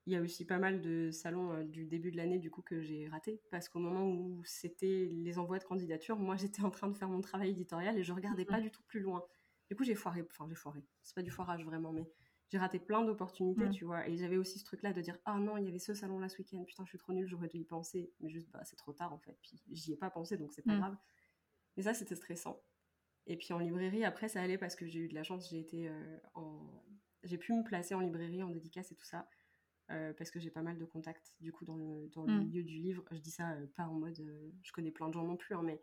Il 0.08 0.14
y 0.14 0.16
a 0.16 0.22
aussi 0.22 0.46
pas 0.46 0.60
mal 0.60 0.82
de 0.82 1.10
salons 1.10 1.52
euh, 1.52 1.64
du 1.64 1.86
début 1.86 2.12
de 2.12 2.18
l'année 2.18 2.38
du 2.38 2.52
coup 2.52 2.62
que 2.62 2.80
j'ai 2.82 3.08
raté 3.08 3.42
parce 3.50 3.70
qu'au 3.70 3.80
moment 3.80 4.06
où 4.06 4.44
c'était 4.46 5.10
les 5.12 5.40
envois 5.40 5.58
de 5.58 5.64
candidature, 5.64 6.18
moi 6.18 6.36
j'étais 6.38 6.62
en 6.62 6.70
train 6.70 6.88
de 6.88 6.96
faire 6.96 7.10
mon 7.10 7.22
travail 7.22 7.50
éditorial 7.52 7.98
et 7.98 8.04
je 8.04 8.14
regardais 8.14 8.46
pas 8.46 8.62
du 8.62 8.72
tout 8.72 8.84
plus 8.84 9.00
loin. 9.00 9.24
Du 9.70 9.76
coup 9.76 9.84
j'ai 9.84 9.96
foiré, 9.96 10.24
enfin 10.30 10.46
j'ai 10.48 10.56
foiré. 10.56 10.84
C'est 11.02 11.16
pas 11.16 11.24
du 11.24 11.32
foirage 11.32 11.66
vraiment, 11.66 11.92
mais 11.92 12.08
j'ai 12.50 12.60
raté 12.60 12.80
plein 12.80 13.04
d'opportunités, 13.04 13.70
tu 13.72 13.86
vois. 13.86 14.08
Et 14.08 14.16
j'avais 14.18 14.38
aussi 14.38 14.60
ce 14.60 14.66
truc 14.66 14.84
là 14.84 14.94
de 14.94 15.02
dire 15.02 15.18
ah 15.26 15.40
non 15.40 15.58
il 15.58 15.66
y 15.66 15.68
avait 15.68 15.80
ce 15.80 15.96
salon 15.96 16.20
là 16.20 16.30
ce 16.30 16.38
week-end, 16.38 16.64
putain 16.64 16.84
je 16.86 16.90
suis 16.90 17.00
trop 17.00 17.14
nulle, 17.14 17.28
j'aurais 17.28 17.48
dû 17.48 17.58
y 17.58 17.66
penser, 17.66 18.14
mais 18.20 18.30
juste 18.30 18.50
bah 18.52 18.62
c'est 18.64 18.76
trop 18.76 18.94
tard 18.94 19.12
en 19.12 19.18
fait. 19.18 19.38
Puis 19.42 19.60
j'y 19.72 19.94
ai 19.94 19.98
pas 19.98 20.12
pensé 20.12 20.38
donc 20.38 20.54
c'est 20.54 20.62
pas 20.62 20.78
grave. 20.78 20.96
Mais 21.78 21.84
ça 21.84 21.96
c'était 21.96 22.16
stressant. 22.16 22.62
Et 23.26 23.38
puis 23.38 23.54
en 23.54 23.60
librairie 23.60 24.06
après 24.06 24.28
ça 24.28 24.42
allait 24.42 24.60
parce 24.60 24.76
que 24.76 24.86
j'ai 24.86 25.00
eu 25.00 25.08
de 25.08 25.16
la 25.16 25.24
chance, 25.24 25.50
j'ai 25.50 25.60
été 25.60 25.90
euh, 25.90 26.18
en 26.36 26.84
j'ai 27.24 27.38
pu 27.38 27.54
me 27.54 27.64
placer 27.64 27.96
en 27.96 28.00
librairie 28.00 28.44
en 28.44 28.50
dédicace 28.50 28.92
et 28.92 28.96
tout 28.96 29.06
ça. 29.06 29.28
Euh, 29.92 30.14
parce 30.14 30.32
que 30.32 30.40
j'ai 30.40 30.50
pas 30.50 30.64
mal 30.64 30.80
de 30.80 30.86
contacts 30.86 31.36
du 31.40 31.52
coup 31.52 31.64
dans 31.64 31.76
le, 31.76 32.10
dans 32.16 32.24
le 32.24 32.34
mm. 32.34 32.40
milieu 32.40 32.64
du 32.64 32.78
livre. 32.80 33.04
Je 33.12 33.20
dis 33.20 33.30
ça 33.30 33.52
euh, 33.52 33.68
pas 33.76 33.84
en 33.84 33.94
mode 33.94 34.20
euh, 34.20 34.50
je 34.64 34.72
connais 34.72 34.90
plein 34.90 35.08
de 35.10 35.14
gens 35.14 35.24
non 35.24 35.38
plus, 35.38 35.54
hein, 35.54 35.62
mais 35.64 35.80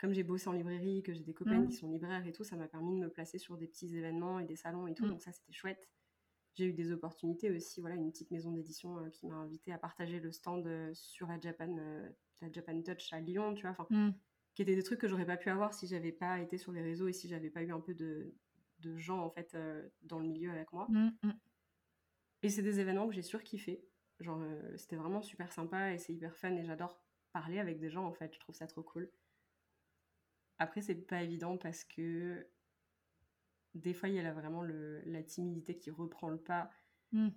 comme 0.00 0.14
j'ai 0.14 0.22
bossé 0.22 0.48
en 0.48 0.52
librairie, 0.52 1.02
que 1.02 1.12
j'ai 1.12 1.24
des 1.24 1.34
copains 1.34 1.60
mm. 1.60 1.68
qui 1.68 1.74
sont 1.74 1.90
libraires 1.90 2.26
et 2.26 2.32
tout, 2.32 2.42
ça 2.42 2.56
m'a 2.56 2.68
permis 2.68 2.94
de 2.94 3.04
me 3.04 3.10
placer 3.10 3.38
sur 3.38 3.58
des 3.58 3.66
petits 3.66 3.94
événements 3.94 4.38
et 4.38 4.46
des 4.46 4.56
salons 4.56 4.86
et 4.86 4.94
tout, 4.94 5.04
mm. 5.04 5.10
donc 5.10 5.20
ça 5.20 5.30
c'était 5.30 5.52
chouette. 5.52 5.90
J'ai 6.54 6.66
eu 6.66 6.72
des 6.72 6.90
opportunités 6.90 7.50
aussi, 7.50 7.82
voilà, 7.82 7.96
une 7.96 8.10
petite 8.10 8.30
maison 8.30 8.52
d'édition 8.52 9.10
qui 9.10 9.26
m'a 9.26 9.34
invité 9.34 9.72
à 9.72 9.78
partager 9.78 10.20
le 10.20 10.32
stand 10.32 10.66
sur 10.94 11.26
la 11.26 11.38
Japan, 11.38 11.76
la 12.40 12.50
Japan 12.50 12.80
Touch 12.80 13.12
à 13.12 13.20
Lyon, 13.20 13.54
tu 13.54 13.62
vois, 13.62 13.72
enfin, 13.72 14.14
qui 14.54 14.62
étaient 14.62 14.76
des 14.76 14.84
trucs 14.84 15.00
que 15.00 15.08
j'aurais 15.08 15.26
pas 15.26 15.36
pu 15.36 15.50
avoir 15.50 15.74
si 15.74 15.88
j'avais 15.88 16.12
pas 16.12 16.38
été 16.38 16.56
sur 16.56 16.70
les 16.70 16.80
réseaux 16.80 17.08
et 17.08 17.12
si 17.12 17.28
j'avais 17.28 17.50
pas 17.50 17.64
eu 17.64 17.72
un 17.72 17.80
peu 17.80 17.92
de, 17.92 18.32
de 18.78 18.96
gens 18.96 19.18
en 19.18 19.30
fait 19.30 19.56
dans 20.02 20.20
le 20.20 20.28
milieu 20.28 20.50
avec 20.50 20.72
moi. 20.72 20.86
Et 22.44 22.50
c'est 22.50 22.62
des 22.62 22.78
événements 22.78 23.08
que 23.08 23.14
j'ai 23.14 23.22
surkiffé. 23.22 23.82
Genre, 24.20 24.38
euh, 24.42 24.76
c'était 24.76 24.96
vraiment 24.96 25.22
super 25.22 25.50
sympa 25.50 25.94
et 25.94 25.98
c'est 25.98 26.12
hyper 26.12 26.36
fun 26.36 26.54
et 26.54 26.64
j'adore 26.66 27.02
parler 27.32 27.58
avec 27.58 27.80
des 27.80 27.88
gens 27.88 28.04
en 28.04 28.12
fait. 28.12 28.34
Je 28.34 28.38
trouve 28.38 28.54
ça 28.54 28.66
trop 28.66 28.82
cool. 28.82 29.10
Après, 30.58 30.82
c'est 30.82 30.94
pas 30.94 31.22
évident 31.22 31.56
parce 31.56 31.84
que 31.84 32.46
des 33.72 33.94
fois, 33.94 34.10
il 34.10 34.16
y 34.16 34.20
a 34.20 34.32
vraiment 34.34 34.62
le, 34.62 35.00
la 35.06 35.22
timidité 35.22 35.78
qui 35.78 35.90
reprend 35.90 36.28
le 36.28 36.36
pas. 36.36 36.70
Hmm. 37.12 37.30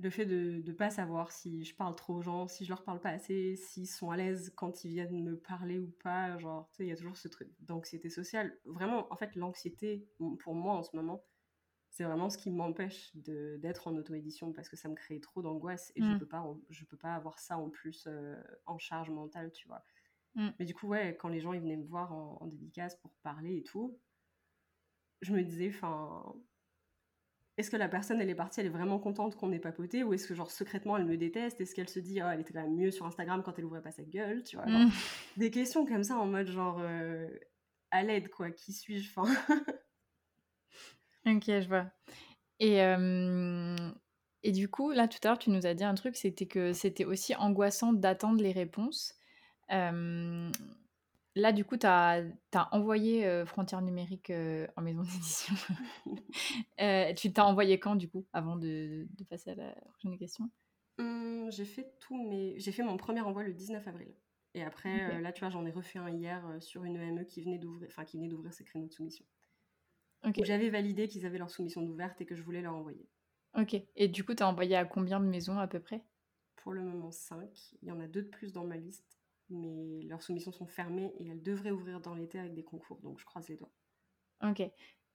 Le 0.00 0.10
fait 0.10 0.26
de 0.26 0.60
ne 0.66 0.72
pas 0.72 0.90
savoir 0.90 1.30
si 1.30 1.62
je 1.62 1.76
parle 1.76 1.94
trop 1.94 2.14
aux 2.14 2.22
gens, 2.22 2.48
si 2.48 2.64
je 2.64 2.70
leur 2.70 2.82
parle 2.82 3.00
pas 3.00 3.10
assez, 3.10 3.54
s'ils 3.54 3.86
sont 3.86 4.10
à 4.10 4.16
l'aise 4.16 4.52
quand 4.56 4.82
ils 4.82 4.88
viennent 4.90 5.22
me 5.22 5.38
parler 5.38 5.78
ou 5.78 5.94
pas. 6.02 6.36
Genre, 6.38 6.68
tu 6.70 6.78
sais, 6.78 6.86
il 6.86 6.88
y 6.88 6.92
a 6.92 6.96
toujours 6.96 7.16
ce 7.16 7.28
truc 7.28 7.48
d'anxiété 7.60 8.10
sociale. 8.10 8.58
Vraiment, 8.64 9.06
en 9.12 9.16
fait, 9.16 9.36
l'anxiété, 9.36 10.08
pour 10.40 10.56
moi 10.56 10.74
en 10.74 10.82
ce 10.82 10.96
moment, 10.96 11.24
c'est 11.90 12.04
vraiment 12.04 12.30
ce 12.30 12.38
qui 12.38 12.50
m'empêche 12.50 13.10
d'être 13.14 13.88
en 13.88 13.96
auto-édition 13.96 14.52
parce 14.52 14.68
que 14.68 14.76
ça 14.76 14.88
me 14.88 14.94
crée 14.94 15.20
trop 15.20 15.42
d'angoisse 15.42 15.92
et 15.96 16.02
je 16.02 16.06
mm. 16.06 16.18
peux 16.18 16.26
pas 16.26 16.46
je 16.70 16.84
peux 16.84 16.96
pas 16.96 17.14
avoir 17.14 17.38
ça 17.38 17.58
en 17.58 17.68
plus 17.68 18.04
euh, 18.06 18.40
en 18.66 18.78
charge 18.78 19.10
mentale 19.10 19.50
tu 19.52 19.66
vois 19.66 19.84
mm. 20.36 20.50
mais 20.58 20.64
du 20.64 20.74
coup 20.74 20.88
ouais 20.88 21.16
quand 21.18 21.28
les 21.28 21.40
gens 21.40 21.52
ils 21.52 21.60
venaient 21.60 21.76
me 21.76 21.86
voir 21.86 22.12
en, 22.12 22.46
dédicace 22.46 22.94
pour 22.96 23.12
parler 23.22 23.58
et 23.58 23.62
tout 23.64 23.98
je 25.20 25.34
me 25.34 25.42
disais 25.42 25.68
enfin 25.68 26.32
est-ce 27.56 27.70
que 27.70 27.76
la 27.76 27.88
personne 27.88 28.20
elle 28.20 28.30
est 28.30 28.36
partie 28.36 28.60
elle 28.60 28.66
est 28.66 28.70
vraiment 28.70 29.00
contente 29.00 29.36
qu'on 29.36 29.50
ait 29.52 29.58
papoté 29.58 30.04
ou 30.04 30.14
est-ce 30.14 30.28
que 30.28 30.34
genre 30.34 30.50
secrètement 30.50 30.96
elle 30.96 31.04
me 31.04 31.18
déteste? 31.18 31.60
Est-ce 31.60 31.74
qu'elle 31.74 31.90
se 31.90 31.98
dit 31.98 32.22
oh, 32.22 32.26
elle 32.32 32.40
était 32.40 32.54
quand 32.54 32.62
même 32.62 32.76
mieux 32.76 32.90
sur 32.90 33.04
Instagram 33.04 33.42
quand 33.44 33.58
elle 33.58 33.66
ouvrait 33.66 33.82
pas 33.82 33.90
sa 33.90 34.02
gueule 34.02 34.42
tu 34.44 34.56
vois? 34.56 34.64
Mm. 34.64 34.90
des 35.36 35.50
questions 35.50 35.84
comme 35.84 36.04
ça 36.04 36.16
en 36.16 36.24
mode 36.24 36.46
genre 36.46 36.78
euh, 36.80 37.28
à 37.90 38.02
l'aide 38.02 38.30
quoi 38.30 38.50
qui 38.50 38.72
suis-je? 38.72 39.10
Enfin 39.10 39.30
OK, 41.36 41.44
je 41.46 41.68
vois. 41.68 41.86
Et, 42.58 42.78
et 44.42 44.52
du 44.52 44.68
coup, 44.68 44.90
là, 44.90 45.08
tout 45.08 45.18
à 45.24 45.28
l'heure, 45.28 45.38
tu 45.38 45.50
nous 45.50 45.66
as 45.66 45.74
dit 45.74 45.84
un 45.84 45.94
truc, 45.94 46.16
c'était 46.16 46.46
que 46.46 46.72
c'était 46.72 47.04
aussi 47.04 47.34
angoissant 47.34 47.92
d'attendre 47.92 48.42
les 48.42 48.52
réponses. 48.52 49.14
là, 49.68 51.52
du 51.52 51.64
coup, 51.64 51.76
tu 51.76 51.86
as, 51.86 52.24
envoyé 52.72 53.44
Frontières 53.46 53.82
numériques 53.82 54.32
en 54.76 54.82
maison 54.82 55.02
d'édition. 55.02 55.54
tu 57.16 57.32
t'as 57.32 57.44
envoyé 57.44 57.80
quand, 57.80 57.96
du 57.96 58.08
coup, 58.08 58.26
avant 58.32 58.56
de, 58.56 59.06
de 59.10 59.24
passer 59.24 59.50
à 59.50 59.54
la 59.54 59.74
prochaine 59.92 60.18
question? 60.18 60.50
Mmh, 60.98 61.50
J'ai 61.50 61.64
fait 61.64 61.94
tout 62.00 62.28
mais 62.28 62.58
J'ai 62.58 62.72
fait 62.72 62.82
mon 62.82 62.96
premier 62.98 63.22
envoi 63.22 63.42
le 63.42 63.54
19 63.54 63.86
avril. 63.88 64.14
Et 64.54 64.62
après, 64.62 65.20
là, 65.20 65.32
tu 65.32 65.40
vois, 65.40 65.50
j'en 65.50 65.64
ai 65.64 65.70
refait 65.70 65.98
un 66.00 66.10
hier 66.10 66.44
sur 66.60 66.84
une 66.84 66.96
EME 66.96 67.24
qui 67.24 67.40
venait 67.40 67.58
d'ouvrir, 67.58 67.88
enfin, 67.88 68.04
qui 68.04 68.16
venait 68.16 68.28
d'ouvrir 68.28 68.52
ses 68.52 68.64
créneaux 68.64 68.88
de 68.88 68.92
soumission. 68.92 69.24
J'avais 70.40 70.70
validé 70.70 71.08
qu'ils 71.08 71.26
avaient 71.26 71.38
leur 71.38 71.50
soumission 71.50 71.84
ouverte 71.84 72.20
et 72.20 72.26
que 72.26 72.34
je 72.36 72.42
voulais 72.42 72.62
leur 72.62 72.74
envoyer. 72.74 73.08
Ok. 73.56 73.76
Et 73.94 74.08
du 74.08 74.24
coup, 74.24 74.34
tu 74.34 74.42
as 74.42 74.48
envoyé 74.48 74.74
à 74.74 74.84
combien 74.84 75.20
de 75.20 75.26
maisons 75.26 75.56
à 75.60 75.68
peu 75.68 75.78
près? 75.78 76.04
Pour 76.54 76.72
le 76.74 76.84
moment, 76.84 77.10
5. 77.10 77.74
Il 77.82 77.88
y 77.88 77.90
en 77.90 77.98
a 77.98 78.06
deux 78.06 78.22
de 78.22 78.28
plus 78.28 78.52
dans 78.52 78.64
ma 78.64 78.76
liste, 78.76 79.18
mais 79.48 80.00
leurs 80.04 80.22
soumissions 80.22 80.52
sont 80.52 80.68
fermées 80.68 81.12
et 81.18 81.26
elles 81.26 81.42
devraient 81.42 81.72
ouvrir 81.72 82.00
dans 82.00 82.14
l'été 82.14 82.38
avec 82.38 82.54
des 82.54 82.62
concours, 82.62 83.00
donc 83.00 83.18
je 83.18 83.24
croise 83.24 83.48
les 83.48 83.56
doigts. 83.56 83.72
Ok. 84.42 84.62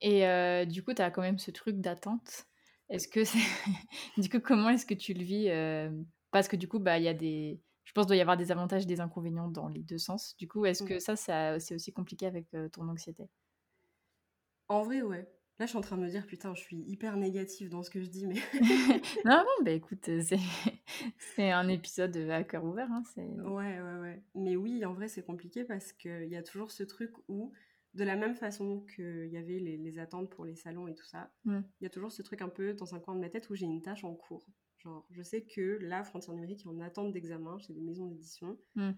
Et 0.01 0.27
euh, 0.27 0.65
du 0.65 0.83
coup, 0.83 0.93
tu 0.93 1.01
as 1.01 1.11
quand 1.11 1.21
même 1.21 1.39
ce 1.39 1.51
truc 1.51 1.77
d'attente. 1.77 2.45
Est-ce 2.89 3.07
que 3.07 3.23
c'est 3.23 3.39
du 4.17 4.29
coup, 4.29 4.39
comment 4.39 4.69
est-ce 4.69 4.85
que 4.85 4.93
tu 4.93 5.13
le 5.13 5.23
vis, 5.23 5.49
heu? 5.49 6.05
Parce 6.31 6.47
que 6.47 6.55
du 6.55 6.67
coup, 6.67 6.79
bah, 6.79 6.97
il 6.99 7.03
y 7.05 7.07
a 7.07 7.13
des 7.13 7.61
je 7.85 7.91
pense 7.93 8.07
doit 8.07 8.15
y 8.15 8.21
avoir 8.21 8.35
des 8.37 8.51
avantages 8.51 8.83
et 8.83 8.85
des 8.87 8.99
inconvénients 8.99 9.47
dans 9.47 9.67
les 9.67 9.83
2 9.83 9.99
sens. 9.99 10.35
Du 10.37 10.47
coup, 10.47 10.65
est-ce 10.65 10.81
Mmh. 10.81 10.95
que 10.95 10.99
ça 10.99 11.15
ça 11.15 11.59
c'est 11.59 11.75
aussi 11.75 11.93
compliqué 11.93 12.25
avec, 12.25 12.53
heu, 12.55 12.69
ton 12.69 12.87
anxiété? 12.89 13.29
En 14.67 14.83
vrai, 14.83 15.01
ouais. 15.01 15.27
Là, 15.59 15.65
je 15.65 15.69
suis 15.69 15.77
en 15.77 15.81
train 15.81 15.97
de 15.97 16.01
me 16.03 16.09
dire: 16.09 16.25
«Putain, 16.27 16.53
je 16.53 16.61
suis 16.61 16.77
hyper 16.77 17.17
négative 17.17 17.69
dans 17.69 17.81
ce 17.83 17.89
que 17.89 18.01
je 18.01 18.07
dis», 18.09 18.27
mais 18.27 18.35
Non, 19.25 19.37
non, 19.43 19.63
bah, 19.63 19.71
écoute, 19.71 20.07
heu, 20.09 20.21
c'est 21.17 21.51
un 21.51 21.67
épisode, 21.67 22.15
heu, 22.17 22.31
à 22.31 22.43
cœur 22.43 22.63
ouvert, 22.63 22.91
hein, 22.91 23.03
Ouais, 23.37 23.81
ouais, 23.81 23.95
ouais. 23.99 24.23
Mais 24.33 24.55
oui, 24.55 24.85
en 24.85 24.93
vrai, 24.93 25.07
c'est 25.09 25.23
compliqué 25.25 25.65
parce 25.65 25.91
qu'il 25.93 26.27
y 26.27 26.35
a 26.37 26.43
toujours 26.43 26.71
ce 26.71 26.83
truc 26.83 27.11
où, 27.27 27.51
de 27.93 28.03
la 28.03 28.15
même 28.15 28.35
façon 28.35 28.81
qu'il 28.85 29.27
y 29.27 29.37
avait 29.37 29.59
les 29.59 29.77
les 29.77 29.99
attentes 29.99 30.29
pour 30.29 30.45
les 30.45 30.55
salons 30.55 30.87
et 30.87 30.95
tout 30.95 31.05
ça, 31.05 31.33
mmh, 31.45 31.63
il 31.79 31.83
y 31.83 31.87
a 31.87 31.89
toujours 31.89 32.11
ce 32.11 32.21
truc 32.21 32.41
un 32.41 32.49
peu 32.49 32.73
dans 32.73 32.95
un 32.95 32.99
coin 32.99 33.13
de 33.15 33.19
ma 33.19 33.29
tête 33.29 33.49
où 33.49 33.55
j'ai 33.55 33.65
une 33.65 33.81
tâche 33.81 34.03
en 34.05 34.15
cours. 34.15 34.47
Genre, 34.77 35.05
je 35.11 35.21
sais 35.21 35.45
que 35.45 35.61
là, 35.81 36.03
Frontières 36.03 36.33
numériques 36.35 36.61
est 36.65 36.69
en 36.69 36.79
attente 36.79 37.11
d'examen 37.11 37.57
chez 37.59 37.73
des 37.73 37.81
maisons 37.81 38.05
d'édition 38.07 38.57
mmh, 38.75 38.95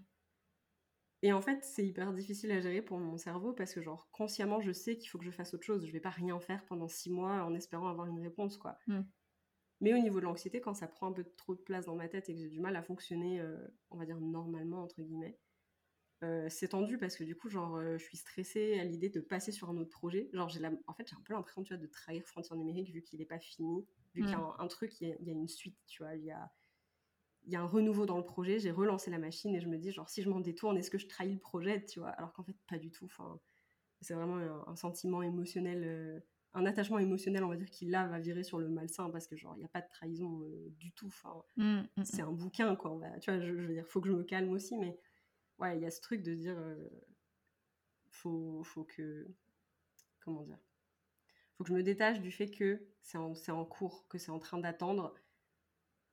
et 1.22 1.32
en 1.32 1.40
fait, 1.42 1.64
c'est 1.64 1.86
hyper 1.86 2.12
difficile 2.12 2.50
à 2.52 2.60
gérer 2.60 2.82
pour 2.82 2.98
mon 2.98 3.16
cerveau 3.18 3.52
parce 3.52 3.74
que 3.74 3.82
genre, 3.82 4.10
consciemment, 4.12 4.60
je 4.60 4.72
sais 4.72 4.96
qu'il 4.98 5.08
faut 5.10 5.18
que 5.18 5.24
je 5.24 5.30
fasse 5.30 5.54
autre 5.54 5.64
chose. 5.64 5.86
Je 5.86 5.92
vais 5.92 6.00
pas 6.00 6.10
rien 6.10 6.38
faire 6.40 6.64
pendant 6.64 6.88
6 6.88 7.10
mois 7.10 7.42
en 7.44 7.54
espérant 7.54 7.88
avoir 7.88 8.06
une 8.08 8.20
réponse, 8.20 8.56
quoi. 8.58 8.78
mmh, 8.86 9.04
Mais 9.80 9.94
au 9.94 9.98
niveau 9.98 10.18
de 10.20 10.24
l'anxiété, 10.24 10.60
quand 10.60 10.74
ça 10.74 10.88
prend 10.88 11.06
un 11.08 11.12
peu 11.12 11.24
trop 11.36 11.54
de 11.54 11.60
place 11.60 11.86
dans 11.86 11.94
ma 11.96 12.08
tête 12.08 12.28
et 12.28 12.34
que 12.34 12.40
j'ai 12.40 12.48
du 12.48 12.60
mal 12.60 12.74
à 12.76 12.82
fonctionner, 12.82 13.40
heu, 13.40 13.58
on 13.90 13.96
va 13.96 14.06
dire 14.06 14.20
«normalement» 14.20 14.82
entre 14.82 15.02
guillemets, 15.02 15.38
heu, 16.24 16.48
c'est 16.50 16.68
tendu 16.70 16.98
parce 16.98 17.16
que 17.16 17.24
du 17.24 17.36
coup, 17.36 17.48
genre, 17.50 17.78
heu, 17.78 17.98
je 17.98 18.04
suis 18.04 18.18
stressée 18.18 18.78
à 18.80 18.84
l'idée 18.84 19.10
de 19.10 19.20
passer 19.20 19.52
sur 19.52 19.70
un 19.70 19.78
autre 19.78 19.90
projet. 19.90 20.30
Genre, 20.34 20.48
j'ai 20.50 20.60
la 20.60 20.72
en 20.88 20.94
fait, 20.94 21.08
j'ai 21.10 21.16
un 21.16 21.22
peu 21.22 21.34
l'impression, 21.34 21.62
tu 21.64 21.74
vois, 21.74 21.82
de 21.82 21.88
trahir 21.88 22.24
Frontières 22.26 22.56
numériques 22.58 22.92
vu 22.92 23.02
qu'il 23.02 23.20
est 23.22 23.26
pas 23.26 23.40
fini, 23.40 23.86
vu 24.14 24.24
qu'il 24.24 24.38
y 24.38 24.42
a 24.42 24.42
mmh, 24.42 24.46
un 24.46 24.56
un 24.58 24.68
truc, 24.68 25.00
il 25.00 25.08
y 25.08 25.12
a 25.12 25.16
il 25.20 25.26
y 25.26 25.30
a 25.30 25.34
une 25.34 25.48
suite, 25.48 25.78
tu 25.88 26.02
vois? 26.04 26.16
Il 26.16 26.24
y 26.24 26.32
a 26.32 26.52
il 27.48 27.54
y 27.54 27.56
a 27.56 27.62
un 27.62 27.66
renouveau 27.66 28.06
dans 28.06 28.18
le 28.18 28.24
projet, 28.26 28.60
j'ai 28.60 28.72
relancé 28.72 29.10
la 29.10 29.18
machine 29.18 29.54
et 29.56 29.60
je 29.62 29.68
me 29.68 29.78
dis 29.78 29.92
genre: 29.92 30.10
«Si 30.10 30.22
je 30.22 30.30
m'en 30.30 30.40
détourne, 30.40 30.78
est-ce 30.78 30.90
que 30.90 30.98
je 30.98 31.08
trahis 31.08 31.34
le 31.34 31.40
projet?» 31.40 31.84
tu 31.86 32.00
vois? 32.00 32.10
Alors 32.10 32.32
qu'en 32.34 32.44
fait, 32.44 32.56
pas 32.68 32.78
du 32.78 32.92
tout, 32.92 33.06
enfin, 33.06 33.40
c'est 34.00 34.14
vraiment 34.14 34.36
un 34.38 34.64
un 34.68 34.76
sentiment 34.76 35.22
émotionnel, 35.22 35.84
heu, 35.84 36.22
un 36.54 36.66
attachement 36.66 36.98
émotionnel, 37.00 37.44
on 37.44 37.48
va 37.50 37.56
dire, 37.56 37.70
qui 37.70 37.86
là, 37.86 38.06
va 38.08 38.20
virer 38.20 38.44
sur 38.44 38.58
le 38.60 38.68
malsain 38.68 39.10
parce 39.10 39.28
que 39.28 39.36
genre, 39.36 39.54
il 39.58 39.62
y 39.62 39.64
a 39.66 39.68
pas 39.68 39.82
de 39.82 39.88
trahison, 39.90 40.42
heu, 40.44 40.70
du 40.78 40.92
tout, 40.92 41.06
enfin, 41.08 41.42
mmh, 41.56 41.88
mmh, 41.96 42.04
c'est 42.04 42.22
mmh. 42.22 42.22
un 42.22 42.32
bouquin 42.32 42.76
quoi, 42.76 42.92
on 42.92 42.98
va 42.98 43.18
tu 43.20 43.30
vois? 43.32 43.40
Je 43.40 43.46
je 43.48 43.52
veux 43.68 43.74
dire, 43.74 43.86
faut 43.88 44.00
que 44.02 44.08
je 44.08 44.14
me 44.14 44.24
calme 44.24 44.50
aussi, 44.52 44.76
mais 44.78 44.98
ouais, 45.60 45.76
il 45.78 45.82
y 45.82 45.86
a 45.86 45.90
ce 45.92 46.00
truc 46.02 46.22
de 46.24 46.34
dire, 46.34 46.58
heu, 46.58 46.90
faut 48.10 48.62
faut 48.64 48.84
que 48.84 49.26
comment 50.20 50.42
dire? 50.44 50.58
Faut 51.54 51.64
que 51.64 51.68
je 51.70 51.74
me 51.74 51.82
détache 51.82 52.20
du 52.20 52.32
fait 52.32 52.50
que 52.50 52.88
c'est 53.02 53.18
en 53.18 53.34
c'est 53.34 53.52
en 53.52 53.66
cours, 53.66 54.08
que 54.08 54.18
c'est 54.18 54.30
en 54.30 54.38
train 54.38 54.58
d'attendre 54.58 55.14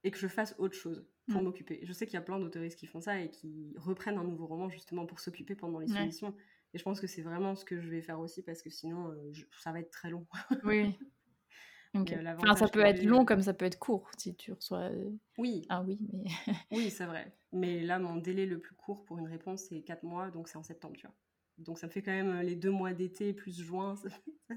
et 0.05 0.11
que 0.11 0.17
je 0.17 0.29
fasse 0.29 0.55
autre 0.57 0.77
chose 0.77 1.05
pour 1.29 1.41
Mmh. 1.41 1.43
m'occuper. 1.43 1.79
Je 1.83 1.93
sais 1.93 2.05
qu'il 2.05 2.15
y 2.15 2.17
a 2.17 2.21
plein 2.21 2.39
d'auteuristes 2.39 2.77
qui 2.79 2.87
font 2.87 3.01
ça 3.01 3.19
et 3.21 3.29
qui 3.31 3.73
reprennent 3.77 4.17
un 4.17 4.23
nouveau 4.23 4.47
roman 4.47 4.69
justement 4.69 5.05
pour 5.05 5.19
s'occuper 5.19 5.55
pendant 5.55 5.79
les 5.79 5.87
Ouais. 5.87 6.09
soumissions 6.09 6.35
et 6.73 6.77
je 6.77 6.83
pense 6.83 6.99
que 7.01 7.07
c'est 7.07 7.21
vraiment 7.23 7.55
ce 7.55 7.65
que 7.65 7.79
je 7.81 7.89
vais 7.89 8.01
faire 8.01 8.19
aussi 8.19 8.43
parce 8.43 8.61
que 8.61 8.69
sinon, 8.69 9.13
je 9.31 9.45
ça 9.59 9.71
va 9.71 9.79
être 9.79 9.91
très 9.91 10.09
long. 10.09 10.27
Oui, 10.63 10.81
oui. 10.81 10.99
OK. 11.95 12.13
Mais, 12.13 12.23
heu, 12.25 12.37
Enfin, 12.43 12.55
ça 12.55 12.67
peut 12.67 12.81
être 12.81 13.03
long 13.03 13.25
heu 13.25 13.25
comme 13.25 13.41
ça 13.41 13.53
peut 13.53 13.65
être 13.65 13.79
court 13.79 14.09
si 14.17 14.35
tu 14.35 14.51
reçois, 14.53 14.89
oui, 15.37 15.65
un 15.69 15.83
oui, 15.85 15.99
mais 16.13 16.25
oui, 16.71 16.91
c'est 16.91 17.05
vrai. 17.07 17.39
Mais 17.51 17.81
là, 17.81 17.97
mon 17.99 18.17
délai 18.17 18.45
le 18.45 18.59
plus 18.61 18.75
court 18.75 19.03
pour 19.05 19.17
une 19.19 19.27
réponse, 19.27 19.63
c'est 19.63 19.81
4 19.83 20.03
mois, 20.03 20.29
donc 20.31 20.47
c'est 20.47 20.57
en 20.57 20.63
septembre, 20.63 20.95
tu 20.97 21.07
vois? 21.07 21.15
Donc 21.57 21.79
ça 21.79 21.87
me 21.87 21.91
fait 21.91 22.01
quand 22.01 22.11
même, 22.11 22.29
heu, 22.29 22.41
les 22.41 22.55
2 22.55 22.71
mois 22.71 22.93
d'été 22.93 23.33
plus 23.33 23.59
juin, 23.61 23.95
ça 23.95 24.09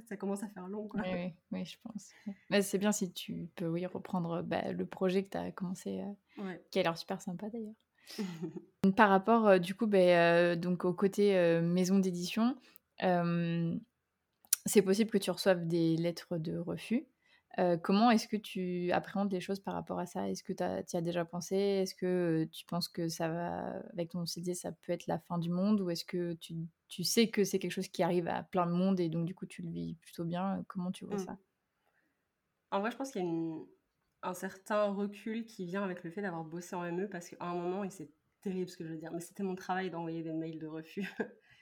ça 0.09 0.17
commence 0.17 0.43
à 0.43 0.49
faire 0.49 0.69
long, 0.69 0.89
quoi. 0.89 1.01
oui, 1.03 1.09
oui, 1.15 1.35
oui, 1.53 1.65
je 1.65 1.77
pense. 1.83 2.11
Mais 2.51 2.63
c'est 2.63 2.79
bien 2.79 2.93
si 2.93 3.13
tu 3.13 3.49
peux, 3.57 3.67
oui, 3.69 3.87
reprendre, 3.87 4.43
bah, 4.43 4.73
le 4.73 4.87
projet 4.87 5.25
que 5.25 5.31
tu 5.31 5.39
as 5.39 5.51
commencé, 5.53 6.03
Ouais. 6.39 6.63
qui 6.71 6.79
a 6.79 6.83
l'air 6.83 6.97
super 6.99 7.21
sympa 7.21 7.49
d'ailleurs. 7.51 7.75
Par 8.97 9.09
rapport, 9.09 9.59
du 9.59 9.75
coup, 9.75 9.87
heu, 9.93 10.57
donc 10.57 10.85
au 10.85 10.93
côté, 10.95 11.61
maison 11.63 11.99
d'édition, 11.99 12.57
c'est 14.67 14.83
possible 14.83 15.11
que 15.11 15.19
tu 15.19 15.31
reçoives 15.31 15.67
des 15.67 15.97
lettres 15.97 16.39
de 16.39 16.59
refus. 16.59 17.07
Comment 17.83 18.11
est-ce 18.13 18.29
que 18.29 18.37
tu 18.37 18.93
appréhendes 18.93 19.33
les 19.33 19.41
choses 19.41 19.59
par 19.59 19.75
rapport 19.75 19.99
à 19.99 20.07
ça? 20.07 20.29
Est-ce 20.31 20.45
que 20.45 20.53
tu 20.53 20.63
as 20.63 20.83
as 20.93 21.01
déjà 21.01 21.25
pensé? 21.25 21.57
Est-ce 21.57 21.95
que, 21.95 22.49
tu 22.53 22.65
penses 22.67 22.89
que 22.89 23.09
ça 23.09 23.29
va 23.29 23.83
avec 23.93 24.11
ton 24.11 24.27
CD, 24.27 24.55
ça 24.55 24.71
peut 24.71 24.93
être 24.93 25.07
la 25.09 25.19
fin 25.19 25.39
du 25.39 25.51
monde? 25.51 25.81
Ou 25.81 25.91
est-ce 25.91 26.05
que 26.05 26.35
tu 26.35 26.55
tu 26.89 27.05
sais 27.05 27.31
que 27.31 27.45
c'est 27.45 27.59
quelque 27.59 27.73
chose 27.73 27.89
qui 27.89 28.03
arrive 28.03 28.29
à 28.29 28.43
plein 28.43 28.67
de 28.67 28.73
monde 28.73 29.01
et 29.01 29.09
donc 29.09 29.27
du 29.27 29.35
coup, 29.35 29.47
tu 29.47 29.63
le 29.63 29.71
vis 29.71 29.97
plutôt 29.97 30.25
bien? 30.25 30.65
Comment 30.69 30.93
tu 30.93 31.05
vois 31.07 31.17
Mmh. 31.17 31.19
ça? 31.19 31.39
En 32.71 32.81
vrai, 32.81 32.91
je 32.91 32.97
pense 32.97 33.13
qu'il 33.13 33.23
y 33.23 33.25
a 33.25 33.29
une 33.29 33.67
un 34.23 34.35
certain 34.35 34.87
recul 34.91 35.47
qui 35.47 35.65
vient 35.65 35.85
avec 35.85 36.03
le 36.03 36.11
fait 36.11 36.23
d'avoir 36.23 36.45
bossé 36.45 36.75
en 36.75 36.85
ME 36.85 37.09
parce 37.09 37.29
qu'à 37.29 37.37
un 37.41 37.55
moment 37.55 37.85
et 37.85 37.91
c'est 37.91 38.11
terrible 38.41 38.69
ce 38.69 38.77
que 38.77 38.85
je 38.85 38.91
veux 38.91 38.99
dire, 38.99 39.13
mais 39.13 39.21
c'était 39.21 39.45
mon 39.45 39.55
travail 39.55 39.91
d'envoyer 39.91 40.25
des 40.25 40.33
mails 40.33 40.59
de 40.59 40.67
refus 40.67 41.07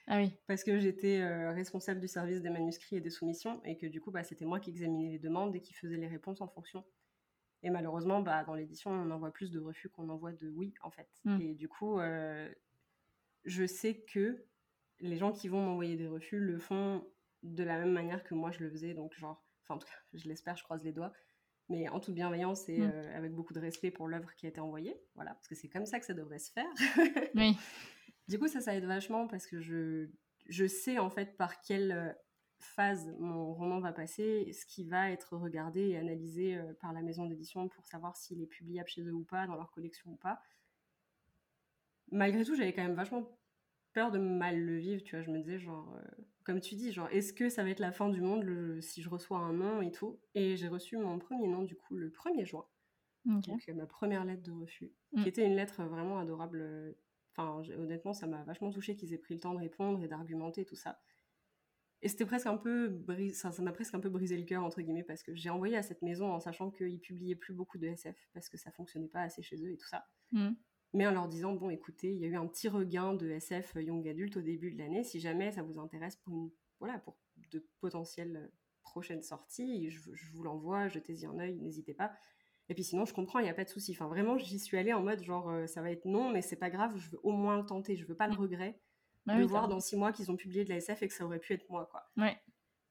Ah 0.07 0.17
oui. 0.17 0.37
parce 0.47 0.63
que 0.63 0.79
j'étais, 0.79 1.21
heu, 1.21 1.51
responsable 1.51 2.01
du 2.01 2.07
service 2.07 2.41
des 2.41 2.49
manuscrits 2.49 2.97
et 2.97 3.01
des 3.01 3.09
soumissions 3.11 3.61
et 3.65 3.77
que 3.77 3.87
du 3.87 4.01
coup, 4.01 4.11
bah, 4.11 4.23
c'était 4.23 4.45
moi 4.45 4.59
qui 4.59 4.71
examinais 4.71 5.09
les 5.11 5.19
demandes 5.19 5.55
et 5.55 5.61
qui 5.61 5.73
faisais 5.73 5.97
les 5.97 6.07
réponses 6.07 6.41
en 6.41 6.47
fonction 6.49 6.85
et 7.63 7.69
malheureusement, 7.71 8.21
bah, 8.21 8.43
dans 8.45 8.55
l'édition, 8.55 8.91
on 8.91 9.11
envoie 9.11 9.31
plus 9.33 9.51
de 9.51 9.59
refus 9.59 9.89
qu'on 9.89 10.09
envoie 10.09 10.33
de 10.33 10.49
oui, 10.49 10.73
en 10.83 10.91
fait 10.91 11.09
Mmh. 11.25 11.39
et 11.39 11.55
du 11.55 11.69
coup, 11.69 11.99
heu, 11.99 12.55
je 13.45 13.65
sais 13.65 14.01
que 14.03 14.45
les 14.99 15.17
gens 15.17 15.31
qui 15.31 15.47
vont 15.47 15.61
m'envoyer 15.61 15.95
des 15.97 16.07
refus 16.07 16.39
le 16.39 16.57
font 16.59 17.05
de 17.43 17.63
la 17.63 17.77
même 17.79 17.91
manière 17.91 18.23
que 18.23 18.33
moi 18.33 18.51
je 18.51 18.59
le 18.63 18.69
faisais 18.71 18.93
donc 18.93 19.13
genre 19.15 19.45
enfin 19.63 19.75
en 19.75 19.77
tout 19.79 19.87
cas, 19.87 19.99
je 20.13 20.27
l'espère, 20.27 20.57
je 20.57 20.63
croise 20.63 20.83
les 20.83 20.93
doigts 20.93 21.13
mais 21.69 21.89
en 21.89 21.99
toute 21.99 22.15
bienveillance 22.15 22.69
et 22.69 22.83
Mmh. 22.83 22.91
heu, 22.91 23.07
avec 23.13 23.33
beaucoup 23.33 23.53
de 23.53 23.59
respect 23.59 23.91
pour 23.91 24.07
l'œuvre 24.07 24.33
qui 24.35 24.45
a 24.45 24.49
été 24.49 24.61
envoyée, 24.61 25.01
voilà, 25.15 25.33
parce 25.35 25.47
que 25.47 25.55
c'est 25.55 25.69
comme 25.69 25.85
ça 25.85 25.99
que 25.99 26.05
ça 26.05 26.13
devrait 26.13 26.39
se 26.39 26.51
faire. 26.51 26.65
Oui. 27.33 27.57
Du 28.27 28.39
coup, 28.39 28.47
ça, 28.47 28.61
ça 28.61 28.75
aide 28.75 28.85
vachement 28.85 29.27
parce 29.27 29.47
que 29.47 29.59
je 29.59 30.09
je 30.49 30.65
sais, 30.65 30.97
en 30.97 31.09
fait, 31.09 31.35
par 31.37 31.59
quelle, 31.61 31.91
heu, 31.91 32.13
phase 32.59 33.13
mon 33.19 33.53
roman 33.53 33.79
va 33.81 33.91
passer, 33.91 34.51
ce 34.53 34.65
qui 34.65 34.85
va 34.85 35.11
être 35.11 35.35
regardé 35.37 35.89
et 35.89 35.97
analysé, 35.97 36.55
heu, 36.57 36.73
par 36.79 36.93
la 36.93 37.01
maison 37.01 37.25
d'édition 37.25 37.67
pour 37.67 37.85
savoir 37.87 38.15
s'il 38.15 38.41
est 38.41 38.47
publiable 38.47 38.87
chez 38.89 39.01
eux 39.03 39.13
ou 39.13 39.25
pas, 39.25 39.45
dans 39.47 39.55
leur 39.55 39.71
collection 39.71 40.11
ou 40.11 40.15
pas. 40.15 40.39
Malgré 42.11 42.43
tout, 42.43 42.55
j'avais 42.55 42.73
quand 42.73 42.83
même 42.83 42.95
vachement 42.95 43.39
peur 43.97 44.11
de 44.11 44.19
mal 44.19 44.59
le 44.59 44.77
vivre, 44.77 45.03
tu 45.03 45.15
vois? 45.15 45.23
Je 45.23 45.31
me 45.31 45.39
disais 45.39 45.59
genre, 45.59 45.95
heu, 45.97 46.25
comme 46.45 46.61
tu 46.61 46.75
dis, 46.75 46.91
genre: 46.93 47.09
«Est-ce 47.11 47.33
que 47.33 47.49
ça 47.49 47.63
va 47.63 47.69
être 47.71 47.79
la 47.79 47.91
fin 47.91 48.09
du 48.09 48.21
monde 48.21 48.43
le 48.43 48.81
si 48.81 49.01
je 49.01 49.09
reçois 49.09 49.39
un 49.39 49.53
non 49.53 49.81
et 49.81 49.91
tout?» 49.91 50.21
et 50.35 50.55
j'ai 50.57 50.67
reçu 50.69 50.97
mon 50.97 51.19
premier 51.19 51.47
non, 51.47 51.63
du 51.63 51.75
coup, 51.75 51.95
le 51.97 52.11
1er 52.11 52.45
juin. 52.45 52.67
Donc, 53.47 53.67
heu, 53.69 53.73
ma 53.75 53.87
première 53.87 54.25
lettre 54.25 54.43
de 54.43 54.51
refus, 54.51 54.93
Mmh. 55.15 55.23
qui 55.23 55.29
était 55.29 55.45
une 55.45 55.55
lettre 55.55 55.83
vraiment 55.85 56.19
adorable, 56.19 56.61
heu, 56.61 56.97
enfin, 57.37 57.61
honnêtement, 57.77 58.13
ça 58.13 58.27
m'a 58.27 58.43
vachement 58.45 58.71
touchée 58.71 58.95
qu'ils 58.97 59.13
aient 59.13 59.19
pris 59.19 59.35
le 59.35 59.41
temps 59.41 59.53
de 59.55 59.59
répondre 59.59 60.03
et 60.03 60.07
d'argumenter 60.09 60.65
tout 60.65 60.75
ça 60.77 61.01
et 62.01 62.09
c'était 62.09 62.25
presque 62.25 62.47
un 62.47 62.57
peu 62.57 62.89
bris 62.89 63.33
ça 63.33 63.51
m'a 63.61 63.71
presque 63.71 63.93
un 63.95 63.99
peu 63.99 64.09
«brisé 64.09 64.35
le 64.37 64.45
cœur» 64.45 64.63
entre 64.63 64.81
guillemets 64.81 65.03
parce 65.03 65.21
que 65.23 65.35
j'ai 65.35 65.49
envoyé 65.51 65.77
à 65.77 65.83
cette 65.83 66.01
maison 66.01 66.31
en 66.31 66.39
sachant 66.39 66.71
qu'ils 66.71 66.99
publiaient 66.99 67.35
plus 67.35 67.53
beaucoup 67.53 67.77
de 67.77 67.87
SF 67.87 68.29
parce 68.33 68.49
que 68.49 68.57
ça 68.57 68.71
fonctionnait 68.71 69.07
pas 69.09 69.21
assez 69.21 69.41
chez 69.43 69.57
eux 69.63 69.71
et 69.71 69.77
tout 69.77 69.87
ça. 69.87 70.05
Mmh. 70.31 70.57
Mais 70.93 71.05
en 71.07 71.11
leur 71.11 71.27
disant: 71.27 71.53
«Bon 71.53 71.69
écoutez, 71.69 72.13
il 72.13 72.19
y 72.19 72.25
a 72.25 72.27
eu 72.29 72.35
un 72.35 72.47
petit 72.47 72.69
regain 72.69 73.13
de 73.13 73.29
SF 73.29 73.75
young 73.75 74.07
adulte 74.07 74.37
au 74.37 74.41
début 74.41 74.71
de 74.71 74.77
l'année, 74.79 75.03
si 75.03 75.19
jamais 75.19 75.51
ça 75.51 75.63
vous 75.63 75.79
intéresse 75.79 76.15
pour 76.17 76.33
une 76.33 76.51
voilà, 76.79 76.99
pour 76.99 77.17
de 77.51 77.67
potentielles, 77.81 78.37
heu, 78.37 78.51
prochaines 78.81 79.21
sorties, 79.23 79.89
je 79.89 80.13
je 80.13 80.31
vous 80.31 80.43
l'envoie, 80.43 80.87
jetez-y 80.87 81.25
un 81.25 81.37
œil, 81.39 81.55
n'hésitez 81.59 81.93
pas 81.93 82.11
et 82.69 82.73
puis 82.75 82.83
sinon 82.83 83.05
je 83.05 83.13
comprends, 83.13 83.39
il 83.39 83.45
y 83.45 83.49
a 83.49 83.53
pas 83.53 83.63
de 83.65 83.69
souci». 83.69 83.91
Enfin 83.93 84.07
vraiment, 84.07 84.37
j'y 84.37 84.59
suis 84.59 84.77
allée 84.77 84.93
en 84.93 85.03
mode 85.03 85.21
genre, 85.23 85.49
heu, 85.51 85.67
ça 85.67 85.81
va 85.81 85.91
être 85.91 86.05
non, 86.05 86.31
mais 86.31 86.41
c'est 86.41 86.55
pas 86.57 86.69
grave, 86.69 86.97
je 86.97 87.09
veux 87.11 87.19
au 87.23 87.31
moins 87.33 87.57
le 87.57 87.65
tenter, 87.65 87.95
je 87.95 88.05
veux 88.05 88.15
pas 88.15 88.27
le 88.27 88.33
Mmh. 88.33 88.35
regret 88.35 88.81
Ah 89.27 89.37
de 89.37 89.43
oui, 89.43 89.45
voir 89.45 89.67
dans 89.69 89.79
6 89.81 89.95
mois 89.97 90.11
qu'ils 90.13 90.31
ont 90.31 90.37
publié 90.37 90.63
de 90.65 90.69
la 90.69 90.77
SF 90.77 91.03
et 91.03 91.07
que 91.09 91.13
ça 91.13 91.25
aurait 91.25 91.39
pu 91.39 91.53
être 91.53 91.69
moi, 91.69 91.87
quoi 91.91 92.03
Ouais. 92.17 92.41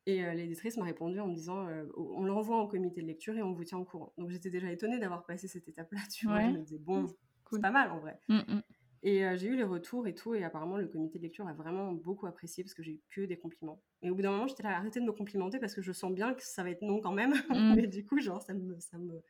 et 0.06 0.22
heu, 0.22 0.32
l'éditrice 0.35 0.76
m'a 0.76 0.85
répondu 0.85 1.18
en 1.20 1.28
me 1.28 1.35
disant, 1.35 1.68
heu: 1.68 1.92
«On 1.96 2.24
l'envoie 2.24 2.56
en 2.59 2.66
comité 2.68 3.02
de 3.02 3.06
lecture 3.06 3.37
et 3.37 3.42
on 3.42 3.52
vous 3.52 3.64
tient 3.64 3.78
au 3.78 3.85
courant». 3.85 4.12
Donc 4.18 4.30
j'étais 4.30 4.50
déjà 4.50 4.70
étonnée 4.70 4.98
d'avoir 4.98 5.26
passé 5.26 5.48
cette 5.48 5.68
étape-là, 5.68 6.00
tu 6.12 6.26
vois? 6.28 6.40
Je 6.42 6.48
Ouais. 6.48 6.56
me 6.59 6.59
disais: 6.61 6.78
«Bon, 6.78 7.14
c'est 7.50 7.61
pas 7.61 7.70
mal 7.70 7.90
en 7.90 7.98
vrai». 7.98 8.20
Mmh 8.28 8.37
mh. 8.38 8.62
Et 9.02 9.24
heu, 9.24 9.37
j'ai 9.37 9.48
eu 9.48 9.56
les 9.56 9.64
retours 9.64 10.06
et 10.09 10.14
tout 10.14 10.35
et 10.35 10.42
apparemment 10.42 10.76
le 10.78 10.88
comité 10.88 11.18
de 11.18 11.22
lecture 11.22 11.46
a 11.46 11.52
vraiment 11.52 11.92
beaucoup 11.92 12.26
apprécié 12.26 12.64
parce 12.64 12.74
que 12.74 12.82
j'ai 12.82 12.92
eu 12.92 13.02
que 13.11 13.20
des 13.22 13.38
compliments. 13.38 13.82
Et 14.02 14.11
au 14.11 14.14
bout 14.14 14.22
d'un 14.22 14.30
moment, 14.32 14.46
j'étais 14.48 14.62
là: 14.64 14.76
«Arrêtez 14.76 15.00
de 15.00 15.04
me 15.04 15.12
complimenter 15.12 15.59
parce 15.61 15.74
que 15.74 15.82
je 15.82 15.92
sens 15.92 16.12
bien 16.12 16.34
que 16.34 16.42
ça 16.42 16.62
va 16.62 16.70
être 16.70 16.82
non 16.82 17.01
quand 17.01 17.12
même». 17.12 17.32
Mmh. 17.51 17.74
Mais 17.76 17.86
du 17.86 18.05
coup, 18.05 18.18
genre 18.20 18.42
ça 18.42 18.55
me 18.55 18.78
ça 18.80 18.99
me 18.99 19.22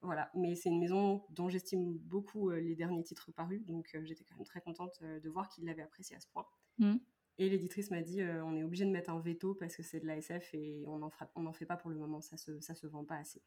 voilà. 0.00 0.30
Mais 0.34 0.54
c'est 0.56 0.68
une 0.70 0.80
maison 0.80 1.24
dont 1.30 1.48
j'estime 1.48 1.98
beaucoup, 1.98 2.50
heu, 2.50 2.58
les 2.58 2.74
derniers 2.76 3.02
titres 3.04 3.32
parus, 3.32 3.64
donc 3.66 3.90
heu, 3.94 4.04
j'étais 4.04 4.24
quand 4.24 4.36
même 4.36 4.46
très 4.46 4.60
contente, 4.60 5.02
de 5.02 5.28
voir 5.30 5.48
qu'ils 5.48 5.64
l'avaient 5.66 5.82
apprécié 5.82 6.16
à 6.16 6.20
ce 6.20 6.28
point. 6.28 6.46
Mmh. 6.78 6.96
Et 7.38 7.48
l'éditrice 7.48 7.90
m'a 7.90 8.02
dit, 8.02 8.22
«On 8.22 8.56
est 8.56 8.64
obligé 8.64 8.84
de 8.84 8.90
mettre 8.90 9.10
un 9.10 9.20
veto 9.20 9.54
parce 9.54 9.76
que 9.76 9.82
c'est 9.82 10.00
de 10.00 10.06
la 10.06 10.16
SF 10.18 10.54
et 10.54 10.84
on 10.86 10.98
n'en 10.98 11.10
on 11.36 11.52
fait 11.52 11.66
pas 11.66 11.76
pour 11.76 11.90
le 11.90 11.96
moment, 11.96 12.20
ça 12.20 12.36
se 12.36 12.60
ça 12.60 12.74
se 12.74 12.86
vend 12.86 13.04
pas 13.04 13.16
assez». 13.16 13.42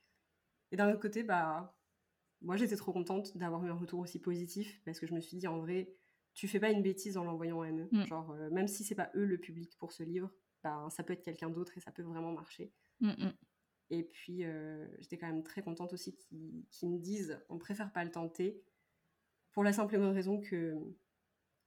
Et 0.72 0.78
d'un 0.78 0.90
autre 0.90 1.02
côté, 1.02 1.24
bah, 1.24 1.76
moi 2.42 2.58
j'étais 2.58 2.76
trop 2.76 2.94
contente 2.94 3.38
d'avoir 3.38 3.66
eu 3.66 3.70
un 3.70 3.76
retour 3.76 4.00
aussi 4.00 4.20
positif 4.20 4.82
parce 4.86 5.00
que 5.00 5.08
je 5.08 5.14
me 5.14 5.20
suis 5.22 5.38
dit: 5.38 5.48
«En 5.48 5.60
vrai, 5.60 5.96
tu 6.34 6.48
fais 6.48 6.60
pas 6.60 6.72
une 6.72 6.82
bêtise 6.84 7.18
en 7.18 7.24
l'envoyant 7.24 7.60
en 7.60 7.64
ME». 7.64 7.88
Mmh. 7.92 8.06
Genre, 8.06 8.34
heu, 8.34 8.50
même 8.52 8.68
si 8.68 8.84
c'est 8.84 8.96
pas 8.96 9.12
eux 9.16 9.26
le 9.26 9.38
public 9.38 9.78
pour 9.78 9.92
ce 9.92 10.04
livre, 10.04 10.32
ben, 10.64 10.90
ça 10.90 11.04
peut 11.04 11.14
être 11.14 11.24
quelqu'un 11.24 11.50
d'autre 11.50 11.78
et 11.78 11.82
ça 11.82 11.92
peut 11.92 12.04
vraiment 12.04 12.32
marcher. 12.32 12.74
Mmh 13.02 13.10
mh. 13.10 13.34
Et 13.92 14.04
puis, 14.04 14.44
j'étais 15.00 15.18
quand 15.18 15.28
même 15.28 15.44
très 15.44 15.62
contente 15.62 15.94
aussi 15.94 16.16
qu'ils 16.16 16.90
me 16.90 16.98
disent 16.98 17.40
on 17.50 17.58
préfère 17.60 17.92
pas 17.92 18.04
le 18.04 18.12
tenter. 18.12 18.64
Pour 19.52 19.64
la 19.64 19.72
simple 19.72 19.96
et 19.96 19.98
bonne 19.98 20.14
raison 20.14 20.42
que 20.42 20.76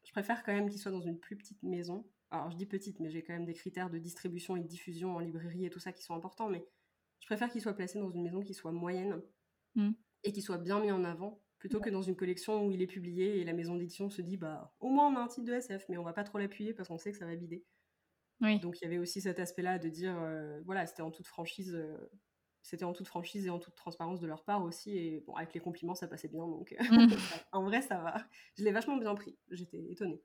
je 0.04 0.12
préfère 0.12 0.42
quand 0.42 0.52
même 0.52 0.68
qu'il 0.68 0.78
soit 0.78 0.92
dans 0.92 1.00
une 1.00 1.18
plus 1.18 1.36
petite 1.36 1.62
maison. 1.62 2.10
Alors, 2.30 2.50
je 2.50 2.56
dis 2.56 2.66
petite, 2.66 3.00
mais 3.00 3.08
j'ai 3.08 3.22
quand 3.22 3.32
même 3.32 3.46
des 3.46 3.54
critères 3.54 3.88
de 3.88 3.98
distribution 3.98 4.56
et 4.56 4.60
de 4.60 4.66
diffusion 4.66 5.16
en 5.16 5.20
librairie 5.20 5.64
et 5.64 5.70
tout 5.70 5.80
ça 5.80 5.92
qui 5.92 6.02
sont 6.02 6.14
importants. 6.14 6.50
Mais 6.50 6.66
je 7.20 7.26
préfère 7.26 7.50
qu'il 7.50 7.62
soit 7.62 7.72
placé 7.72 7.98
dans 7.98 8.10
une 8.10 8.22
maison 8.22 8.40
qui 8.42 8.52
soit 8.52 8.72
moyenne 8.72 9.22
mmh. 9.74 9.92
Et 10.24 10.32
qui 10.32 10.42
soit 10.42 10.58
bien 10.58 10.80
mis 10.80 10.90
en 10.90 11.04
avant 11.04 11.40
plutôt 11.58 11.80
que 11.80 11.90
dans 11.90 12.02
une 12.02 12.14
collection 12.14 12.64
où 12.64 12.70
il 12.70 12.80
est 12.82 12.86
publié 12.86 13.40
et 13.40 13.44
la 13.44 13.52
maison 13.52 13.74
d'édition 13.74 14.10
se 14.10 14.22
dit 14.22 14.36
bah 14.36 14.72
au 14.78 14.88
moins 14.90 15.08
on 15.08 15.16
a 15.16 15.20
un 15.20 15.26
titre 15.26 15.46
de 15.46 15.54
SF 15.54 15.86
mais 15.88 15.96
on 15.96 16.04
va 16.04 16.12
pas 16.12 16.24
trop 16.24 16.38
l'appuyer 16.38 16.72
parce 16.72 16.88
qu'on 16.88 16.98
sait 16.98 17.10
que 17.10 17.18
ça 17.18 17.26
va 17.26 17.34
bider. 17.34 17.64
Donc 18.40 18.80
il 18.80 18.84
y 18.84 18.86
avait 18.86 18.98
aussi 18.98 19.20
cet 19.20 19.40
aspect-là 19.40 19.78
de 19.78 19.88
dire, 19.88 20.16
euh, 20.16 20.60
voilà, 20.64 20.86
c'était 20.86 21.02
en 21.02 21.10
toute 21.10 21.26
franchise, 21.26 21.74
euh, 21.74 21.96
c'était 22.62 22.84
en 22.84 22.92
toute 22.92 23.08
franchise 23.08 23.46
et 23.46 23.50
en 23.50 23.58
toute 23.58 23.74
transparence 23.74 24.20
de 24.20 24.26
leur 24.26 24.44
part 24.44 24.62
aussi. 24.62 24.96
Et 24.96 25.24
bon, 25.26 25.34
avec 25.34 25.54
les 25.54 25.60
compliments, 25.60 25.94
ça 25.94 26.06
passait 26.06 26.28
bien. 26.28 26.46
Donc 26.46 26.72
euh, 26.72 26.76
mmh. 26.90 27.16
en 27.52 27.64
vrai, 27.64 27.82
ça 27.82 27.98
va. 27.98 28.16
Je 28.56 28.64
l'ai 28.64 28.72
vachement 28.72 28.96
bien 28.96 29.14
pris. 29.14 29.36
J'étais 29.50 29.84
étonnée. 29.90 30.22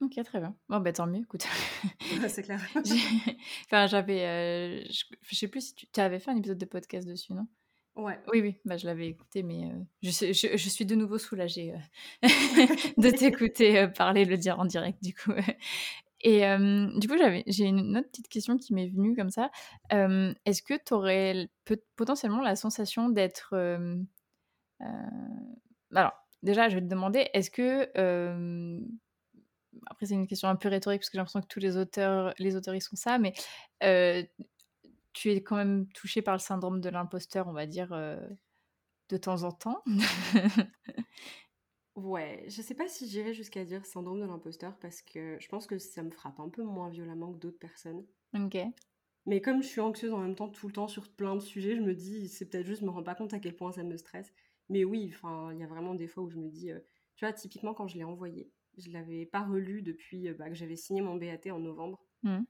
Ok, 0.00 0.22
très 0.24 0.40
bien. 0.40 0.56
Bon, 0.68 0.80
bah 0.80 0.92
tant 0.92 1.06
mieux, 1.06 1.22
écoute. 1.22 1.46
c'est 2.28 2.42
clair. 2.42 2.60
enfin, 3.66 3.86
j'avais. 3.86 4.84
je... 4.90 5.34
sais 5.34 5.48
plus 5.48 5.68
si 5.68 5.74
tu 5.74 6.00
avais 6.00 6.18
fait 6.18 6.32
un 6.32 6.36
épisode 6.36 6.58
de 6.58 6.66
podcast 6.66 7.06
dessus, 7.06 7.32
non? 7.32 7.46
Ouais. 7.94 8.18
Oui, 8.32 8.40
oui, 8.40 8.56
bah, 8.64 8.78
je 8.78 8.86
l'avais 8.86 9.08
écouté, 9.08 9.42
mais 9.42 9.70
je, 10.02 10.10
je, 10.10 10.68
suis 10.68 10.86
de 10.86 10.94
nouveau 10.94 11.18
soulagée 11.18 11.74
de 12.22 13.10
t'écouter 13.10 13.86
parler, 13.88 14.24
le 14.24 14.38
dire 14.38 14.58
en 14.58 14.64
direct, 14.64 15.02
du 15.02 15.14
coup. 15.14 15.32
Et 16.24 16.42
du 16.96 17.08
coup, 17.08 17.18
j'avais, 17.18 17.42
j'ai 17.48 17.64
une 17.64 17.96
autre 17.98 18.08
petite 18.08 18.28
question 18.28 18.56
qui 18.56 18.72
m'est 18.72 18.86
venue 18.86 19.16
comme 19.16 19.30
ça. 19.30 19.50
est-ce 19.90 20.62
que 20.62 20.74
tu 20.74 20.94
aurais 20.94 21.48
potentiellement 21.96 22.40
la 22.42 22.54
sensation 22.54 23.08
d'être... 23.08 23.54
alors, 25.94 26.12
déjà, 26.44 26.68
je 26.68 26.76
vais 26.76 26.80
te 26.80 26.86
demander, 26.86 27.28
est-ce 27.34 27.50
que... 27.50 27.90
après, 29.86 30.06
c'est 30.06 30.14
une 30.14 30.28
question 30.28 30.48
un 30.48 30.56
peu 30.56 30.68
rhétorique 30.68 31.00
parce 31.00 31.10
que 31.10 31.14
j'ai 31.14 31.18
l'impression 31.18 31.42
que 31.42 31.48
tous 31.48 31.60
les 31.60 31.76
auteurs, 31.76 32.32
les 32.38 32.54
auteurs, 32.54 32.76
ils 32.76 32.82
ça, 32.94 33.18
mais 33.18 33.34
tu 35.12 35.30
es 35.30 35.42
quand 35.42 35.56
même 35.56 35.88
touché 35.88 36.22
par 36.22 36.34
le 36.34 36.40
syndrome 36.40 36.80
de 36.80 36.88
l'imposteur, 36.88 37.48
on 37.48 37.52
va 37.52 37.66
dire, 37.66 37.90
de 39.08 39.16
temps 39.16 39.42
en 39.44 39.52
temps? 39.52 39.82
Ouais, 41.96 42.44
je 42.48 42.60
sais 42.62 42.74
pas 42.74 42.86
si 42.88 43.08
j'irais 43.08 43.32
jusqu'à 43.34 43.64
dire 43.64 43.84
syndrome 43.86 44.20
de 44.20 44.26
l'imposteur 44.26 44.78
parce 44.78 45.00
que 45.02 45.38
je 45.40 45.48
pense 45.48 45.66
que 45.66 45.78
ça 45.78 46.02
me 46.02 46.10
frappe 46.10 46.38
un 46.40 46.48
peu 46.50 46.62
moins 46.62 46.88
violemment 46.90 47.32
que 47.32 47.38
d'autres 47.38 47.58
personnes. 47.58 48.06
Ok. 48.34 48.56
Mais 49.26 49.40
comme 49.40 49.62
je 49.62 49.68
suis 49.68 49.80
anxieuse 49.80 50.12
en 50.12 50.18
même 50.18 50.34
temps 50.34 50.48
tout 50.48 50.66
le 50.66 50.72
temps 50.72 50.88
sur 50.88 51.08
plein 51.14 51.34
de 51.36 51.40
sujets, 51.40 51.76
je 51.76 51.80
me 51.82 51.94
dis, 51.94 52.28
c'est 52.28 52.48
peut-être 52.48 52.66
juste, 52.66 52.80
je 52.80 52.86
me 52.86 52.90
rends 52.90 53.02
pas 53.04 53.14
compte 53.14 53.34
à 53.34 53.38
quel 53.40 53.54
point 53.56 53.72
ça 53.72 53.84
me 53.84 53.96
stresse. 53.96 54.32
Mais 54.68 54.84
oui, 54.84 55.10
enfin, 55.14 55.52
il 55.52 55.60
y 55.60 55.62
a 55.62 55.66
vraiment 55.66 55.94
des 55.94 56.08
fois 56.08 56.24
où 56.24 56.30
je 56.30 56.38
me 56.38 56.48
dis, 56.48 56.70
euh, 56.72 56.80
tu 57.16 57.24
vois, 57.24 57.32
typiquement 57.32 57.74
quand 57.74 57.86
je 57.86 57.96
l'ai 57.98 58.04
envoyé, 58.04 58.50
je 58.78 58.90
l'avais 58.90 59.26
pas 59.26 59.44
relu 59.44 59.82
depuis 59.82 60.28
euh, 60.28 60.34
bah, 60.34 60.48
que 60.48 60.54
j'avais 60.54 60.76
signé 60.76 61.02
mon 61.02 61.16
BAT 61.16 61.52
en 61.52 61.60
novembre. 61.60 62.04
Mmh. 62.22 62.42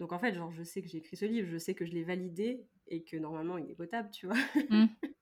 Donc 0.00 0.12
en 0.12 0.18
fait, 0.18 0.32
genre, 0.32 0.50
je 0.50 0.62
sais 0.62 0.80
que 0.80 0.88
j'ai 0.88 0.96
écrit 0.96 1.16
ce 1.18 1.26
livre, 1.26 1.46
je 1.50 1.58
sais 1.58 1.74
que 1.74 1.84
je 1.84 1.92
l'ai 1.92 2.04
validé 2.04 2.66
et 2.88 3.04
que 3.04 3.18
normalement 3.18 3.58
il 3.58 3.70
est 3.70 3.74
potable, 3.74 4.10
tu 4.10 4.26
vois. 4.26 4.36
Mmh. 4.70 4.86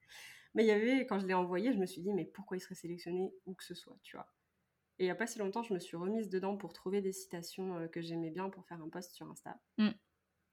Mais 0.55 0.62
il 0.64 0.68
y 0.68 0.70
avait, 0.70 1.05
quand 1.05 1.18
je 1.18 1.26
l'ai 1.26 1.35
envoyé, 1.35 1.72
je 1.72 1.79
me 1.79 1.85
suis 1.85 2.01
dit, 2.01 2.12
mais 2.14 2.24
pourquoi 2.24 2.57
il 2.57 2.61
serait 2.61 2.74
sélectionné 2.74 3.33
où 3.45 3.55
que 3.55 3.62
ce 3.62 3.74
soit, 3.74 3.99
tu 4.03 4.16
vois? 4.16 4.26
Et 4.99 5.05
il 5.05 5.07
n'y 5.07 5.11
a 5.11 5.14
pas 5.14 5.26
si 5.26 5.39
longtemps, 5.39 5.62
je 5.62 5.74
me 5.74 5.79
suis 5.79 5.97
remise 5.97 6.31
dedans 6.31 6.57
pour 6.57 6.72
trouver 6.72 7.03
des 7.03 7.12
citations 7.12 7.76
euh, 7.76 7.87
que 7.87 8.01
j'aimais 8.01 8.31
bien 8.31 8.49
pour 8.49 8.64
faire 8.66 8.81
un 8.81 8.89
post 8.89 9.12
sur 9.12 9.29
Insta. 9.29 9.61
Mm. 9.76 9.91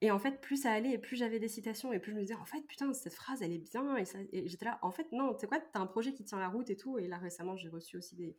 Et 0.01 0.11
en 0.11 0.19
fait, 0.19 0.41
plus 0.41 0.63
ça 0.63 0.73
allait 0.73 0.91
et 0.91 0.97
plus 0.97 1.15
j'avais 1.15 1.39
des 1.39 1.47
citations 1.47 1.93
et 1.93 1.99
plus 1.99 2.11
je 2.11 2.17
me 2.17 2.21
disais, 2.21 2.35
en 2.35 2.45
fait, 2.45 2.61
putain, 2.67 2.93
cette 2.93 3.13
phrase, 3.13 3.41
elle 3.41 3.53
est 3.53 3.71
bien. 3.71 3.95
Et, 3.95 4.03
et 4.31 4.47
j'étais 4.47 4.65
là, 4.65 4.77
en 4.81 4.91
fait, 4.91 5.11
non, 5.11 5.33
tu 5.33 5.41
sais 5.41 5.47
quoi, 5.47 5.59
t'as 5.59 5.79
un 5.79 5.87
projet 5.87 6.13
qui 6.13 6.25
tient 6.25 6.39
la 6.39 6.49
route 6.49 6.69
et 6.69 6.75
tout. 6.75 6.99
Et 6.99 7.07
là, 7.07 7.17
récemment, 7.17 7.55
j'ai 7.55 7.69
reçu 7.69 7.97
aussi 7.97 8.15
des, 8.15 8.37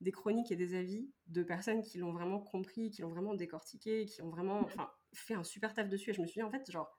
des 0.00 0.12
chroniques 0.12 0.50
et 0.50 0.56
des 0.56 0.74
avis 0.74 1.10
de 1.26 1.42
personnes 1.42 1.82
qui 1.82 1.98
l'ont 1.98 2.12
vraiment 2.12 2.40
compris, 2.40 2.90
qui 2.90 3.02
l'ont 3.02 3.10
vraiment 3.10 3.34
décortiqué, 3.34 4.06
qui 4.06 4.22
ont 4.22 4.30
vraiment 4.30 4.60
enfin, 4.60 4.90
fait 5.14 5.34
un 5.34 5.44
super 5.44 5.74
taf 5.74 5.88
dessus. 5.88 6.10
Et 6.10 6.12
je 6.12 6.22
me 6.22 6.26
suis 6.26 6.40
dit, 6.40 6.42
en 6.42 6.50
fait, 6.50 6.70
genre, 6.70 6.98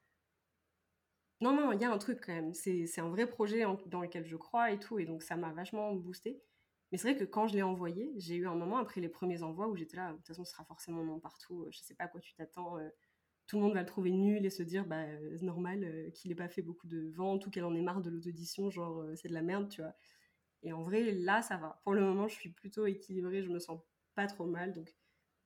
non, 1.42 1.54
non, 1.54 1.72
il 1.72 1.82
y 1.82 1.86
a 1.86 1.92
un 1.92 1.98
truc 1.98 2.20
quand 2.24 2.34
même. 2.34 2.54
C'est 2.54 3.00
un 3.00 3.10
vrai 3.10 3.28
projet 3.28 3.64
dans 3.88 4.02
lequel 4.02 4.26
je 4.26 4.36
crois 4.36 4.72
et 4.72 4.80
tout. 4.80 5.00
Et 5.00 5.06
donc, 5.06 5.24
ça 5.24 5.36
m'a 5.36 5.52
vachement 5.52 5.94
boosté. 5.96 6.44
Mais 6.92 6.98
c'est 6.98 7.10
vrai 7.10 7.18
que 7.18 7.24
quand 7.24 7.48
je 7.48 7.56
l'ai 7.56 7.64
envoyé, 7.64 8.14
j'ai 8.18 8.36
eu 8.36 8.48
un 8.48 8.56
moment 8.56 8.78
après 8.78 9.02
les 9.02 9.10
premiers 9.10 9.44
envois 9.44 9.68
où 9.68 9.76
j'étais 9.76 9.98
là, 9.98 10.12
de 10.12 10.18
toute 10.18 10.28
façon, 10.28 10.44
ce 10.44 10.52
sera 10.52 10.66
forcément 10.66 11.04
non 11.04 11.20
partout. 11.20 11.66
Je 11.72 11.80
sais 11.80 11.96
pas 11.96 12.04
à 12.04 12.08
quoi 12.08 12.20
tu 12.20 12.34
t'attends. 12.36 12.78
Euh, 12.78 12.90
tout 13.48 13.58
le 13.58 13.64
monde 13.64 13.74
va 13.74 13.82
le 13.82 13.86
trouver 13.86 14.12
nul 14.12 14.46
et 14.46 14.50
se 14.50 14.64
dire, 14.64 14.86
bah, 14.86 15.06
c'est 15.36 15.42
normal 15.42 15.84
euh, 15.84 16.10
qu'il 16.12 16.32
ait 16.32 16.36
pas 16.36 16.50
fait 16.50 16.62
beaucoup 16.62 16.88
de 16.88 17.10
ventes 17.10 17.46
ou 17.48 17.50
qu'elle 17.50 17.64
en 17.66 17.74
ait 17.76 17.82
marre 17.82 18.02
de 18.02 18.10
l'auto-édition, 18.10 18.70
genre, 18.70 19.02
euh, 19.02 19.16
c'est 19.16 19.30
de 19.30 19.34
la 19.34 19.42
merde, 19.42 19.70
tu 19.70 19.82
vois. 19.82 19.94
Et 20.64 20.74
en 20.74 20.84
vrai, 20.84 21.04
là, 21.12 21.42
ça 21.42 21.58
va. 21.58 21.82
Pour 21.84 21.94
le 21.94 22.02
moment, 22.02 22.28
je 22.28 22.36
suis 22.36 22.50
plutôt 22.50 22.86
équilibrée, 22.86 23.44
je 23.44 23.50
me 23.50 23.60
sens 23.60 23.80
pas 24.16 24.28
trop 24.28 24.46
mal. 24.46 24.74
Donc, 24.74 24.94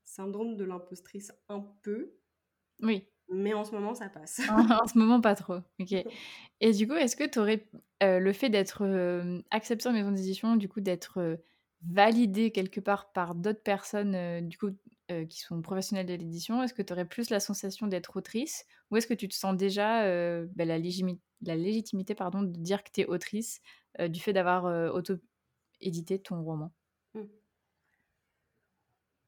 syndrome 0.03 0.55
de 0.55 0.63
l'impostrice 0.63 1.31
un 1.49 1.61
peu. 1.81 2.13
Oui. 2.81 3.07
Mais 3.29 3.53
en 3.53 3.63
ce 3.63 3.71
moment, 3.71 3.93
ça 3.95 4.09
passe. 4.09 4.39
en 4.49 4.87
ce 4.87 4.97
moment, 4.97 5.21
pas 5.21 5.35
trop. 5.35 5.59
Ok. 5.79 5.93
Et 6.61 6.71
du 6.73 6.87
coup, 6.87 6.93
est-ce 6.93 7.15
que 7.15 7.27
tu 7.27 7.39
aurais 7.39 7.67
le 8.01 8.33
fait 8.33 8.49
d'être 8.49 8.83
accepté 9.51 9.89
en 9.89 9.93
maison 9.93 10.11
d'édition, 10.11 10.55
du 10.57 10.69
coup, 10.69 10.81
d'être 10.81 11.39
validé 11.81 12.51
quelque 12.51 12.79
part 12.79 13.11
par 13.13 13.35
d'autres 13.35 13.63
personnes, 13.63 14.47
du 14.47 14.57
coup, 14.57 14.69
qui 15.29 15.39
sont 15.39 15.61
professionnelles 15.61 16.05
de 16.05 16.13
l'édition, 16.13 16.63
est-ce 16.63 16.73
que 16.73 16.81
tu 16.81 16.93
aurais 16.93 17.07
plus 17.07 17.29
la 17.29 17.39
sensation 17.39 17.87
d'être 17.87 18.17
autrice 18.17 18.65
ou 18.89 18.97
est-ce 18.97 19.07
que 19.07 19.13
tu 19.13 19.27
te 19.27 19.35
sens 19.35 19.55
déjà 19.55 20.01
bah, 20.45 20.65
la, 20.65 20.77
légitimité 20.77 22.15
pardon, 22.15 22.41
de 22.41 22.57
dire 22.59 22.83
que 22.83 22.89
tu 22.91 23.01
es 23.01 23.05
autrice 23.05 23.61
du 23.99 24.19
fait 24.19 24.33
d'avoir 24.33 24.65
auto-édité 24.93 26.19
ton 26.19 26.43
roman? 26.43 26.73
Mmh. 27.13 27.21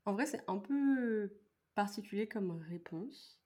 En 0.08 0.14
vrai, 0.14 0.26
c'est 0.26 0.42
un 0.48 0.58
peu 0.58 1.30
particulier 1.76 2.30
comme 2.30 2.52
réponse. 2.70 3.42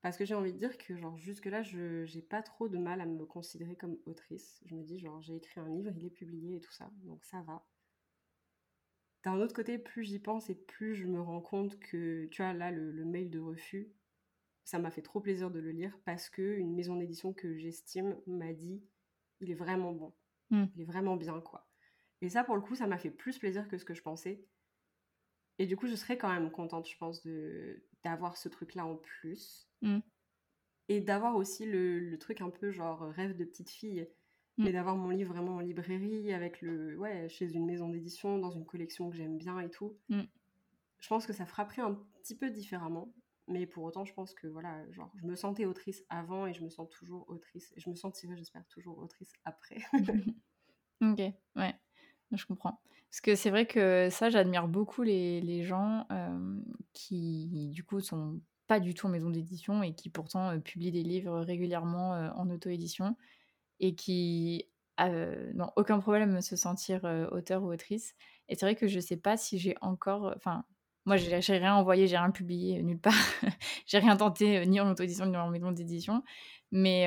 Parce 0.00 0.16
que 0.16 0.24
j'ai 0.24 0.34
envie 0.34 0.54
de 0.54 0.58
dire 0.58 0.78
que, 0.78 0.96
genre, 0.96 1.18
jusque-là, 1.18 1.62
je 1.62 2.06
j'ai 2.06 2.22
pas 2.22 2.42
trop 2.42 2.68
de 2.68 2.78
mal 2.78 3.02
à 3.02 3.06
me 3.06 3.26
considérer 3.26 3.76
comme 3.76 3.98
autrice. 4.06 4.62
Je 4.64 4.74
me 4.74 4.82
dis, 4.82 4.98
genre, 4.98 5.20
j'ai 5.20 5.36
écrit 5.36 5.60
un 5.60 5.68
livre, 5.68 5.92
il 5.94 6.06
est 6.06 6.10
publié 6.10 6.56
et 6.56 6.60
tout 6.60 6.72
ça, 6.72 6.90
donc 7.04 7.22
ça 7.24 7.42
va. 7.42 7.62
D'un 9.24 9.40
autre 9.40 9.54
côté, 9.54 9.78
plus 9.78 10.04
j'y 10.04 10.18
pense 10.18 10.50
et 10.50 10.54
plus 10.54 10.96
je 10.96 11.06
me 11.06 11.20
rends 11.20 11.40
compte 11.40 11.78
que, 11.78 12.26
tu 12.26 12.42
vois, 12.42 12.52
là, 12.52 12.70
le, 12.70 13.04
mail 13.04 13.30
de 13.30 13.38
refus, 13.38 13.92
ça 14.64 14.78
m'a 14.78 14.90
fait 14.90 15.02
trop 15.02 15.20
plaisir 15.20 15.50
de 15.50 15.60
le 15.60 15.70
lire 15.70 15.96
parce 16.04 16.28
que 16.28 16.56
une 16.56 16.74
maison 16.74 16.96
d'édition 16.96 17.32
que 17.32 17.56
j'estime 17.56 18.16
m'a 18.26 18.52
dit, 18.52 18.82
il 19.40 19.50
est 19.50 19.54
vraiment 19.54 19.92
bon. 19.92 20.12
Hmm. 20.50 20.66
Il 20.74 20.82
est 20.82 20.86
vraiment 20.86 21.16
bien, 21.16 21.40
quoi. 21.40 21.68
Et 22.20 22.28
ça, 22.28 22.44
pour 22.44 22.56
le 22.56 22.62
coup, 22.62 22.74
ça 22.74 22.86
m'a 22.86 22.98
fait 22.98 23.10
plus 23.10 23.38
plaisir 23.38 23.68
que 23.68 23.78
ce 23.78 23.84
que 23.84 23.94
je 23.94 24.02
pensais. 24.02 24.44
Et 25.58 25.66
du 25.66 25.76
coup, 25.76 25.86
je 25.86 25.94
serais 25.94 26.18
quand 26.18 26.32
même 26.32 26.50
contente, 26.50 26.88
je 26.88 26.96
pense, 26.96 27.22
de 27.22 27.84
d'avoir 28.02 28.36
ce 28.36 28.48
truc-là 28.48 28.84
en 28.84 28.96
plus. 28.96 29.68
Mmh. 29.82 30.00
Et 30.88 31.00
d'avoir 31.00 31.36
aussi 31.36 31.66
le, 31.66 32.16
truc 32.18 32.40
un 32.40 32.50
peu 32.50 32.70
genre 32.70 33.00
rêve 33.00 33.36
de 33.36 33.44
petite 33.44 33.70
fille. 33.70 34.08
Mmh. 34.58 34.64
Mais 34.64 34.72
d'avoir 34.72 34.96
mon 34.96 35.08
livre 35.08 35.32
vraiment 35.32 35.56
en 35.56 35.60
librairie, 35.60 36.32
avec 36.32 36.60
le. 36.60 36.96
Ouais, 36.98 37.28
chez 37.28 37.52
une 37.52 37.64
maison 37.64 37.88
d'édition, 37.88 38.38
dans 38.38 38.50
une 38.50 38.66
collection 38.66 39.08
que 39.10 39.16
j'aime 39.16 39.38
bien 39.38 39.58
et 39.60 39.70
tout. 39.70 39.96
Mmh. 40.08 40.22
Je 41.00 41.08
pense 41.08 41.26
que 41.26 41.32
ça 41.32 41.46
frapperait 41.46 41.82
un 41.82 41.98
petit 42.22 42.36
peu 42.36 42.50
différemment. 42.50 43.12
Mais 43.48 43.66
pour 43.66 43.82
autant, 43.84 44.04
je 44.04 44.14
pense 44.14 44.34
que 44.34 44.46
voilà, 44.46 44.88
genre, 44.92 45.10
je 45.16 45.26
me 45.26 45.34
sentais 45.34 45.64
autrice 45.64 46.04
avant 46.08 46.46
et 46.46 46.52
je 46.52 46.62
me 46.62 46.68
sens 46.68 46.88
toujours 46.90 47.28
autrice. 47.28 47.72
Et 47.76 47.80
je 47.80 47.90
me 47.90 47.94
sentirai, 47.94 48.36
j'espère, 48.36 48.64
toujours 48.68 48.98
autrice 48.98 49.32
après. 49.44 49.78
ok, 51.02 51.18
ouais, 51.56 51.74
je 52.30 52.46
comprends. 52.46 52.80
Parce 53.10 53.20
que 53.20 53.34
c'est 53.34 53.50
vrai 53.50 53.66
que 53.66 54.08
ça, 54.10 54.30
j'admire 54.30 54.68
beaucoup 54.68 55.02
les, 55.02 55.40
les 55.40 55.64
gens 55.64 56.06
qui, 56.92 57.68
du 57.72 57.82
coup, 57.84 58.00
sont 58.00 58.40
pas 58.68 58.80
du 58.80 58.94
tout 58.94 59.06
en 59.06 59.10
maison 59.10 59.28
d'édition 59.28 59.82
et 59.82 59.92
qui 59.92 60.08
pourtant 60.08 60.58
publient 60.60 60.92
des 60.92 61.02
livres 61.02 61.40
régulièrement 61.40 62.12
en 62.36 62.48
auto-édition 62.48 63.16
et 63.82 63.94
qui 63.94 64.70
n'ont 64.98 65.72
aucun 65.76 65.98
problème 66.00 66.36
à 66.36 66.42
se 66.42 66.56
sentir 66.56 67.04
auteur 67.32 67.62
ou 67.64 67.72
autrice. 67.72 68.14
Et 68.48 68.54
c'est 68.54 68.64
vrai 68.66 68.76
que 68.76 68.86
je 68.88 69.00
sais 69.00 69.16
pas 69.18 69.36
si 69.36 69.58
j'ai 69.58 69.74
encore. 69.80 70.32
Enfin, 70.36 70.64
moi, 71.04 71.16
j'ai 71.16 71.58
rien 71.58 71.74
envoyé, 71.74 72.06
j'ai 72.06 72.16
rien 72.16 72.30
publié 72.30 72.80
nulle 72.82 73.00
part. 73.00 73.12
j'ai 73.86 73.98
rien 73.98 74.16
tenté 74.16 74.64
ni 74.66 74.80
en 74.80 74.90
auto-édition 74.90 75.26
ni 75.26 75.36
en 75.36 75.50
maison 75.50 75.72
d'édition. 75.72 76.22
Mais 76.70 77.06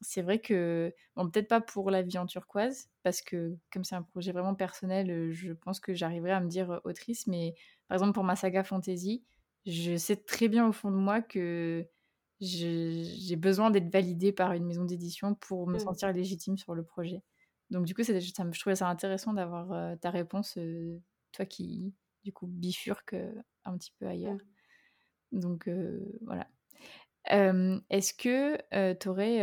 c'est 0.00 0.22
vrai 0.22 0.38
que, 0.38 0.94
bon, 1.16 1.28
peut-être 1.28 1.48
pas 1.48 1.60
pour 1.60 1.90
La 1.90 2.02
vie 2.02 2.18
en 2.18 2.26
turquoise, 2.26 2.88
parce 3.02 3.20
que 3.20 3.56
comme 3.72 3.84
c'est 3.84 3.96
un 3.96 4.02
projet 4.02 4.32
vraiment 4.32 4.54
personnel, 4.54 5.32
je 5.32 5.52
pense 5.52 5.80
que 5.80 5.94
j'arriverai 5.94 6.32
à 6.32 6.40
me 6.40 6.48
dire 6.48 6.80
autrice. 6.84 7.26
Mais 7.26 7.54
par 7.88 7.96
exemple, 7.96 8.12
pour 8.12 8.24
ma 8.24 8.36
saga 8.36 8.62
fantasy, 8.64 9.24
je 9.66 9.96
sais 9.96 10.16
très 10.16 10.48
bien 10.48 10.68
au 10.68 10.72
fond 10.72 10.90
de 10.90 10.96
moi 10.96 11.20
que 11.22 11.86
j'ai 12.44 13.36
besoin 13.36 13.70
d'être 13.70 13.90
validée 13.90 14.32
par 14.32 14.52
une 14.52 14.64
maison 14.64 14.84
d'édition 14.84 15.34
pour 15.34 15.66
me 15.66 15.76
mmh. 15.76 15.80
sentir 15.80 16.12
légitime 16.12 16.56
sur 16.56 16.74
le 16.74 16.84
projet. 16.84 17.22
Donc 17.70 17.86
du 17.86 17.94
coup, 17.94 18.02
ça, 18.02 18.18
je 18.18 18.60
trouvais 18.60 18.76
ça 18.76 18.88
intéressant 18.88 19.32
d'avoir 19.32 19.98
ta 19.98 20.10
réponse, 20.10 20.58
toi 21.32 21.46
qui, 21.46 21.94
du 22.22 22.32
coup, 22.32 22.46
bifurque 22.46 23.16
un 23.64 23.76
petit 23.76 23.92
peu 23.98 24.06
ailleurs. 24.06 24.38
Mmh. 25.32 25.40
Donc 25.40 25.68
voilà. 26.22 26.48
Est-ce 27.90 28.14
que 28.14 28.58
tu 28.94 29.08
aurais, 29.08 29.38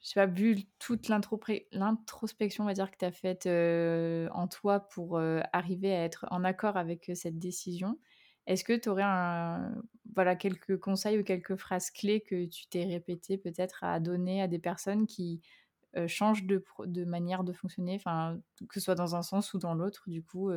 je 0.00 0.08
sais 0.08 0.14
pas, 0.14 0.26
vu 0.26 0.64
toute 0.78 1.08
l'introspection, 1.08 2.64
on 2.64 2.66
va 2.66 2.72
dire, 2.72 2.90
que 2.90 2.96
tu 2.98 3.04
as 3.04 3.12
faite 3.12 3.46
en 4.34 4.48
toi 4.48 4.80
pour 4.80 5.20
arriver 5.52 5.94
à 5.94 6.04
être 6.04 6.26
en 6.30 6.44
accord 6.44 6.76
avec 6.76 7.12
cette 7.14 7.38
décision, 7.38 7.98
est-ce 8.46 8.64
que 8.64 8.72
tu 8.72 8.88
aurais 8.88 9.04
un, 9.04 9.74
voilà, 10.14 10.36
quelques 10.36 10.78
conseils 10.78 11.18
ou 11.18 11.24
quelques 11.24 11.56
phrases 11.56 11.90
clés 11.90 12.20
que 12.20 12.46
tu 12.46 12.66
t'es 12.66 12.84
répétées 12.84 13.38
peut-être 13.38 13.84
à 13.84 14.00
donner 14.00 14.42
à 14.42 14.48
des 14.48 14.58
personnes 14.58 15.06
qui 15.06 15.40
changent 16.06 16.44
de, 16.44 16.64
de, 16.86 17.04
manière 17.04 17.44
de 17.44 17.52
fonctionner, 17.52 17.98
que 17.98 18.74
ce 18.74 18.80
soit 18.80 18.94
dans 18.94 19.14
un 19.14 19.22
sens 19.22 19.52
ou 19.54 19.58
dans 19.58 19.74
l'autre, 19.74 20.04
du 20.08 20.22
coup 20.22 20.50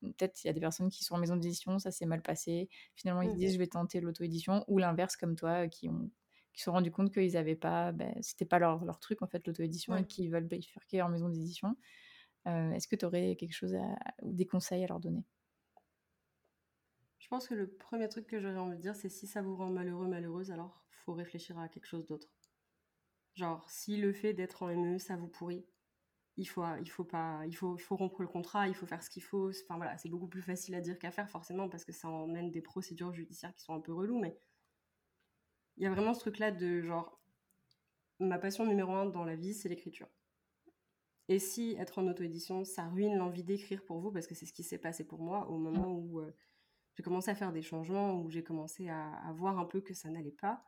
peut-être 0.00 0.42
il 0.44 0.46
y 0.46 0.50
a 0.50 0.52
des 0.52 0.60
personnes 0.60 0.90
qui 0.90 1.04
sont 1.04 1.14
en 1.14 1.18
maison 1.18 1.36
d'édition, 1.36 1.78
ça 1.78 1.90
s'est 1.90 2.06
mal 2.06 2.22
passé. 2.22 2.68
Finalement, 2.94 3.22
ils 3.22 3.30
se 3.30 3.36
disent 3.36 3.50
mmh. 3.50 3.54
je 3.54 3.58
vais 3.58 3.66
tenter 3.66 4.00
l'auto-édition, 4.00 4.64
ou 4.68 4.78
l'inverse 4.78 5.16
comme 5.16 5.36
toi, 5.36 5.68
qui 5.68 5.88
ont 5.88 6.10
qui 6.52 6.62
se 6.62 6.64
sont 6.64 6.72
rendus 6.72 6.90
compte 6.90 7.12
qu'ils 7.12 7.34
n'avaient 7.34 7.54
pas, 7.54 7.92
ben, 7.92 8.12
c'était 8.20 8.44
pas 8.44 8.58
leur, 8.58 8.84
leur, 8.84 8.98
truc 8.98 9.22
en 9.22 9.28
fait 9.28 9.46
l'auto-édition 9.46 9.96
et 9.96 10.04
qu'ils 10.04 10.28
veulent 10.28 10.48
bifurquer 10.48 11.02
en 11.02 11.08
maison 11.08 11.28
d'édition. 11.28 11.76
Est-ce 12.46 12.88
que 12.88 12.96
tu 12.96 13.04
aurais 13.04 13.36
quelque 13.36 13.52
chose 13.52 13.76
ou 14.22 14.32
des 14.32 14.46
conseils 14.46 14.82
à 14.82 14.88
leur 14.88 14.98
donner? 14.98 15.24
Je 17.18 17.28
pense 17.28 17.48
que 17.48 17.54
le 17.54 17.68
premier 17.68 18.08
truc 18.08 18.26
que 18.26 18.40
j'aurais 18.40 18.58
envie 18.58 18.76
de 18.76 18.82
dire, 18.82 18.96
c'est 18.96 19.08
si 19.08 19.26
ça 19.26 19.42
vous 19.42 19.56
rend 19.56 19.70
malheureux, 19.70 20.06
malheureuse, 20.06 20.50
alors 20.50 20.84
faut 20.90 21.14
réfléchir 21.14 21.58
à 21.58 21.68
quelque 21.68 21.86
chose 21.86 22.06
d'autre. 22.06 22.28
Genre, 23.34 23.68
si 23.70 23.96
le 23.96 24.12
fait 24.12 24.34
d'être 24.34 24.62
en 24.62 24.68
ME, 24.68 24.98
ça 24.98 25.16
vous 25.16 25.28
pourrit, 25.28 25.64
il 26.36 26.44
faut, 26.44 26.62
il 26.80 26.88
faut 26.90 27.04
pas, 27.04 27.42
il 27.46 27.54
faut, 27.54 27.76
il 27.76 27.80
faut 27.80 27.96
rompre 27.96 28.22
le 28.22 28.28
contrat, 28.28 28.68
il 28.68 28.74
faut 28.74 28.86
faire 28.86 29.02
ce 29.02 29.10
qu'il 29.10 29.22
faut. 29.22 29.50
Enfin 29.64 29.76
voilà, 29.76 29.96
c'est 29.98 30.08
beaucoup 30.08 30.28
plus 30.28 30.42
facile 30.42 30.74
à 30.74 30.80
dire 30.80 30.98
qu'à 30.98 31.10
faire 31.10 31.28
forcément 31.30 31.68
parce 31.68 31.84
que 31.84 31.92
ça 31.92 32.08
emmène 32.08 32.50
des 32.50 32.60
procédures 32.60 33.12
judiciaires 33.12 33.54
qui 33.54 33.62
sont 33.62 33.74
un 33.74 33.80
peu 33.80 33.92
reloues, 33.92 34.20
mais 34.20 34.38
il 35.76 35.84
y 35.84 35.86
a 35.86 35.90
vraiment 35.90 36.14
ce 36.14 36.20
truc-là 36.20 36.52
de 36.52 36.82
genre, 36.82 37.20
ma 38.20 38.38
passion 38.38 38.66
numéro 38.66 38.92
un 38.92 39.06
dans 39.06 39.24
la 39.24 39.36
vie, 39.36 39.54
c'est 39.54 39.68
l'écriture. 39.68 40.08
Et 41.28 41.38
si 41.38 41.74
être 41.78 41.98
en 41.98 42.06
auto-édition, 42.06 42.64
ça 42.64 42.88
ruine 42.88 43.16
l'envie 43.16 43.44
d'écrire 43.44 43.84
pour 43.84 43.98
vous, 44.00 44.10
parce 44.10 44.26
que 44.26 44.34
c'est 44.34 44.46
ce 44.46 44.52
qui 44.52 44.62
s'est 44.62 44.78
passé 44.78 45.04
pour 45.04 45.20
moi 45.20 45.48
au 45.48 45.58
moment 45.58 45.92
où 45.92 46.20
euh, 46.20 46.34
j'ai 46.98 47.04
commencé 47.04 47.30
à 47.30 47.36
faire 47.36 47.52
des 47.52 47.62
changements, 47.62 48.20
où 48.20 48.28
j'ai 48.28 48.42
commencé 48.42 48.88
à, 48.88 49.12
à, 49.18 49.32
voir 49.32 49.60
un 49.60 49.64
peu 49.64 49.80
que 49.80 49.94
ça 49.94 50.10
n'allait 50.10 50.32
pas, 50.32 50.64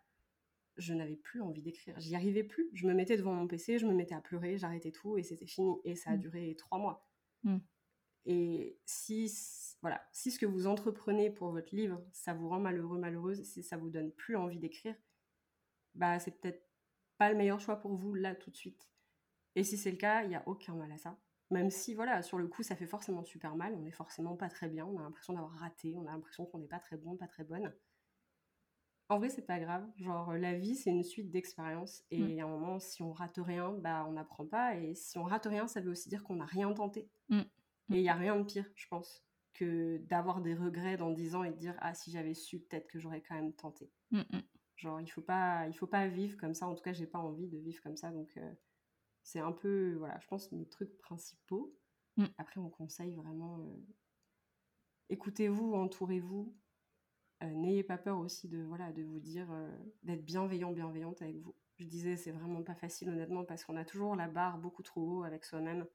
je 0.76 0.94
n'avais 0.94 1.16
plus 1.16 1.42
envie 1.42 1.60
d'écrire. 1.60 1.98
J'y 1.98 2.14
arrivais 2.14 2.44
plus. 2.44 2.70
Je 2.72 2.86
me 2.86 2.94
mettais 2.94 3.16
devant 3.16 3.32
mon 3.32 3.48
PC, 3.48 3.80
je 3.80 3.86
me 3.86 3.92
mettais 3.92 4.14
à 4.14 4.20
pleurer, 4.20 4.56
j'arrêtais 4.56 4.92
tout 4.92 5.18
et 5.18 5.24
c'était 5.24 5.48
fini. 5.48 5.80
Et 5.82 5.96
ça 5.96 6.10
a 6.10 6.16
mmh. 6.16 6.20
duré 6.20 6.54
trois 6.56 6.78
mois. 6.78 7.04
Mmh. 7.42 7.56
Et 8.26 8.78
si, 8.86 9.28
voilà, 9.82 10.00
si 10.12 10.30
ce 10.30 10.38
que 10.38 10.46
vous 10.46 10.68
entreprenez 10.68 11.30
pour 11.30 11.50
votre 11.50 11.74
livre, 11.74 12.00
ça 12.12 12.32
vous 12.32 12.48
rend 12.48 12.60
malheureux, 12.60 12.96
malheureuse, 12.96 13.42
si 13.42 13.64
ça 13.64 13.76
vous 13.76 13.90
donne 13.90 14.12
plus 14.12 14.36
envie 14.36 14.60
d'écrire, 14.60 14.94
bah 15.96 16.20
c'est 16.20 16.40
peut-être 16.40 16.64
pas 17.18 17.28
le 17.28 17.36
meilleur 17.36 17.58
choix 17.58 17.80
pour 17.80 17.96
vous 17.96 18.14
là 18.14 18.36
tout 18.36 18.52
de 18.52 18.56
suite. 18.56 18.88
Et 19.56 19.64
si 19.64 19.76
c'est 19.76 19.90
le 19.90 19.96
cas, 19.96 20.22
il 20.22 20.28
n'y 20.28 20.36
a 20.36 20.44
aucun 20.46 20.76
mal 20.76 20.92
à 20.92 20.98
ça. 20.98 21.18
Même 21.50 21.70
si, 21.70 21.94
voilà, 21.94 22.22
sur 22.22 22.38
le 22.38 22.46
coup, 22.46 22.62
ça 22.62 22.76
fait 22.76 22.86
forcément 22.86 23.24
super 23.24 23.56
mal, 23.56 23.74
on 23.74 23.80
n'est 23.80 23.90
forcément 23.90 24.36
pas 24.36 24.48
très 24.48 24.68
bien, 24.68 24.86
on 24.86 24.98
a 24.98 25.02
l'impression 25.02 25.32
d'avoir 25.32 25.52
raté, 25.52 25.94
on 25.96 26.06
a 26.06 26.12
l'impression 26.12 26.46
qu'on 26.46 26.58
n'est 26.58 26.68
pas 26.68 26.78
très 26.78 26.96
bon, 26.96 27.16
pas 27.16 27.26
très 27.26 27.44
bonne. 27.44 27.72
En 29.08 29.18
vrai, 29.18 29.28
c'est 29.28 29.44
pas 29.44 29.58
grave. 29.58 29.84
Genre, 29.96 30.34
la 30.34 30.56
vie, 30.56 30.76
c'est 30.76 30.90
une 30.90 31.02
suite 31.02 31.32
d'expériences. 31.32 32.04
Et 32.12 32.36
mmh. 32.36 32.40
à 32.40 32.44
un 32.44 32.48
moment, 32.48 32.78
si 32.78 33.02
on 33.02 33.12
rate 33.12 33.40
rien, 33.42 33.72
bah, 33.72 34.06
on 34.08 34.12
n'apprend 34.12 34.46
pas. 34.46 34.76
Et 34.76 34.94
si 34.94 35.18
on 35.18 35.24
rate 35.24 35.46
rien, 35.46 35.66
ça 35.66 35.80
veut 35.80 35.90
aussi 35.90 36.08
dire 36.08 36.22
qu'on 36.22 36.36
n'a 36.36 36.44
rien 36.44 36.72
tenté. 36.72 37.08
Mmh. 37.28 37.38
Mmh. 37.38 37.94
Et 37.94 37.96
il 37.96 38.02
n'y 38.02 38.08
a 38.08 38.14
rien 38.14 38.36
de 38.36 38.44
pire, 38.44 38.70
je 38.76 38.86
pense, 38.86 39.24
que 39.52 39.98
d'avoir 40.06 40.40
des 40.40 40.54
regrets 40.54 40.96
dans 40.96 41.10
10 41.10 41.34
ans 41.34 41.42
et 41.42 41.50
de 41.50 41.56
dire 41.56 41.74
Ah, 41.80 41.92
si 41.92 42.12
j'avais 42.12 42.34
su, 42.34 42.60
peut-être 42.60 42.86
que 42.86 43.00
j'aurais 43.00 43.20
quand 43.20 43.34
même 43.34 43.52
tenté. 43.52 43.90
Genre, 44.76 45.00
il 45.00 45.08
faut 45.08 45.20
pas, 45.22 45.66
il 45.66 45.74
faut 45.74 45.88
pas 45.88 46.06
vivre 46.06 46.36
comme 46.38 46.54
ça. 46.54 46.68
En 46.68 46.76
tout 46.76 46.84
cas, 46.84 46.92
j'ai 46.92 47.06
pas 47.06 47.18
envie 47.18 47.48
de 47.48 47.58
vivre 47.58 47.82
comme 47.82 47.96
ça. 47.96 48.12
Donc, 48.12 48.36
euh, 48.36 48.52
c'est 49.22 49.40
un 49.40 49.52
peu, 49.52 49.94
voilà, 49.98 50.18
je 50.20 50.26
pense, 50.28 50.50
mes 50.52 50.66
trucs 50.66 50.96
principaux. 50.98 51.76
Après, 52.36 52.60
on 52.60 52.68
conseille 52.68 53.14
vraiment 53.14 53.60
euh, 53.60 53.76
écoutez-vous, 55.10 55.74
entourez-vous. 55.74 56.56
Euh, 57.42 57.50
n'ayez 57.50 57.82
pas 57.82 57.98
peur 57.98 58.18
aussi 58.18 58.48
de, 58.48 58.62
voilà, 58.62 58.92
de 58.92 59.02
vous 59.02 59.20
dire, 59.20 59.48
euh, 59.50 59.76
d'être 60.02 60.24
bienveillant, 60.24 60.72
bienveillante 60.72 61.20
avec 61.22 61.36
vous. 61.38 61.54
Je 61.78 61.86
disais, 61.86 62.16
c'est 62.16 62.30
vraiment 62.30 62.62
pas 62.62 62.74
facile, 62.74 63.08
honnêtement, 63.08 63.44
parce 63.44 63.64
qu'on 63.64 63.76
a 63.76 63.84
toujours 63.84 64.14
la 64.14 64.28
barre 64.28 64.58
beaucoup 64.58 64.82
trop 64.82 65.00
haut 65.00 65.22
avec 65.24 65.44
soi-même. 65.44 65.86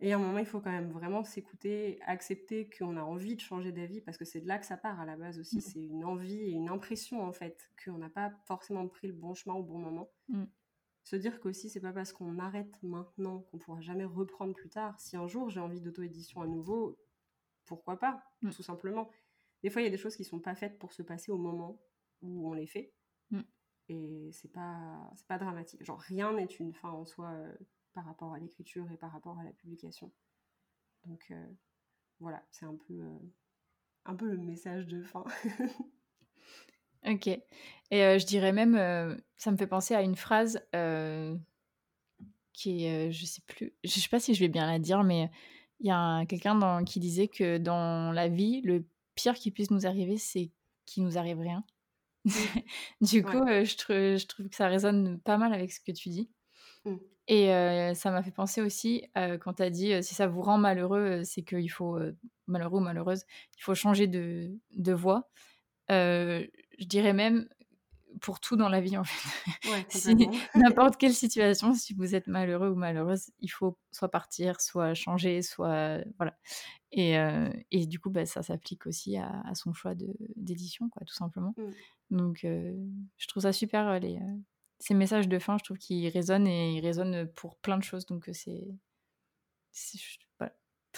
Et 0.00 0.12
à 0.12 0.16
un 0.16 0.18
moment, 0.18 0.38
il 0.38 0.46
faut 0.46 0.60
quand 0.60 0.70
même 0.70 0.90
vraiment 0.90 1.24
s'écouter, 1.24 2.00
accepter 2.02 2.68
qu'on 2.68 2.96
a 2.96 3.02
envie 3.02 3.34
de 3.34 3.40
changer 3.40 3.72
d'avis, 3.72 4.00
parce 4.00 4.16
que 4.16 4.24
c'est 4.24 4.40
de 4.40 4.46
là 4.46 4.58
que 4.58 4.66
ça 4.66 4.76
part 4.76 5.00
à 5.00 5.06
la 5.06 5.16
base 5.16 5.38
aussi. 5.38 5.58
Mm. 5.58 5.60
C'est 5.60 5.82
une 5.82 6.04
envie 6.04 6.40
et 6.40 6.50
une 6.50 6.68
impression, 6.68 7.22
en 7.22 7.32
fait, 7.32 7.70
qu'on 7.84 7.98
n'a 7.98 8.10
pas 8.10 8.32
forcément 8.46 8.86
pris 8.88 9.06
le 9.06 9.14
bon 9.14 9.34
chemin 9.34 9.54
au 9.54 9.62
bon 9.62 9.78
moment. 9.78 10.10
Mm. 10.28 10.44
Se 11.08 11.16
dire 11.16 11.40
qu'aussi, 11.40 11.70
c'est 11.70 11.80
pas 11.80 11.94
parce 11.94 12.12
qu'on 12.12 12.38
arrête 12.38 12.82
maintenant 12.82 13.40
qu'on 13.40 13.56
pourra 13.56 13.80
jamais 13.80 14.04
reprendre 14.04 14.52
plus 14.52 14.68
tard. 14.68 15.00
Si 15.00 15.16
un 15.16 15.26
jour 15.26 15.48
j'ai 15.48 15.58
envie 15.58 15.80
d'auto-édition 15.80 16.42
à 16.42 16.46
nouveau, 16.46 16.98
pourquoi 17.64 17.98
pas, 17.98 18.22
mm. 18.42 18.50
tout 18.50 18.62
simplement. 18.62 19.08
Des 19.62 19.70
fois, 19.70 19.80
il 19.80 19.86
y 19.86 19.88
a 19.88 19.90
des 19.90 19.96
choses 19.96 20.16
qui 20.16 20.24
sont 20.24 20.38
pas 20.38 20.54
faites 20.54 20.78
pour 20.78 20.92
se 20.92 21.00
passer 21.00 21.32
au 21.32 21.38
moment 21.38 21.80
où 22.20 22.50
on 22.50 22.52
les 22.52 22.66
fait. 22.66 22.92
Mm. 23.30 23.40
Et 23.88 24.28
c'est 24.34 24.52
pas, 24.52 25.10
c'est 25.16 25.26
pas 25.26 25.38
dramatique. 25.38 25.82
Genre, 25.82 25.98
rien 25.98 26.34
n'est 26.34 26.44
une 26.44 26.74
fin 26.74 26.90
en 26.90 27.06
soi 27.06 27.30
euh, 27.30 27.56
par 27.94 28.04
rapport 28.04 28.34
à 28.34 28.38
l'écriture 28.38 28.92
et 28.92 28.98
par 28.98 29.10
rapport 29.10 29.38
à 29.38 29.44
la 29.44 29.52
publication. 29.52 30.12
Donc, 31.06 31.24
euh, 31.30 31.48
voilà, 32.20 32.44
c'est 32.50 32.66
un 32.66 32.76
peu, 32.76 32.92
euh, 32.92 33.18
un 34.04 34.14
peu 34.14 34.26
le 34.26 34.36
message 34.36 34.86
de 34.86 35.02
fin. 35.02 35.24
ok. 37.06 37.28
Et 37.90 38.18
je 38.18 38.26
dirais 38.26 38.52
même, 38.52 39.18
ça 39.36 39.50
me 39.50 39.56
fait 39.56 39.66
penser 39.66 39.94
à 39.94 40.02
une 40.02 40.16
phrase 40.16 40.60
qui 42.52 42.84
est, 42.84 43.12
je 43.12 43.24
sais 43.24 43.42
plus, 43.46 43.72
je 43.84 44.00
sais 44.00 44.08
pas 44.08 44.20
si 44.20 44.34
je 44.34 44.40
vais 44.40 44.48
bien 44.48 44.66
la 44.66 44.78
dire, 44.78 45.04
mais 45.04 45.30
il 45.80 45.86
y 45.86 45.90
a 45.90 46.24
quelqu'un 46.26 46.84
qui 46.84 47.00
disait 47.00 47.28
que 47.28 47.58
dans 47.58 48.12
la 48.12 48.28
vie, 48.28 48.60
le 48.62 48.84
pire 49.14 49.34
qui 49.34 49.50
puisse 49.50 49.70
nous 49.70 49.86
arriver, 49.86 50.16
c'est 50.16 50.50
qu'il 50.86 51.04
nous 51.04 51.18
arrive 51.18 51.38
rien. 51.38 51.64
Mmh. 52.24 52.30
du 53.00 53.22
coup, 53.22 53.36
euh, 53.36 53.64
je, 53.64 53.76
trouve, 53.76 53.96
je, 53.96 54.26
trouve 54.26 54.48
que 54.48 54.56
ça 54.56 54.68
résonne 54.68 55.20
pas 55.20 55.38
mal 55.38 55.52
avec 55.52 55.72
ce 55.72 55.80
que 55.80 55.92
tu 55.92 56.08
dis. 56.08 56.30
Mmh. 56.84 56.96
Et 57.28 57.52
euh, 57.52 57.94
ça 57.94 58.10
m'a 58.10 58.22
fait 58.22 58.30
penser 58.30 58.62
aussi, 58.62 59.04
euh, 59.16 59.36
quand 59.36 59.54
tu 59.54 59.62
as 59.62 59.70
dit 59.70 60.02
si 60.02 60.14
ça 60.14 60.26
vous 60.26 60.40
rend 60.40 60.56
malheureux, 60.56 61.22
c'est 61.24 61.42
qu'il 61.42 61.70
faut, 61.70 61.98
malheureux 62.46 62.80
ou 62.80 62.82
malheureuse, 62.82 63.24
il 63.56 63.62
faut 63.62 63.74
changer 63.74 64.06
de, 64.06 64.50
de 64.76 64.92
voie. 64.92 65.28
Je 66.78 66.84
dirais 66.84 67.12
même 67.12 67.48
pour 68.20 68.40
tout 68.40 68.56
dans 68.56 68.68
la 68.68 68.80
vie 68.80 68.96
en 68.96 69.04
fait. 69.04 69.68
Ouais, 69.70 69.86
n'importe 70.54 70.96
quelle 70.96 71.14
situation, 71.14 71.74
si 71.74 71.94
vous 71.94 72.14
êtes 72.14 72.26
malheureux 72.26 72.70
ou 72.70 72.74
malheureuse, 72.74 73.30
il 73.40 73.48
faut 73.48 73.78
soit 73.92 74.10
partir, 74.10 74.60
soit 74.60 74.94
changer, 74.94 75.42
soit 75.42 75.98
voilà. 76.16 76.36
Et, 76.90 77.18
euh, 77.18 77.50
et 77.70 77.86
du 77.86 77.98
coup, 77.98 78.10
bah, 78.10 78.24
ça 78.24 78.42
s'applique 78.42 78.86
aussi 78.86 79.16
à, 79.18 79.42
son 79.54 79.72
choix 79.72 79.94
d'édition, 80.36 80.88
quoi, 80.88 81.04
tout 81.04 81.14
simplement. 81.14 81.54
Mmh. 81.56 82.16
Donc, 82.16 82.44
euh, 82.44 82.74
je 83.18 83.26
trouve 83.26 83.42
ça 83.42 83.52
super 83.52 84.00
les, 84.00 84.16
euh, 84.16 84.36
ces 84.78 84.94
messages 84.94 85.28
de 85.28 85.38
fin. 85.38 85.58
Je 85.58 85.64
trouve 85.64 85.78
qu'ils 85.78 86.08
résonnent 86.08 86.46
et 86.46 86.72
ils 86.72 86.80
résonnent 86.80 87.30
pour 87.34 87.56
plein 87.56 87.76
de 87.76 87.84
choses. 87.84 88.06
Donc, 88.06 88.30
c'est 88.32 88.66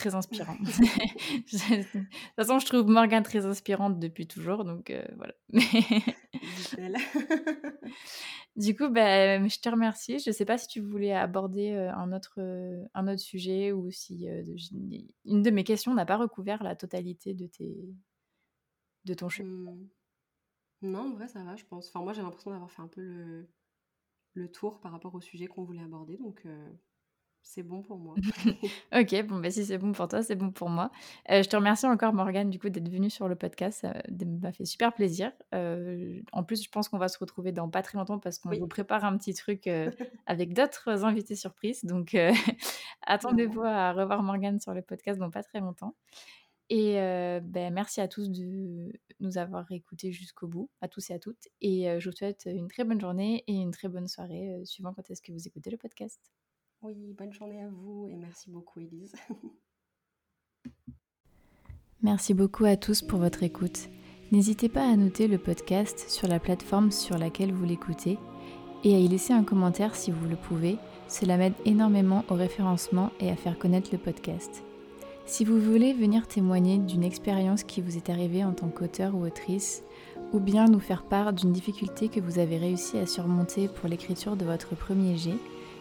très 0.01 0.15
inspirant. 0.15 0.55
de 0.61 1.43
toute 1.43 2.11
façon, 2.37 2.59
je 2.59 2.67
trouve 2.67 2.87
Morgane 2.87 3.23
très 3.23 3.45
inspirante 3.45 3.99
depuis 3.99 4.27
toujours, 4.27 4.65
donc 4.65 4.91
euh, 4.91 5.05
voilà. 5.17 5.35
du 8.57 8.75
coup, 8.75 8.89
bah, 8.89 9.47
je 9.47 9.61
te 9.61 9.69
remercie. 9.69 10.19
Je 10.19 10.31
ne 10.31 10.35
sais 10.35 10.47
pas 10.47 10.57
si 10.57 10.69
tu 10.69 10.81
voulais 10.81 11.13
aborder 11.13 11.73
euh, 11.73 11.93
un, 11.93 12.13
autre, 12.13 12.37
euh, 12.39 12.83
un 12.95 13.09
autre 13.09 13.21
sujet 13.21 13.73
ou 13.73 13.91
si 13.91 14.27
une 15.25 15.43
de 15.43 15.51
mes 15.51 15.65
questions 15.65 15.95
n'a 15.95 16.07
pas 16.07 16.17
recouvert 16.17 16.63
la 16.63 16.75
totalité 16.75 17.35
de, 17.35 17.47
tes... 17.47 17.95
de 19.05 19.15
ton 19.15 19.29
chemin. 19.29 19.73
Mmh. 19.73 19.89
Non, 20.83 21.11
en 21.11 21.13
vrai, 21.13 21.29
ça 21.29 21.45
va, 21.45 21.57
je 21.57 21.65
pense. 21.67 21.89
Enfin, 21.89 22.03
moi, 22.03 22.15
j'ai 22.15 22.23
l'impression 22.23 22.51
d'avoir 22.51 22.71
fait 22.71 22.81
un 22.81 22.89
peu 22.89 23.03
le, 23.03 23.51
le 24.33 24.51
tour 24.51 24.81
par 24.81 24.93
rapport 24.93 25.15
au 25.15 25.21
sujet 25.21 25.47
qu'on 25.47 25.65
voulait 25.65 25.83
aborder, 25.83 26.17
donc 26.17 26.47
c'est 27.43 27.63
bon 27.63 27.83
pour 27.83 27.99
moi. 27.99 28.15
ok, 28.95 29.27
bon, 29.27 29.41
bah, 29.41 29.51
si 29.51 29.65
c'est 29.65 29.79
bon 29.79 29.93
pour 29.93 30.07
toi, 30.09 30.23
c'est 30.23 30.37
bon 30.37 30.51
pour 30.51 30.69
moi. 30.69 30.91
Euh, 31.31 31.43
je 31.43 31.49
te 31.49 31.57
remercie 31.57 31.87
encore, 31.87 32.13
Morgane, 32.13 32.49
du 32.49 32.59
coup, 32.59 32.69
d'être 32.69 32.89
venue 32.89 33.11
sur 33.11 33.29
le 33.29 33.35
podcast. 33.35 33.81
Ça 33.81 33.95
m'a 34.25 34.53
fait 34.53 34.65
super 34.65 34.93
plaisir. 34.93 35.33
Euh, 35.55 36.21
en 36.33 36.45
plus, 36.45 36.63
je 36.63 36.71
pense 36.71 36.89
qu'on 36.89 36.99
va 36.99 37.09
se 37.09 37.19
retrouver 37.19 37.51
dans 37.53 37.69
pas 37.69 37.83
très 37.83 37.99
longtemps 37.99 38.19
parce 38.19 38.39
qu'on 38.39 38.51
vous 38.51 38.69
prépare 38.69 39.05
un 39.05 39.17
petit 39.17 39.35
truc 39.35 39.67
euh, 39.67 39.91
avec 40.27 40.55
d'autres 40.55 41.05
invités 41.05 41.35
surprises. 41.35 41.85
Donc, 41.85 42.17
attendez-vous 43.03 43.63
à 43.63 43.93
revoir 43.93 44.23
Morgane 44.23 44.61
sur 44.61 44.73
le 44.73 44.83
podcast 44.83 45.19
dans 45.19 45.31
pas 45.31 45.43
très 45.43 45.61
longtemps. 45.61 45.95
Et 46.73 46.95
ben, 47.43 47.75
merci 47.75 48.01
à 48.01 48.07
tous 48.07 48.31
de 48.31 48.93
nous 49.19 49.39
avoir 49.39 49.73
écoutés 49.73 50.13
jusqu'au 50.13 50.47
bout, 50.47 50.71
à 50.81 50.87
tous 50.87 51.11
et 51.11 51.15
à 51.15 51.19
toutes. 51.19 51.49
Et 51.61 51.99
je 51.99 52.09
vous 52.09 52.15
souhaite 52.15 52.47
une 52.47 52.69
très 52.69 52.85
bonne 52.85 53.01
journée 53.01 53.43
et 53.49 53.55
une 53.55 53.73
très 53.73 53.89
bonne 53.89 54.07
soirée, 54.07 54.61
suivant 54.65 54.93
quand 54.95 55.11
est-ce 55.11 55.21
que 55.21 55.33
vous 55.33 55.49
écoutez 55.49 55.71
le 55.71 55.79
podcast. 55.79 56.31
Oui, 56.83 57.15
bonne 57.19 57.33
journée 57.33 57.61
à 57.61 57.69
vous 57.69 58.07
et 58.07 58.17
merci 58.17 58.49
beaucoup 58.49 58.81
Elise. 58.81 59.13
merci 62.03 62.33
beaucoup 62.33 62.65
à 62.65 62.79
tous 62.79 63.03
pour 63.03 63.19
votre 63.19 63.43
écoute. 63.43 63.91
N'hésitez 64.33 64.71
pas 64.71 64.91
à 64.91 64.97
noter 64.97 65.29
le 65.29 65.37
podcast 65.37 66.09
sur 66.09 66.27
la 66.27 66.41
plateforme 66.41 66.91
sur 66.91 67.19
laquelle 67.19 67.53
vous 67.53 67.67
l'écoutez 67.67 68.19
et 68.83 68.95
à 68.95 68.99
y 68.99 69.09
laisser 69.09 69.35
un 69.35 69.45
commentaire 69.45 69.95
si 69.95 70.11
vous 70.11 70.27
le 70.27 70.37
pouvez. 70.37 70.79
Cela 71.07 71.37
m'aide 71.37 71.53
énormément 71.67 72.25
au 72.31 72.35
référencement 72.35 73.11
et 73.21 73.31
à 73.31 73.37
faire 73.37 73.59
connaître 73.59 73.91
le 73.93 73.99
podcast. 73.99 74.65
Si 75.27 75.45
vous 75.45 75.61
voulez 75.61 75.93
venir 75.93 76.29
témoigner 76.29 76.79
d'une 76.79 77.05
expérience 77.05 77.63
qui 77.63 77.83
vous 77.83 77.99
est 77.99 78.09
arrivée 78.09 78.43
en 78.43 78.55
tant 78.55 78.71
qu'auteur 78.71 79.15
ou 79.15 79.27
autrice, 79.27 79.85
ou 80.33 80.41
bien 80.41 80.65
nous 80.65 80.81
faire 80.81 81.03
part 81.03 81.35
d'une 81.35 81.53
difficulté 81.53 82.09
que 82.09 82.21
vous 82.21 82.39
avez 82.39 82.57
réussi 82.57 82.97
à 82.97 83.07
surmonter 83.07 83.69
pour 83.69 83.87
l'écriture 83.87 84.37
de 84.37 84.47
votre 84.47 84.75
premier 84.77 85.19
jet, 85.19 85.37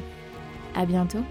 À 0.74 0.86
bientôt 0.86 1.22